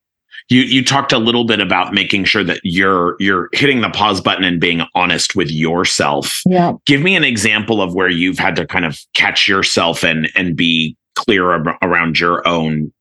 You 0.49 0.63
you 0.63 0.85
talked 0.85 1.13
a 1.13 1.19
little 1.19 1.45
bit 1.45 1.61
about 1.61 1.95
making 1.95 2.25
sure 2.25 2.45
that 2.45 2.61
you're 2.65 3.17
you're 3.21 3.49
hitting 3.53 3.81
the 3.81 3.91
pause 3.91 4.21
button 4.21 4.45
and 4.45 4.61
being 4.61 4.83
honest 4.95 5.37
with 5.37 5.51
yourself. 5.51 6.43
Yeah. 6.45 6.73
Give 6.85 7.01
me 7.01 7.15
an 7.15 7.25
example 7.25 7.81
of 7.81 7.95
where 7.95 8.09
you've 8.09 8.39
had 8.39 8.57
to 8.57 8.67
kind 8.67 8.85
of 8.85 8.99
catch 9.15 9.47
yourself 9.47 10.03
and 10.03 10.31
and 10.35 10.57
be 10.57 10.97
clear 11.15 11.55
ab- 11.55 11.79
around 11.81 12.19
your 12.19 12.47
own 12.47 12.93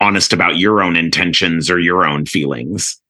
honest 0.00 0.32
about 0.32 0.56
your 0.56 0.82
own 0.82 0.96
intentions 0.96 1.70
or 1.70 1.78
your 1.78 2.04
own 2.06 2.26
feelings. 2.26 3.00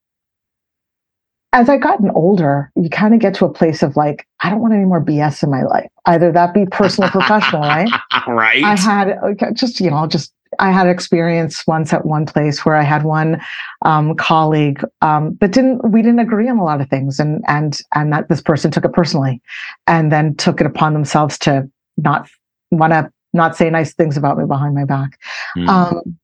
As 1.52 1.68
I've 1.68 1.80
gotten 1.80 2.10
older, 2.10 2.70
you 2.76 2.90
kind 2.90 3.14
of 3.14 3.20
get 3.20 3.34
to 3.34 3.46
a 3.46 3.52
place 3.52 3.82
of 3.82 3.96
like, 3.96 4.26
I 4.40 4.50
don't 4.50 4.60
want 4.60 4.74
any 4.74 4.84
more 4.84 5.00
BS 5.00 5.42
in 5.42 5.50
my 5.50 5.62
life. 5.62 5.90
Either 6.04 6.30
that 6.32 6.52
be 6.52 6.66
personal 6.66 7.08
professional, 7.08 7.62
right? 7.62 7.88
right? 8.28 8.62
I 8.62 8.76
had 8.76 9.18
just, 9.54 9.80
you 9.80 9.90
know, 9.90 10.06
just 10.06 10.32
I 10.58 10.70
had 10.70 10.86
experience 10.86 11.66
once 11.66 11.92
at 11.92 12.06
one 12.06 12.26
place 12.26 12.64
where 12.64 12.76
I 12.76 12.82
had 12.82 13.04
one 13.04 13.40
um, 13.82 14.14
colleague 14.16 14.82
um, 15.02 15.36
that 15.40 15.52
didn't 15.52 15.90
we 15.90 16.02
didn't 16.02 16.20
agree 16.20 16.48
on 16.48 16.58
a 16.58 16.64
lot 16.64 16.80
of 16.80 16.88
things, 16.88 17.18
and 17.18 17.42
and 17.46 17.80
and 17.94 18.12
that 18.12 18.28
this 18.28 18.40
person 18.40 18.70
took 18.70 18.84
it 18.84 18.92
personally, 18.92 19.40
and 19.86 20.10
then 20.12 20.34
took 20.36 20.60
it 20.60 20.66
upon 20.66 20.92
themselves 20.92 21.38
to 21.40 21.68
not 21.96 22.28
want 22.70 22.92
to 22.92 23.10
not 23.32 23.56
say 23.56 23.68
nice 23.70 23.94
things 23.94 24.16
about 24.16 24.38
me 24.38 24.44
behind 24.46 24.74
my 24.74 24.84
back. 24.84 25.18
Mm, 25.56 25.68
Um, 25.68 26.18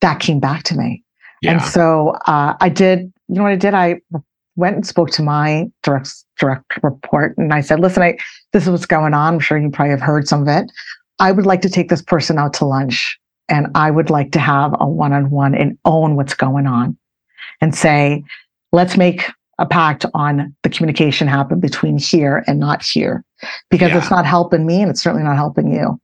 that 0.00 0.20
came 0.20 0.40
back 0.40 0.62
to 0.64 0.76
me, 0.76 1.02
and 1.52 1.62
so 1.62 2.10
uh, 2.26 2.54
I 2.60 2.68
did. 2.68 3.12
You 3.28 3.36
know 3.36 3.42
what 3.42 3.52
I 3.52 3.56
did? 3.56 3.74
I 3.74 4.00
went 4.56 4.76
and 4.76 4.86
spoke 4.86 5.10
to 5.10 5.22
my 5.22 5.66
direct 5.82 6.12
direct 6.38 6.82
report, 6.82 7.36
and 7.38 7.52
I 7.52 7.60
said, 7.60 7.80
"Listen, 7.80 8.02
I 8.02 8.16
this 8.52 8.64
is 8.64 8.70
what's 8.70 8.86
going 8.86 9.14
on. 9.14 9.34
I'm 9.34 9.40
sure 9.40 9.58
you 9.58 9.70
probably 9.70 9.90
have 9.90 10.00
heard 10.00 10.28
some 10.28 10.42
of 10.42 10.48
it. 10.48 10.70
I 11.18 11.32
would 11.32 11.46
like 11.46 11.62
to 11.62 11.70
take 11.70 11.88
this 11.88 12.02
person 12.02 12.38
out 12.38 12.54
to 12.54 12.64
lunch, 12.64 13.18
and 13.48 13.68
I 13.74 13.90
would 13.90 14.10
like 14.10 14.32
to 14.32 14.40
have 14.40 14.74
a 14.80 14.88
one 14.88 15.12
on 15.12 15.30
one 15.30 15.54
and 15.54 15.78
own 15.84 16.16
what's 16.16 16.34
going 16.34 16.66
on, 16.66 16.96
and 17.60 17.74
say, 17.74 18.22
let's 18.72 18.96
make 18.96 19.30
a 19.58 19.66
pact 19.66 20.04
on 20.14 20.54
the 20.64 20.68
communication 20.68 21.28
happen 21.28 21.60
between 21.60 21.96
here 21.98 22.42
and 22.48 22.58
not 22.58 22.82
here, 22.82 23.24
because 23.70 23.90
Yeah. 23.90 23.98
it's 23.98 24.10
not 24.10 24.26
helping 24.26 24.66
me, 24.66 24.82
and 24.82 24.90
it's 24.90 25.02
certainly 25.02 25.24
not 25.24 25.36
helping 25.36 25.72
you." 25.72 26.00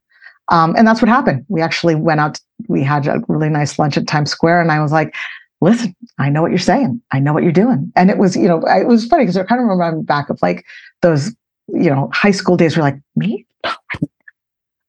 Um, 0.53 0.75
and 0.77 0.87
that's 0.87 1.01
what 1.01 1.09
happened. 1.09 1.45
We 1.49 1.61
actually 1.63 1.95
went 1.95 2.21
out. 2.21 2.41
We 2.69 2.83
had 2.83 3.07
a 3.07 3.23
really 3.29 3.49
nice 3.49 3.79
lunch 3.79 3.97
at 3.97 4.09
Times 4.09 4.31
Square, 4.31 4.61
and 4.61 4.73
I 4.73 4.81
was 4.81 4.91
like, 4.93 5.15
"Listen, 5.61 5.95
I 6.19 6.29
know 6.31 6.43
what 6.43 6.51
you're 6.51 6.59
saying. 6.59 7.01
I 7.13 7.19
know 7.19 7.33
what 7.33 7.43
you're 7.43 7.53
doing." 7.53 7.93
And 7.97 8.11
it 8.11 8.19
was, 8.19 8.37
you 8.37 8.49
know, 8.49 8.63
it 8.67 8.87
was 8.87 9.07
funny 9.07 9.25
because 9.25 9.37
I 9.37 9.45
kind 9.45 9.61
of 9.61 9.67
remember 9.67 10.03
back 10.03 10.31
of 10.31 10.41
like 10.43 10.65
those, 11.03 11.29
you 11.69 11.91
know, 11.91 12.11
high 12.13 12.31
school 12.31 12.57
days. 12.57 12.77
Where 12.77 12.87
you're 12.87 12.93
like, 12.93 13.03
"Me? 13.17 13.47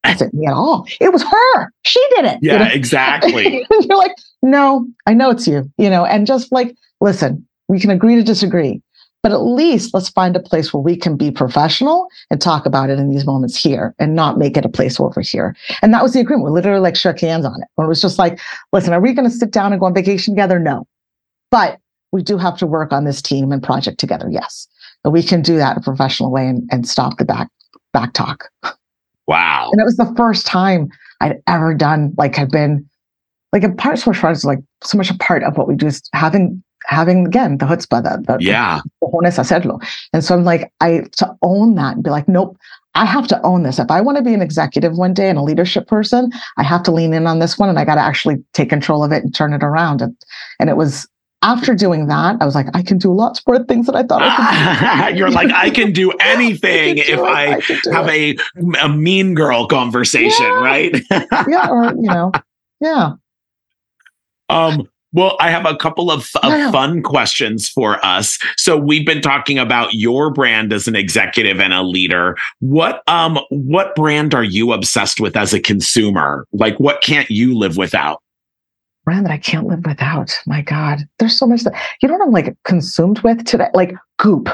Wasn't 0.06 0.34
me 0.34 0.48
at 0.48 0.54
all. 0.54 0.86
It 1.00 1.14
was 1.14 1.24
her. 1.24 1.74
She 1.84 2.06
did 2.16 2.26
it." 2.26 2.40
you 2.42 2.52
yeah, 2.52 2.58
know? 2.60 2.70
exactly. 2.72 3.66
you're 3.82 3.98
like, 3.98 4.16
"No, 4.42 4.88
I 5.06 5.14
know 5.14 5.30
it's 5.30 5.48
you." 5.48 5.72
You 5.78 5.90
know, 5.90 6.06
and 6.06 6.28
just 6.28 6.52
like, 6.52 6.76
listen, 7.00 7.46
we 7.68 7.80
can 7.80 7.90
agree 7.90 8.16
to 8.16 8.24
disagree. 8.24 8.82
But 9.24 9.32
at 9.32 9.42
least 9.42 9.94
let's 9.94 10.10
find 10.10 10.36
a 10.36 10.40
place 10.40 10.74
where 10.74 10.82
we 10.82 10.96
can 10.96 11.16
be 11.16 11.30
professional 11.30 12.08
and 12.32 12.42
talk 12.42 12.66
about 12.66 12.90
it 12.90 12.98
in 12.98 13.10
these 13.10 13.26
moments 13.26 13.56
here 13.56 13.94
and 14.00 14.16
not 14.16 14.40
make 14.40 14.58
it 14.58 14.66
a 14.66 14.70
place 14.70 15.00
over 15.00 15.22
here. 15.22 15.56
And 15.82 15.94
that 15.94 16.02
was 16.02 16.14
the 16.14 16.20
agreement. 16.20 16.46
We 16.46 16.52
literally 16.52 16.80
like 16.80 16.96
shook 16.96 17.20
hands 17.20 17.46
on 17.46 17.62
it. 17.62 17.68
Where 17.76 17.86
it 17.86 17.90
was 17.90 18.02
just 18.02 18.18
like, 18.18 18.40
listen, 18.74 18.94
are 18.94 19.00
we 19.00 19.14
going 19.14 19.30
to 19.30 19.36
sit 19.36 19.52
down 19.52 19.74
and 19.74 19.80
go 19.80 19.86
on 19.86 19.94
vacation 19.94 20.34
together? 20.34 20.58
No. 20.58 20.88
But 21.52 21.80
we 22.12 22.24
do 22.24 22.38
have 22.38 22.58
to 22.58 22.68
work 22.68 22.92
on 22.92 23.06
this 23.06 23.22
team 23.22 23.52
and 23.52 23.62
project 23.62 24.00
together. 24.00 24.28
Yes. 24.30 24.68
But 25.04 25.12
we 25.12 25.24
can 25.24 25.42
do 25.42 25.58
that 25.58 25.74
in 25.74 25.78
a 25.78 25.84
professional 25.84 26.32
way 26.32 26.48
and, 26.48 26.68
and 26.72 26.88
stop 26.88 27.18
the 27.18 27.26
back 27.26 27.50
back 27.94 28.14
talk. 28.14 28.50
Wow. 29.28 29.70
And 29.72 29.82
it 29.82 29.84
was 29.84 29.98
the 29.98 30.14
first 30.18 30.46
time 30.46 30.90
I'd 31.20 31.42
ever 31.48 31.74
done 31.74 32.14
like 32.18 32.40
I've 32.40 32.50
been 32.50 32.90
like 33.54 33.64
a 33.64 33.70
part 33.70 33.98
of 33.98 34.04
projects 34.04 34.40
is 34.40 34.46
like 34.46 34.60
so 34.84 34.98
much 34.98 35.12
a 35.12 35.18
part 35.18 35.44
of 35.44 35.58
what 35.58 35.68
we 35.68 35.76
do 35.76 35.88
is 35.88 36.02
having 36.14 36.64
having 36.86 37.26
again 37.26 37.58
the 37.58 37.66
chutzpah, 37.66 38.04
the, 38.04 38.24
the 38.28 38.44
yeah, 38.44 38.82
cojones 39.04 39.38
hacerlo. 39.38 39.82
And 40.14 40.24
so 40.24 40.36
I'm 40.36 40.44
like, 40.44 40.72
I 40.82 41.06
to 41.18 41.36
own 41.42 41.76
that 41.76 41.96
and 41.96 42.04
be 42.04 42.10
like, 42.10 42.28
nope, 42.28 42.58
I 42.96 43.06
have 43.06 43.28
to 43.30 43.42
own 43.44 43.64
this. 43.64 43.80
If 43.80 43.90
I 43.90 44.02
want 44.02 44.18
to 44.18 44.24
be 44.24 44.34
an 44.34 44.42
executive 44.42 44.98
one 44.98 45.14
day 45.14 45.30
and 45.30 45.38
a 45.38 45.44
leadership 45.44 45.88
person, 45.88 46.32
I 46.58 46.64
have 46.64 46.84
to 46.84 46.92
lean 46.92 47.14
in 47.14 47.28
on 47.28 47.40
this 47.40 47.58
one 47.58 47.70
and 47.70 47.80
I 47.80 47.86
got 47.86 47.96
to 47.96 48.02
actually 48.02 48.44
take 48.54 48.70
control 48.70 49.04
of 49.04 49.12
it 49.12 49.24
and 49.24 49.34
turn 49.34 49.54
it 49.54 49.64
around. 49.64 50.02
And, 50.02 50.16
and 50.60 50.70
it 50.70 50.76
was 50.76 51.08
after 51.44 51.74
doing 51.74 52.08
that, 52.08 52.38
I 52.40 52.46
was 52.46 52.54
like, 52.54 52.68
I 52.74 52.84
can 52.84 52.98
do 52.98 53.14
lots 53.14 53.42
more 53.48 53.64
things 53.64 53.88
that 53.88 53.96
I 53.96 54.04
thought 54.04 54.22
I 54.22 55.10
could. 55.10 55.18
You're 55.18 55.32
like, 55.32 55.52
I 55.52 55.70
can 55.70 55.92
do 55.92 56.12
anything 56.20 57.00
I 57.00 57.04
can 57.04 57.06
do 57.08 57.14
if 57.14 57.20
I, 57.20 57.56
I 57.56 57.96
have 57.96 58.10
a, 58.10 58.38
a 58.82 58.90
mean 58.90 59.34
girl 59.34 59.68
conversation, 59.68 60.46
yeah. 60.46 60.64
right? 60.64 60.96
yeah. 61.48 61.70
Or, 61.70 61.86
you 61.96 62.02
know, 62.02 62.32
yeah. 62.80 63.14
Um, 64.50 64.91
well, 65.14 65.36
I 65.40 65.50
have 65.50 65.66
a 65.66 65.76
couple 65.76 66.10
of, 66.10 66.30
of 66.42 66.72
fun 66.72 67.04
questions 67.04 67.68
for 67.68 68.04
us. 68.06 68.38
So 68.58 68.78
we've 68.78 69.06
been 69.06 69.22
talking 69.22 69.60
about 69.60 69.94
your 69.94 70.32
brand 70.32 70.72
as 70.72 70.88
an 70.88 70.96
executive 70.96 71.60
and 71.60 71.74
a 71.74 71.84
leader. 71.84 72.38
What 72.60 73.04
um 73.08 73.40
what 73.50 73.96
brand 73.96 74.34
are 74.34 74.44
you 74.44 74.72
obsessed 74.72 75.20
with 75.20 75.36
as 75.36 75.54
a 75.54 75.60
consumer? 75.60 76.48
Like 76.54 76.80
what 76.80 77.02
can't 77.02 77.30
you 77.30 77.58
live 77.58 77.78
without? 77.78 78.22
Brand 79.04 79.26
that 79.26 79.32
I 79.32 79.38
can't 79.38 79.68
live 79.68 79.86
without. 79.86 80.40
My 80.46 80.62
God, 80.62 81.00
there's 81.20 81.38
so 81.38 81.48
much 81.48 81.64
that 81.64 81.74
you 82.02 82.08
know 82.08 82.16
what 82.16 82.26
I'm 82.26 82.32
like 82.32 82.56
consumed 82.64 83.20
with 83.20 83.46
today. 83.46 83.70
Like 83.74 83.94
Goop. 84.18 84.50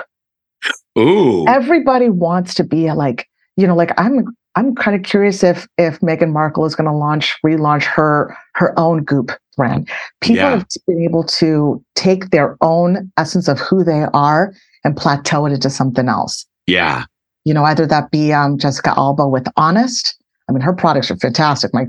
Ooh. 0.97 1.47
Everybody 1.47 2.09
wants 2.09 2.55
to 2.55 2.63
be 2.63 2.87
a, 2.87 2.95
like 2.95 3.27
you 3.57 3.67
know 3.67 3.75
like 3.75 3.91
I'm 3.97 4.35
I'm 4.57 4.73
kind 4.73 4.97
of 4.97 5.03
curious 5.03 5.43
if 5.43 5.67
if 5.77 5.99
Meghan 5.99 6.31
Markle 6.31 6.65
is 6.65 6.73
going 6.73 6.89
to 6.89 6.95
launch 6.95 7.37
relaunch 7.45 7.83
her 7.83 8.35
her 8.55 8.77
own 8.77 9.03
Goop 9.03 9.31
brand. 9.55 9.87
People 10.21 10.37
yeah. 10.37 10.49
have 10.49 10.65
been 10.87 11.03
able 11.03 11.23
to 11.23 11.83
take 11.93 12.31
their 12.31 12.57
own 12.61 13.11
essence 13.17 13.47
of 13.47 13.59
who 13.59 13.83
they 13.83 14.05
are 14.15 14.53
and 14.83 14.97
plateau 14.97 15.45
it 15.45 15.53
into 15.53 15.69
something 15.69 16.09
else. 16.09 16.45
Yeah. 16.65 17.05
You 17.45 17.53
know, 17.53 17.65
either 17.65 17.85
that 17.85 18.09
be 18.09 18.33
um, 18.33 18.57
Jessica 18.57 18.95
Alba 18.97 19.27
with 19.27 19.47
Honest. 19.57 20.15
I 20.49 20.53
mean, 20.53 20.61
her 20.61 20.73
products 20.73 21.11
are 21.11 21.17
fantastic. 21.17 21.71
My 21.71 21.85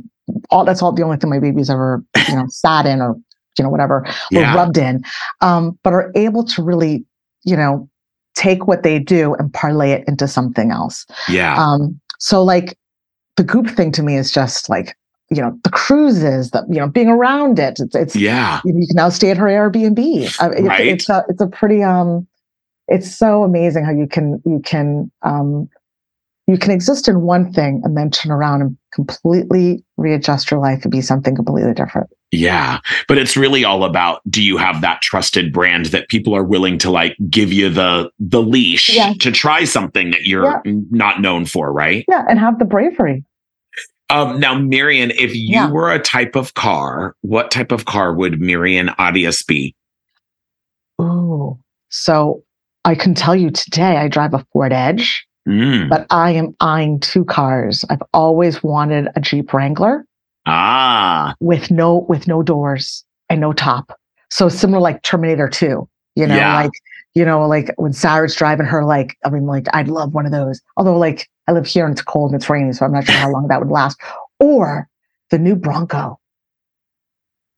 all 0.50 0.66
that's 0.66 0.82
all 0.82 0.92
the 0.92 1.02
only 1.02 1.16
thing 1.16 1.30
my 1.30 1.38
baby's 1.38 1.70
ever 1.70 2.04
you 2.28 2.36
know 2.36 2.46
sat 2.48 2.84
in 2.84 3.00
or 3.00 3.16
you 3.56 3.64
know 3.64 3.70
whatever 3.70 4.04
yeah. 4.30 4.52
or 4.52 4.56
rubbed 4.56 4.76
in, 4.76 5.02
um, 5.40 5.78
but 5.82 5.94
are 5.94 6.12
able 6.14 6.44
to 6.44 6.62
really 6.62 7.06
you 7.44 7.56
know 7.56 7.88
take 8.34 8.66
what 8.66 8.82
they 8.82 8.98
do 8.98 9.34
and 9.34 9.52
parlay 9.54 9.90
it 9.90 10.04
into 10.06 10.28
something 10.28 10.70
else. 10.70 11.06
Yeah. 11.28 11.56
Um, 11.56 11.98
so 12.18 12.42
like 12.42 12.78
the 13.36 13.44
goop 13.44 13.68
thing 13.68 13.92
to 13.92 14.02
me 14.02 14.16
is 14.16 14.30
just 14.30 14.68
like, 14.68 14.96
you 15.30 15.40
know, 15.40 15.58
the 15.62 15.70
cruises, 15.70 16.50
that 16.50 16.64
you 16.68 16.76
know, 16.76 16.88
being 16.88 17.08
around 17.08 17.58
it. 17.58 17.78
It's, 17.80 17.94
it's 17.94 18.16
yeah. 18.16 18.60
You, 18.64 18.72
can 18.72 18.96
now 18.96 19.08
stay 19.08 19.30
at 19.30 19.36
her 19.36 19.46
Airbnb. 19.46 20.38
Right. 20.40 20.86
It's 20.86 21.08
a, 21.08 21.24
it's 21.28 21.40
a 21.40 21.46
pretty 21.46 21.82
um, 21.82 22.26
it's 22.88 23.14
so 23.14 23.44
amazing 23.44 23.84
how 23.84 23.92
you 23.92 24.06
can 24.06 24.42
you 24.44 24.60
can 24.64 25.10
um, 25.22 25.68
you 26.46 26.56
can 26.56 26.70
exist 26.70 27.08
in 27.08 27.20
one 27.20 27.52
thing 27.52 27.82
and 27.84 27.96
then 27.96 28.10
turn 28.10 28.32
around 28.32 28.62
and 28.62 28.76
completely 28.92 29.84
readjust 29.98 30.50
your 30.50 30.60
life 30.60 30.82
and 30.82 30.90
be 30.90 31.02
something 31.02 31.36
completely 31.36 31.74
different. 31.74 32.08
Yeah. 32.30 32.80
But 33.06 33.18
it's 33.18 33.36
really 33.36 33.64
all 33.64 33.84
about 33.84 34.20
do 34.30 34.42
you 34.42 34.58
have 34.58 34.80
that 34.82 35.00
trusted 35.00 35.52
brand 35.52 35.86
that 35.86 36.08
people 36.08 36.34
are 36.36 36.44
willing 36.44 36.78
to 36.78 36.90
like 36.90 37.16
give 37.30 37.52
you 37.52 37.70
the 37.70 38.10
the 38.18 38.42
leash 38.42 38.94
yeah. 38.94 39.14
to 39.20 39.32
try 39.32 39.64
something 39.64 40.10
that 40.10 40.26
you're 40.26 40.44
yeah. 40.44 40.60
not 40.90 41.20
known 41.20 41.46
for, 41.46 41.72
right? 41.72 42.04
Yeah, 42.08 42.24
and 42.28 42.38
have 42.38 42.58
the 42.58 42.64
bravery. 42.64 43.24
Um, 44.10 44.40
now, 44.40 44.54
Mirian, 44.54 45.10
if 45.18 45.34
you 45.34 45.52
yeah. 45.52 45.70
were 45.70 45.92
a 45.92 45.98
type 45.98 46.34
of 46.34 46.54
car, 46.54 47.14
what 47.20 47.50
type 47.50 47.72
of 47.72 47.84
car 47.84 48.14
would 48.14 48.34
Mirian 48.34 48.94
Arias 48.98 49.42
be? 49.42 49.74
Oh, 50.98 51.58
so 51.90 52.42
I 52.84 52.94
can 52.94 53.14
tell 53.14 53.36
you 53.36 53.50
today 53.50 53.98
I 53.98 54.08
drive 54.08 54.32
a 54.32 54.44
Ford 54.52 54.72
Edge, 54.72 55.26
mm. 55.46 55.88
but 55.90 56.06
I 56.10 56.30
am 56.30 56.56
eyeing 56.60 57.00
two 57.00 57.24
cars. 57.24 57.84
I've 57.90 58.02
always 58.14 58.62
wanted 58.62 59.08
a 59.14 59.20
Jeep 59.20 59.52
Wrangler. 59.52 60.06
Ah. 60.48 61.34
With 61.40 61.70
no 61.70 62.06
with 62.08 62.26
no 62.26 62.42
doors 62.42 63.04
and 63.28 63.40
no 63.40 63.52
top. 63.52 63.98
So 64.30 64.48
similar 64.48 64.80
like 64.80 65.02
Terminator 65.02 65.48
2, 65.48 65.88
you 66.16 66.26
know, 66.26 66.36
yeah. 66.36 66.62
like 66.62 66.72
you 67.14 67.24
know, 67.24 67.46
like 67.46 67.74
when 67.76 67.92
Sarah's 67.92 68.36
driving 68.36 68.66
her, 68.66 68.84
like, 68.84 69.16
I 69.24 69.30
mean, 69.30 69.46
like, 69.46 69.66
I'd 69.72 69.88
love 69.88 70.14
one 70.14 70.24
of 70.24 70.30
those. 70.30 70.60
Although, 70.76 70.96
like, 70.96 71.28
I 71.48 71.52
live 71.52 71.66
here 71.66 71.84
and 71.84 71.92
it's 71.92 72.02
cold 72.02 72.30
and 72.30 72.40
it's 72.40 72.48
raining, 72.48 72.72
so 72.74 72.86
I'm 72.86 72.92
not 72.92 73.06
sure 73.06 73.14
how 73.16 73.30
long 73.30 73.48
that 73.48 73.58
would 73.58 73.70
last. 73.70 74.00
Or 74.38 74.88
the 75.30 75.38
new 75.38 75.56
Bronco. 75.56 76.20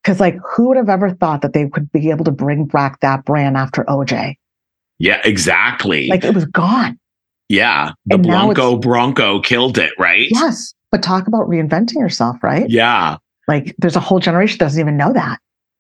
Because, 0.02 0.18
like, 0.18 0.36
who 0.42 0.68
would 0.68 0.78
have 0.78 0.88
ever 0.88 1.10
thought 1.10 1.42
that 1.42 1.52
they 1.52 1.68
could 1.68 1.92
be 1.92 2.08
able 2.08 2.24
to 2.24 2.30
bring 2.30 2.64
back 2.64 3.00
that 3.00 3.26
brand 3.26 3.58
after 3.58 3.84
OJ? 3.84 4.36
Yeah, 4.98 5.20
exactly. 5.24 6.08
Like, 6.08 6.24
it 6.24 6.34
was 6.34 6.46
gone. 6.46 6.98
Yeah. 7.50 7.92
The 8.06 8.14
and 8.14 8.22
Blanco 8.22 8.78
Bronco 8.78 9.40
killed 9.40 9.76
it, 9.76 9.92
right? 9.98 10.28
Yes. 10.30 10.72
But 10.90 11.02
talk 11.02 11.26
about 11.26 11.48
reinventing 11.48 11.94
yourself, 11.94 12.42
right? 12.42 12.68
Yeah. 12.68 13.16
Like, 13.46 13.74
there's 13.78 13.96
a 13.96 14.00
whole 14.00 14.20
generation 14.20 14.58
that 14.58 14.66
doesn't 14.66 14.80
even 14.80 14.96
know 14.96 15.12
that. 15.12 15.38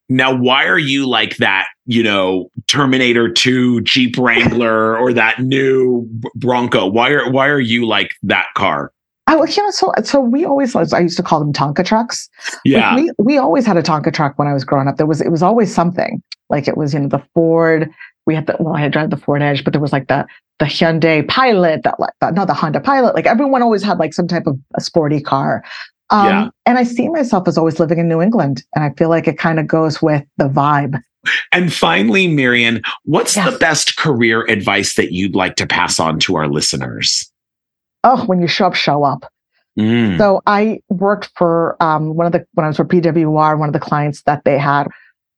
Now, 0.08 0.34
why 0.34 0.64
are 0.64 0.78
you 0.78 1.08
like 1.08 1.36
that, 1.36 1.68
you 1.86 2.02
know, 2.02 2.50
Terminator 2.66 3.30
2 3.30 3.82
Jeep 3.82 4.18
Wrangler 4.18 4.98
or 5.00 5.12
that 5.12 5.38
new 5.38 6.08
Bronco? 6.34 6.86
Why 6.86 7.10
are 7.10 7.30
why 7.30 7.46
are 7.46 7.60
you 7.60 7.86
like 7.86 8.10
that 8.24 8.46
car? 8.56 8.92
I, 9.28 9.36
you 9.36 9.62
know, 9.62 9.70
so 9.70 9.92
so 10.02 10.18
we 10.18 10.44
always 10.44 10.74
I 10.74 10.98
used 10.98 11.16
to 11.16 11.22
call 11.22 11.38
them 11.38 11.52
Tonka 11.52 11.86
trucks. 11.86 12.28
Yeah, 12.64 12.96
we 12.96 13.12
we 13.18 13.38
always 13.38 13.64
had 13.64 13.76
a 13.76 13.82
Tonka 13.82 14.12
truck 14.12 14.36
when 14.36 14.48
I 14.48 14.52
was 14.52 14.64
growing 14.64 14.88
up. 14.88 14.96
There 14.96 15.06
was 15.06 15.20
it 15.20 15.28
was 15.28 15.44
always 15.44 15.72
something 15.72 16.20
like 16.48 16.66
it 16.66 16.76
was 16.76 16.92
you 16.92 16.98
know 16.98 17.08
the 17.08 17.22
Ford. 17.32 17.88
We 18.26 18.34
had 18.34 18.48
the 18.48 18.56
well, 18.58 18.74
I 18.74 18.80
had 18.80 18.90
drive 18.90 19.10
the 19.10 19.16
Ford 19.16 19.42
Edge, 19.42 19.62
but 19.62 19.72
there 19.72 19.80
was 19.80 19.92
like 19.92 20.08
the 20.08 20.26
the 20.60 20.66
Hyundai 20.66 21.26
Pilot, 21.26 21.82
that 21.82 21.98
like 21.98 22.12
not 22.20 22.46
the 22.46 22.54
Honda 22.54 22.80
Pilot. 22.80 23.14
Like 23.14 23.26
everyone 23.26 23.62
always 23.62 23.82
had 23.82 23.98
like 23.98 24.14
some 24.14 24.28
type 24.28 24.46
of 24.46 24.56
a 24.76 24.80
sporty 24.80 25.20
car. 25.20 25.64
Um, 26.10 26.26
yeah. 26.26 26.48
And 26.66 26.78
I 26.78 26.84
see 26.84 27.08
myself 27.08 27.48
as 27.48 27.58
always 27.58 27.80
living 27.80 27.98
in 27.98 28.08
New 28.08 28.20
England. 28.20 28.62
And 28.74 28.84
I 28.84 28.90
feel 28.90 29.08
like 29.08 29.26
it 29.26 29.38
kind 29.38 29.58
of 29.58 29.66
goes 29.66 30.00
with 30.02 30.22
the 30.36 30.48
vibe. 30.48 31.00
And 31.52 31.72
finally, 31.72 32.28
Mirian, 32.28 32.84
what's 33.04 33.34
the 33.34 33.56
best 33.58 33.96
career 33.96 34.44
advice 34.46 34.94
that 34.94 35.12
you'd 35.12 35.34
like 35.34 35.56
to 35.56 35.66
pass 35.66 35.98
on 35.98 36.18
to 36.20 36.36
our 36.36 36.48
listeners? 36.48 37.30
Oh, 38.04 38.24
when 38.26 38.40
you 38.40 38.48
show 38.48 38.66
up, 38.66 38.74
show 38.74 39.04
up. 39.04 39.30
Mm. 39.78 40.18
So 40.18 40.40
I 40.46 40.80
worked 40.88 41.30
for 41.36 41.76
um, 41.80 42.14
one 42.14 42.26
of 42.26 42.32
the, 42.32 42.46
when 42.54 42.64
I 42.64 42.68
was 42.68 42.76
for 42.76 42.84
PWR, 42.84 43.58
one 43.58 43.68
of 43.68 43.72
the 43.72 43.80
clients 43.80 44.22
that 44.22 44.44
they 44.44 44.58
had, 44.58 44.88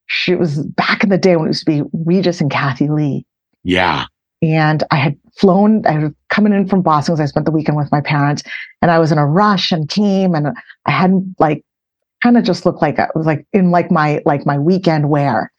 she 0.07 0.35
was 0.35 0.65
back 0.65 1.03
in 1.03 1.11
the 1.11 1.19
day 1.19 1.37
when 1.37 1.47
it 1.47 1.51
used 1.51 1.67
to 1.67 1.83
be 1.83 1.83
Regis 1.93 2.41
and 2.41 2.51
Kathie 2.51 2.89
Lee. 2.89 3.27
Yeah. 3.65 4.07
And 4.43 4.83
I 4.91 4.97
had 4.97 5.17
flown, 5.37 5.87
I 5.87 5.99
was 5.99 6.13
coming 6.29 6.53
in 6.53 6.69
from 6.69 6.83
Boston 6.83 7.15
because 7.15 7.25
I 7.25 7.31
spent 7.31 7.47
the 7.47 7.53
weekend 7.53 7.77
with 7.77 7.93
my 7.93 8.01
parents 8.01 8.43
and 8.83 8.91
I 8.91 8.99
was 8.99 9.13
in 9.13 9.19
a 9.19 9.27
rush 9.27 9.71
and 9.71 9.89
came 9.89 10.35
and 10.35 10.49
I 10.85 10.91
hadn't 10.91 11.37
like 11.39 11.65
kind 12.23 12.37
of 12.37 12.45
just 12.45 12.67
looked 12.67 12.83
like 12.83 12.99
I 12.99 13.09
was 13.15 13.25
like 13.25 13.47
in 13.53 13.71
like 13.71 13.91
my 13.91 14.21
like 14.25 14.45
my 14.45 14.59
weekend 14.59 15.09
wear. 15.09 15.53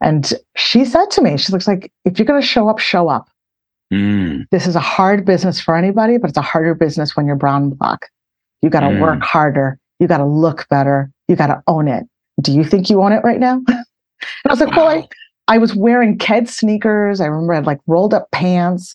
And 0.00 0.32
she 0.56 0.84
said 0.84 1.10
to 1.12 1.22
me, 1.22 1.36
she 1.36 1.52
looks 1.52 1.66
like, 1.66 1.92
if 2.04 2.18
you're 2.18 2.26
gonna 2.26 2.40
show 2.40 2.68
up, 2.68 2.78
show 2.78 3.08
up. 3.08 3.28
Mm. 3.92 4.44
This 4.50 4.66
is 4.66 4.76
a 4.76 4.80
hard 4.80 5.24
business 5.24 5.60
for 5.60 5.76
anybody, 5.76 6.18
but 6.18 6.30
it's 6.30 6.38
a 6.38 6.42
harder 6.42 6.74
business 6.74 7.16
when 7.16 7.26
you're 7.26 7.36
brown 7.36 7.62
and 7.62 7.78
black. 7.78 8.10
You 8.62 8.70
gotta 8.70 8.86
mm. 8.86 9.00
work 9.00 9.22
harder, 9.22 9.78
you 9.98 10.06
gotta 10.06 10.26
look 10.26 10.68
better, 10.68 11.10
you 11.26 11.34
gotta 11.34 11.62
own 11.66 11.88
it. 11.88 12.04
Do 12.40 12.52
you 12.52 12.62
think 12.62 12.88
you 12.88 13.02
own 13.02 13.12
it 13.12 13.24
right 13.24 13.40
now? 13.40 13.62
and 13.68 13.84
I 14.46 14.50
was 14.50 14.60
like, 14.60 14.70
wow. 14.70 14.86
well, 14.86 14.98
I, 14.98 15.08
I 15.48 15.58
was 15.58 15.74
wearing 15.74 16.18
Ked 16.18 16.48
sneakers. 16.48 17.20
I 17.20 17.26
remember 17.26 17.54
I 17.54 17.56
had 17.56 17.66
like 17.66 17.80
rolled 17.86 18.14
up 18.14 18.30
pants. 18.30 18.94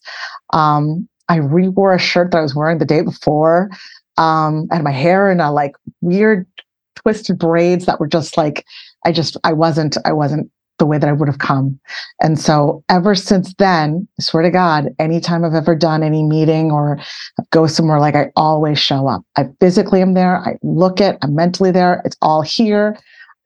Um, 0.53 1.07
I 1.29 1.37
re-wore 1.37 1.93
a 1.93 1.99
shirt 1.99 2.31
that 2.31 2.37
I 2.37 2.41
was 2.41 2.55
wearing 2.55 2.77
the 2.77 2.85
day 2.85 3.01
before. 3.01 3.69
Um, 4.17 4.67
I 4.71 4.75
had 4.75 4.83
my 4.83 4.91
hair 4.91 5.31
in 5.31 5.39
a 5.39 5.51
like 5.51 5.75
weird 6.01 6.45
twisted 6.95 7.39
braids 7.39 7.85
that 7.85 7.99
were 7.99 8.07
just 8.07 8.37
like 8.37 8.65
I 9.05 9.11
just 9.11 9.35
I 9.43 9.53
wasn't 9.53 9.97
I 10.05 10.13
wasn't 10.13 10.49
the 10.79 10.85
way 10.85 10.97
that 10.97 11.07
I 11.07 11.13
would 11.13 11.27
have 11.27 11.39
come. 11.39 11.79
And 12.21 12.39
so 12.39 12.83
ever 12.89 13.15
since 13.15 13.53
then, 13.57 14.07
I 14.19 14.21
swear 14.21 14.43
to 14.43 14.49
God, 14.49 14.89
anytime 14.99 15.45
I've 15.45 15.53
ever 15.53 15.75
done 15.75 16.03
any 16.03 16.23
meeting 16.23 16.71
or 16.71 16.99
go 17.51 17.67
somewhere, 17.67 17.99
like 17.99 18.15
I 18.15 18.31
always 18.35 18.79
show 18.79 19.07
up. 19.07 19.23
I 19.37 19.45
physically 19.59 20.01
am 20.01 20.13
there. 20.13 20.37
I 20.37 20.57
look 20.63 20.99
it. 20.99 21.17
I'm 21.21 21.35
mentally 21.35 21.71
there. 21.71 22.01
It's 22.05 22.17
all 22.21 22.41
here. 22.41 22.97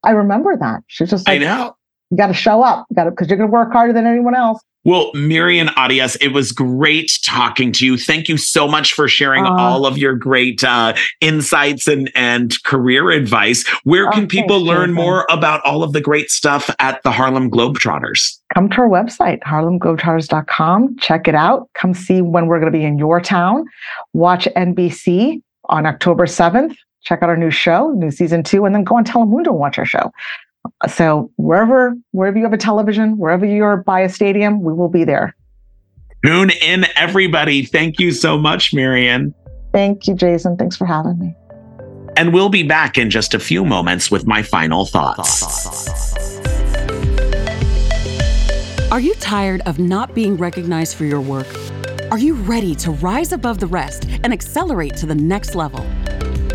I 0.04 0.12
remember 0.12 0.56
that. 0.58 0.84
She's 0.88 1.10
just 1.10 1.28
like, 1.28 1.42
I 1.42 1.44
know. 1.44 1.76
You 2.10 2.18
got 2.18 2.28
to 2.28 2.34
show 2.34 2.64
up. 2.64 2.86
You 2.90 2.96
got 2.96 3.06
to 3.06 3.12
because 3.12 3.28
you're 3.28 3.38
going 3.38 3.50
to 3.50 3.54
work 3.54 3.72
harder 3.72 3.94
than 3.94 4.06
anyone 4.06 4.36
else. 4.36 4.62
Well, 4.88 5.12
Mirian 5.12 5.76
Arias, 5.76 6.16
it 6.22 6.30
was 6.30 6.54
great 6.54 7.12
talking 7.26 7.74
to 7.74 7.86
you. 7.86 7.98
Thank 7.98 8.30
you 8.30 8.38
so 8.38 8.70
much 8.70 8.94
for 8.94 9.10
sharing 9.10 9.44
uh, 9.44 9.50
all 9.50 9.86
of 9.86 9.98
your 9.98 10.16
great 10.16 10.64
uh, 10.64 10.94
insights 11.20 11.90
and, 11.90 12.10
and 12.16 12.64
career 12.64 13.12
advice. 13.12 13.68
Where 13.84 14.10
can 14.12 14.30
people 14.30 14.62
learn 14.62 14.94
more 14.94 15.28
about 15.30 15.60
all 15.66 15.84
of 15.84 15.92
the 15.92 16.00
great 16.00 16.32
stuff 16.32 16.74
at 16.80 17.04
the 17.04 17.12
Harlem 17.12 17.52
Globetrotters? 17.52 18.40
Come 18.54 18.70
to 18.70 18.78
our 18.78 18.88
website, 18.88 19.42
harlemglobetrotters.com. 19.42 20.96
Check 21.00 21.28
it 21.28 21.36
out. 21.36 21.70
Come 21.74 21.94
see 21.94 22.22
when 22.22 22.48
we're 22.48 22.62
going 22.62 22.72
to 22.72 22.78
be 22.78 22.86
in 22.86 22.98
your 22.98 23.20
town. 23.20 23.66
Watch 24.14 24.48
NBC 24.56 25.42
on 25.66 25.86
October 25.86 26.28
7th. 26.28 26.78
Check 27.04 27.22
out 27.24 27.30
our 27.30 27.38
new 27.38 27.52
show, 27.52 27.92
new 27.92 28.12
season 28.12 28.42
two, 28.42 28.64
and 28.64 28.74
then 28.74 28.86
go 28.86 28.96
on 28.96 29.04
Telemundo 29.04 29.48
and 29.48 29.60
watch 29.60 29.78
our 29.78 29.86
show 29.86 30.12
So 30.88 31.32
wherever 31.38 31.96
wherever 32.12 32.38
you 32.38 32.44
have 32.44 32.54
a 32.54 32.58
television, 32.58 33.18
wherever 33.18 33.46
you're 33.46 33.78
by 33.78 34.02
a 34.02 34.10
stadium, 34.10 34.62
we 34.62 34.74
will 34.74 34.90
be 34.90 35.04
there. 35.04 35.36
Tune 36.26 36.50
in, 36.62 36.86
everybody. 36.96 37.64
Thank 37.64 38.00
you 38.00 38.12
so 38.12 38.38
much, 38.38 38.74
Mirian. 38.74 39.34
Thank 39.72 40.08
you, 40.08 40.16
Jayzen. 40.16 40.58
Thanks 40.58 40.76
for 40.76 40.86
having 40.86 41.20
me. 41.20 41.36
And 42.18 42.34
we'll 42.34 42.50
be 42.50 42.64
back 42.64 42.98
in 42.98 43.12
just 43.12 43.36
a 43.36 43.40
few 43.40 43.64
moments 43.64 44.10
with 44.10 44.26
my 44.26 44.42
final 44.42 44.86
thoughts. 44.86 46.08
Are 48.92 49.00
you 49.00 49.14
tired 49.16 49.62
of 49.68 49.78
not 49.78 50.16
being 50.16 50.38
recognized 50.38 50.96
for 50.96 51.06
your 51.06 51.22
work? 51.22 51.48
Are 52.10 52.18
you 52.18 52.34
ready 52.34 52.74
to 52.76 52.92
rise 52.92 53.34
above 53.34 53.60
the 53.60 53.68
rest 53.68 54.06
and 54.24 54.34
accelerate 54.34 54.96
to 54.98 55.06
the 55.06 55.14
next 55.14 55.56
level? 55.56 55.86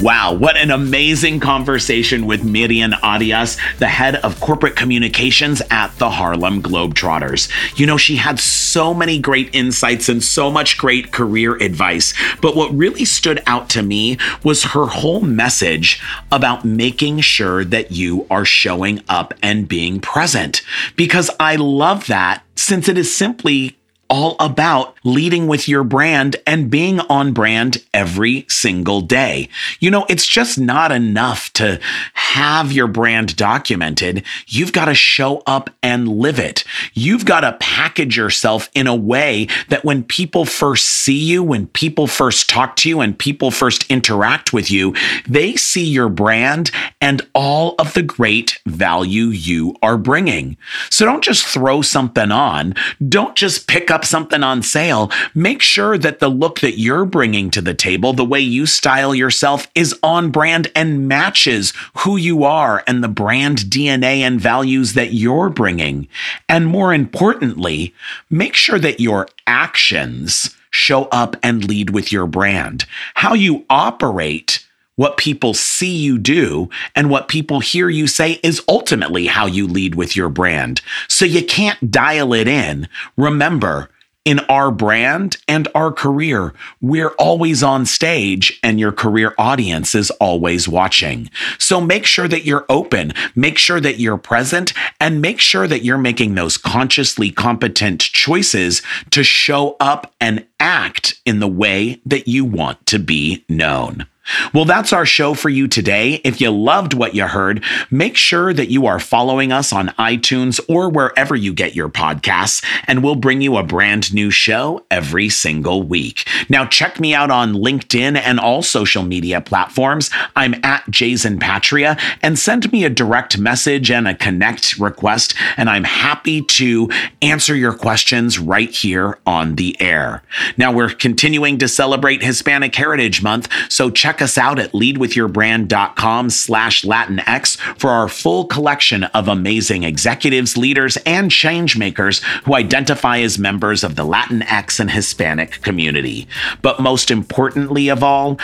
Wow, 0.00 0.34
what 0.34 0.58
an 0.58 0.70
amazing 0.70 1.40
conversation 1.40 2.26
with 2.26 2.42
Mirian 2.42 2.92
Arias, 3.02 3.56
the 3.78 3.88
head 3.88 4.16
of 4.16 4.38
corporate 4.40 4.76
communications 4.76 5.62
at 5.70 5.96
the 5.96 6.10
Harlem 6.10 6.62
Globetrotters. 6.62 7.50
You 7.78 7.86
know, 7.86 7.96
she 7.96 8.16
had 8.16 8.38
so 8.38 8.92
many 8.92 9.18
great 9.18 9.54
insights 9.54 10.10
and 10.10 10.22
so 10.22 10.50
much 10.50 10.76
great 10.76 11.12
career 11.12 11.56
advice. 11.56 12.12
But 12.42 12.54
what 12.54 12.76
really 12.76 13.06
stood 13.06 13.42
out 13.46 13.70
to 13.70 13.82
me 13.82 14.18
was 14.44 14.64
her 14.64 14.84
whole 14.84 15.22
message 15.22 16.02
about 16.30 16.62
making 16.62 17.20
sure 17.20 17.64
that 17.64 17.90
you 17.90 18.26
are 18.30 18.44
showing 18.44 19.02
up 19.08 19.32
and 19.42 19.66
being 19.66 20.00
present. 20.00 20.60
Because 20.96 21.30
I 21.40 21.56
love 21.56 22.06
that 22.08 22.42
since 22.54 22.90
it 22.90 22.98
is 22.98 23.16
simply 23.16 23.78
all 24.08 24.36
about 24.40 24.95
leading 25.06 25.46
with 25.46 25.68
your 25.68 25.84
brand 25.84 26.36
and 26.46 26.68
being 26.68 27.00
on 27.00 27.32
brand 27.32 27.78
every 27.94 28.44
single 28.48 29.00
day. 29.00 29.48
You 29.80 29.90
know, 29.90 30.04
it's 30.08 30.26
just 30.26 30.58
not 30.58 30.92
enough 30.92 31.52
to 31.54 31.80
have 32.14 32.72
your 32.72 32.88
brand 32.88 33.36
documented. 33.36 34.24
You've 34.46 34.72
got 34.72 34.86
to 34.86 34.94
show 34.94 35.42
up 35.46 35.70
and 35.82 36.08
live 36.08 36.38
it. 36.38 36.64
You've 36.92 37.24
got 37.24 37.40
to 37.40 37.56
package 37.60 38.16
yourself 38.16 38.68
in 38.74 38.86
a 38.86 38.94
way 38.96 39.46
that 39.68 39.84
when 39.84 40.02
people 40.02 40.44
first 40.44 40.86
see 40.86 41.18
you, 41.18 41.42
when 41.42 41.68
people 41.68 42.06
first 42.06 42.50
talk 42.50 42.76
to 42.76 42.88
you, 42.88 43.00
and 43.00 43.18
people 43.18 43.50
first 43.50 43.88
interact 43.90 44.52
with 44.52 44.70
you, 44.70 44.94
they 45.28 45.54
see 45.54 45.84
your 45.84 46.08
brand 46.08 46.70
and 47.00 47.22
all 47.34 47.74
of 47.78 47.94
the 47.94 48.02
great 48.02 48.58
value 48.66 49.26
you 49.26 49.76
are 49.82 49.96
bringing. 49.96 50.56
So 50.90 51.04
don't 51.04 51.22
just 51.22 51.46
throw 51.46 51.82
something 51.82 52.32
on. 52.32 52.74
Don't 53.08 53.36
just 53.36 53.68
pick 53.68 53.90
up 53.90 54.04
something 54.04 54.42
on 54.42 54.62
sale. 54.62 54.95
Make 55.34 55.62
sure 55.62 55.98
that 55.98 56.20
the 56.20 56.28
look 56.28 56.60
that 56.60 56.78
you're 56.78 57.04
bringing 57.04 57.50
to 57.50 57.60
the 57.60 57.74
table, 57.74 58.12
the 58.12 58.24
way 58.24 58.40
you 58.40 58.66
style 58.66 59.14
yourself 59.14 59.68
is 59.74 59.98
on 60.02 60.30
brand 60.30 60.70
and 60.74 61.08
matches 61.08 61.72
who 61.98 62.16
you 62.16 62.44
are 62.44 62.82
and 62.86 63.02
the 63.02 63.08
brand 63.08 63.58
DNA 63.58 64.20
and 64.20 64.40
values 64.40 64.94
that 64.94 65.12
you're 65.12 65.50
bringing. 65.50 66.08
And 66.48 66.66
more 66.66 66.92
importantly, 66.92 67.94
make 68.30 68.54
sure 68.54 68.78
that 68.78 69.00
your 69.00 69.28
actions 69.46 70.54
show 70.70 71.04
up 71.04 71.36
and 71.42 71.64
lead 71.64 71.90
with 71.90 72.12
your 72.12 72.26
brand. 72.26 72.84
How 73.14 73.34
you 73.34 73.64
operate 73.70 74.66
what 74.96 75.16
people 75.16 75.54
see 75.54 75.94
you 75.94 76.18
do 76.18 76.68
and 76.94 77.10
what 77.10 77.28
people 77.28 77.60
hear 77.60 77.88
you 77.88 78.06
say 78.06 78.40
is 78.42 78.62
ultimately 78.66 79.26
how 79.26 79.46
you 79.46 79.66
lead 79.66 79.94
with 79.94 80.16
your 80.16 80.28
brand. 80.28 80.80
So 81.08 81.24
you 81.24 81.44
can't 81.44 81.90
dial 81.90 82.32
it 82.32 82.48
in. 82.48 82.88
Remember, 83.16 83.90
in 84.26 84.40
our 84.40 84.72
brand 84.72 85.36
and 85.46 85.68
our 85.74 85.92
career, 85.92 86.52
we're 86.82 87.10
always 87.10 87.62
on 87.62 87.86
stage 87.86 88.58
and 88.62 88.80
your 88.80 88.90
career 88.90 89.32
audience 89.38 89.94
is 89.94 90.10
always 90.10 90.68
watching. 90.68 91.30
So 91.58 91.80
make 91.80 92.04
sure 92.04 92.26
that 92.26 92.44
you're 92.44 92.66
open, 92.68 93.14
make 93.36 93.56
sure 93.56 93.80
that 93.80 94.00
you're 94.00 94.18
present, 94.18 94.74
and 95.00 95.22
make 95.22 95.38
sure 95.38 95.68
that 95.68 95.84
you're 95.84 95.96
making 95.96 96.34
those 96.34 96.56
consciously 96.58 97.30
competent 97.30 98.00
choices 98.00 98.82
to 99.10 99.22
show 99.22 99.76
up 99.78 100.12
and 100.20 100.44
act 100.58 101.20
in 101.24 101.38
the 101.38 101.48
way 101.48 102.00
that 102.04 102.26
you 102.26 102.44
want 102.44 102.84
to 102.86 102.98
be 102.98 103.44
known. 103.48 104.06
Well, 104.52 104.64
that's 104.64 104.92
our 104.92 105.06
show 105.06 105.34
for 105.34 105.48
you 105.48 105.68
today. 105.68 106.20
If 106.24 106.40
you 106.40 106.50
loved 106.50 106.94
what 106.94 107.14
you 107.14 107.26
heard, 107.26 107.62
make 107.90 108.16
sure 108.16 108.52
that 108.52 108.70
you 108.70 108.86
are 108.86 108.98
following 108.98 109.52
us 109.52 109.72
on 109.72 109.88
iTunes 109.98 110.60
or 110.68 110.88
wherever 110.88 111.34
you 111.36 111.52
get 111.52 111.74
your 111.74 111.88
podcasts, 111.88 112.64
and 112.86 113.02
we'll 113.02 113.14
bring 113.14 113.40
you 113.40 113.56
a 113.56 113.62
brand 113.62 114.12
new 114.12 114.30
show 114.30 114.84
every 114.90 115.28
single 115.28 115.82
week. 115.82 116.28
Now, 116.48 116.66
check 116.66 116.98
me 117.00 117.14
out 117.14 117.30
on 117.30 117.54
LinkedIn 117.54 118.16
and 118.16 118.40
all 118.40 118.62
social 118.62 119.02
media 119.02 119.40
platforms. 119.40 120.10
I'm 120.34 120.54
at 120.64 120.84
Jayzen 120.86 121.40
Patria, 121.40 121.96
and 122.22 122.38
send 122.38 122.70
me 122.72 122.84
a 122.84 122.90
direct 122.90 123.38
message 123.38 123.90
and 123.90 124.08
a 124.08 124.14
connect 124.14 124.78
request, 124.78 125.34
and 125.56 125.70
I'm 125.70 125.84
happy 125.84 126.42
to 126.42 126.90
answer 127.22 127.54
your 127.54 127.74
questions 127.74 128.38
right 128.38 128.70
here 128.70 129.18
on 129.26 129.56
the 129.56 129.80
air. 129.80 130.22
Now, 130.56 130.72
we're 130.72 130.90
continuing 130.90 131.58
to 131.58 131.68
celebrate 131.68 132.22
Hispanic 132.22 132.74
Heritage 132.74 133.22
Month, 133.22 133.48
so 133.68 133.90
check 134.16 134.22
us 134.22 134.38
out 134.38 134.58
at 134.58 134.72
leadwithyourbrand.com 134.72 136.30
slash 136.30 136.84
Latinx 136.84 137.58
for 137.78 137.90
our 137.90 138.08
full 138.08 138.46
collection 138.46 139.04
of 139.04 139.28
amazing 139.28 139.82
executives, 139.82 140.56
leaders, 140.56 140.96
and 141.04 141.30
change 141.30 141.76
makers 141.76 142.22
who 142.44 142.54
identify 142.54 143.18
as 143.18 143.38
members 143.38 143.84
of 143.84 143.94
the 143.94 144.06
Latinx 144.06 144.80
and 144.80 144.90
Hispanic 144.90 145.60
community. 145.60 146.26
But 146.62 146.80
most 146.80 147.10
importantly 147.10 147.88
of 147.88 148.02
all, 148.02 148.38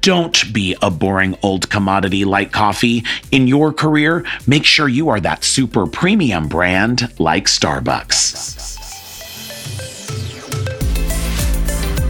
don't 0.00 0.52
be 0.52 0.74
a 0.82 0.90
boring 0.90 1.38
old 1.42 1.70
commodity 1.70 2.24
like 2.24 2.50
coffee. 2.50 3.04
In 3.30 3.46
your 3.46 3.72
career, 3.72 4.24
make 4.48 4.64
sure 4.64 4.88
you 4.88 5.08
are 5.08 5.20
that 5.20 5.44
super 5.44 5.86
premium 5.86 6.48
brand 6.48 7.12
like 7.20 7.44
Starbucks. 7.44 8.71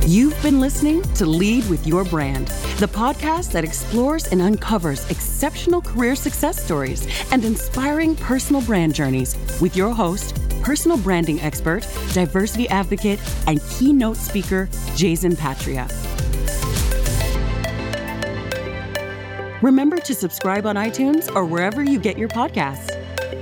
You've 0.06 0.40
been 0.42 0.58
listening 0.58 1.02
to 1.14 1.24
Lead 1.24 1.70
with 1.70 1.86
Your 1.86 2.04
Brand, 2.04 2.48
the 2.78 2.88
podcast 2.88 3.52
that 3.52 3.62
explores 3.62 4.26
and 4.26 4.42
uncovers 4.42 5.08
exceptional 5.08 5.80
career 5.80 6.16
success 6.16 6.60
stories 6.60 7.06
and 7.30 7.44
inspiring 7.44 8.16
personal 8.16 8.62
brand 8.62 8.96
journeys 8.96 9.36
with 9.60 9.76
your 9.76 9.94
host, 9.94 10.36
personal 10.60 10.98
branding 10.98 11.40
expert, 11.40 11.86
diversity 12.12 12.68
advocate, 12.68 13.20
and 13.46 13.60
keynote 13.70 14.16
speaker, 14.16 14.68
Jayzen 14.96 15.38
Patria. 15.38 15.86
Remember 19.62 19.98
to 19.98 20.14
subscribe 20.14 20.66
on 20.66 20.74
iTunes 20.74 21.32
or 21.36 21.44
wherever 21.44 21.80
you 21.80 22.00
get 22.00 22.18
your 22.18 22.28
podcasts. 22.28 22.90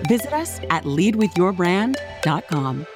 Visit 0.08 0.34
us 0.34 0.60
at 0.68 0.84
leadwithyourbrand.com. 0.84 2.86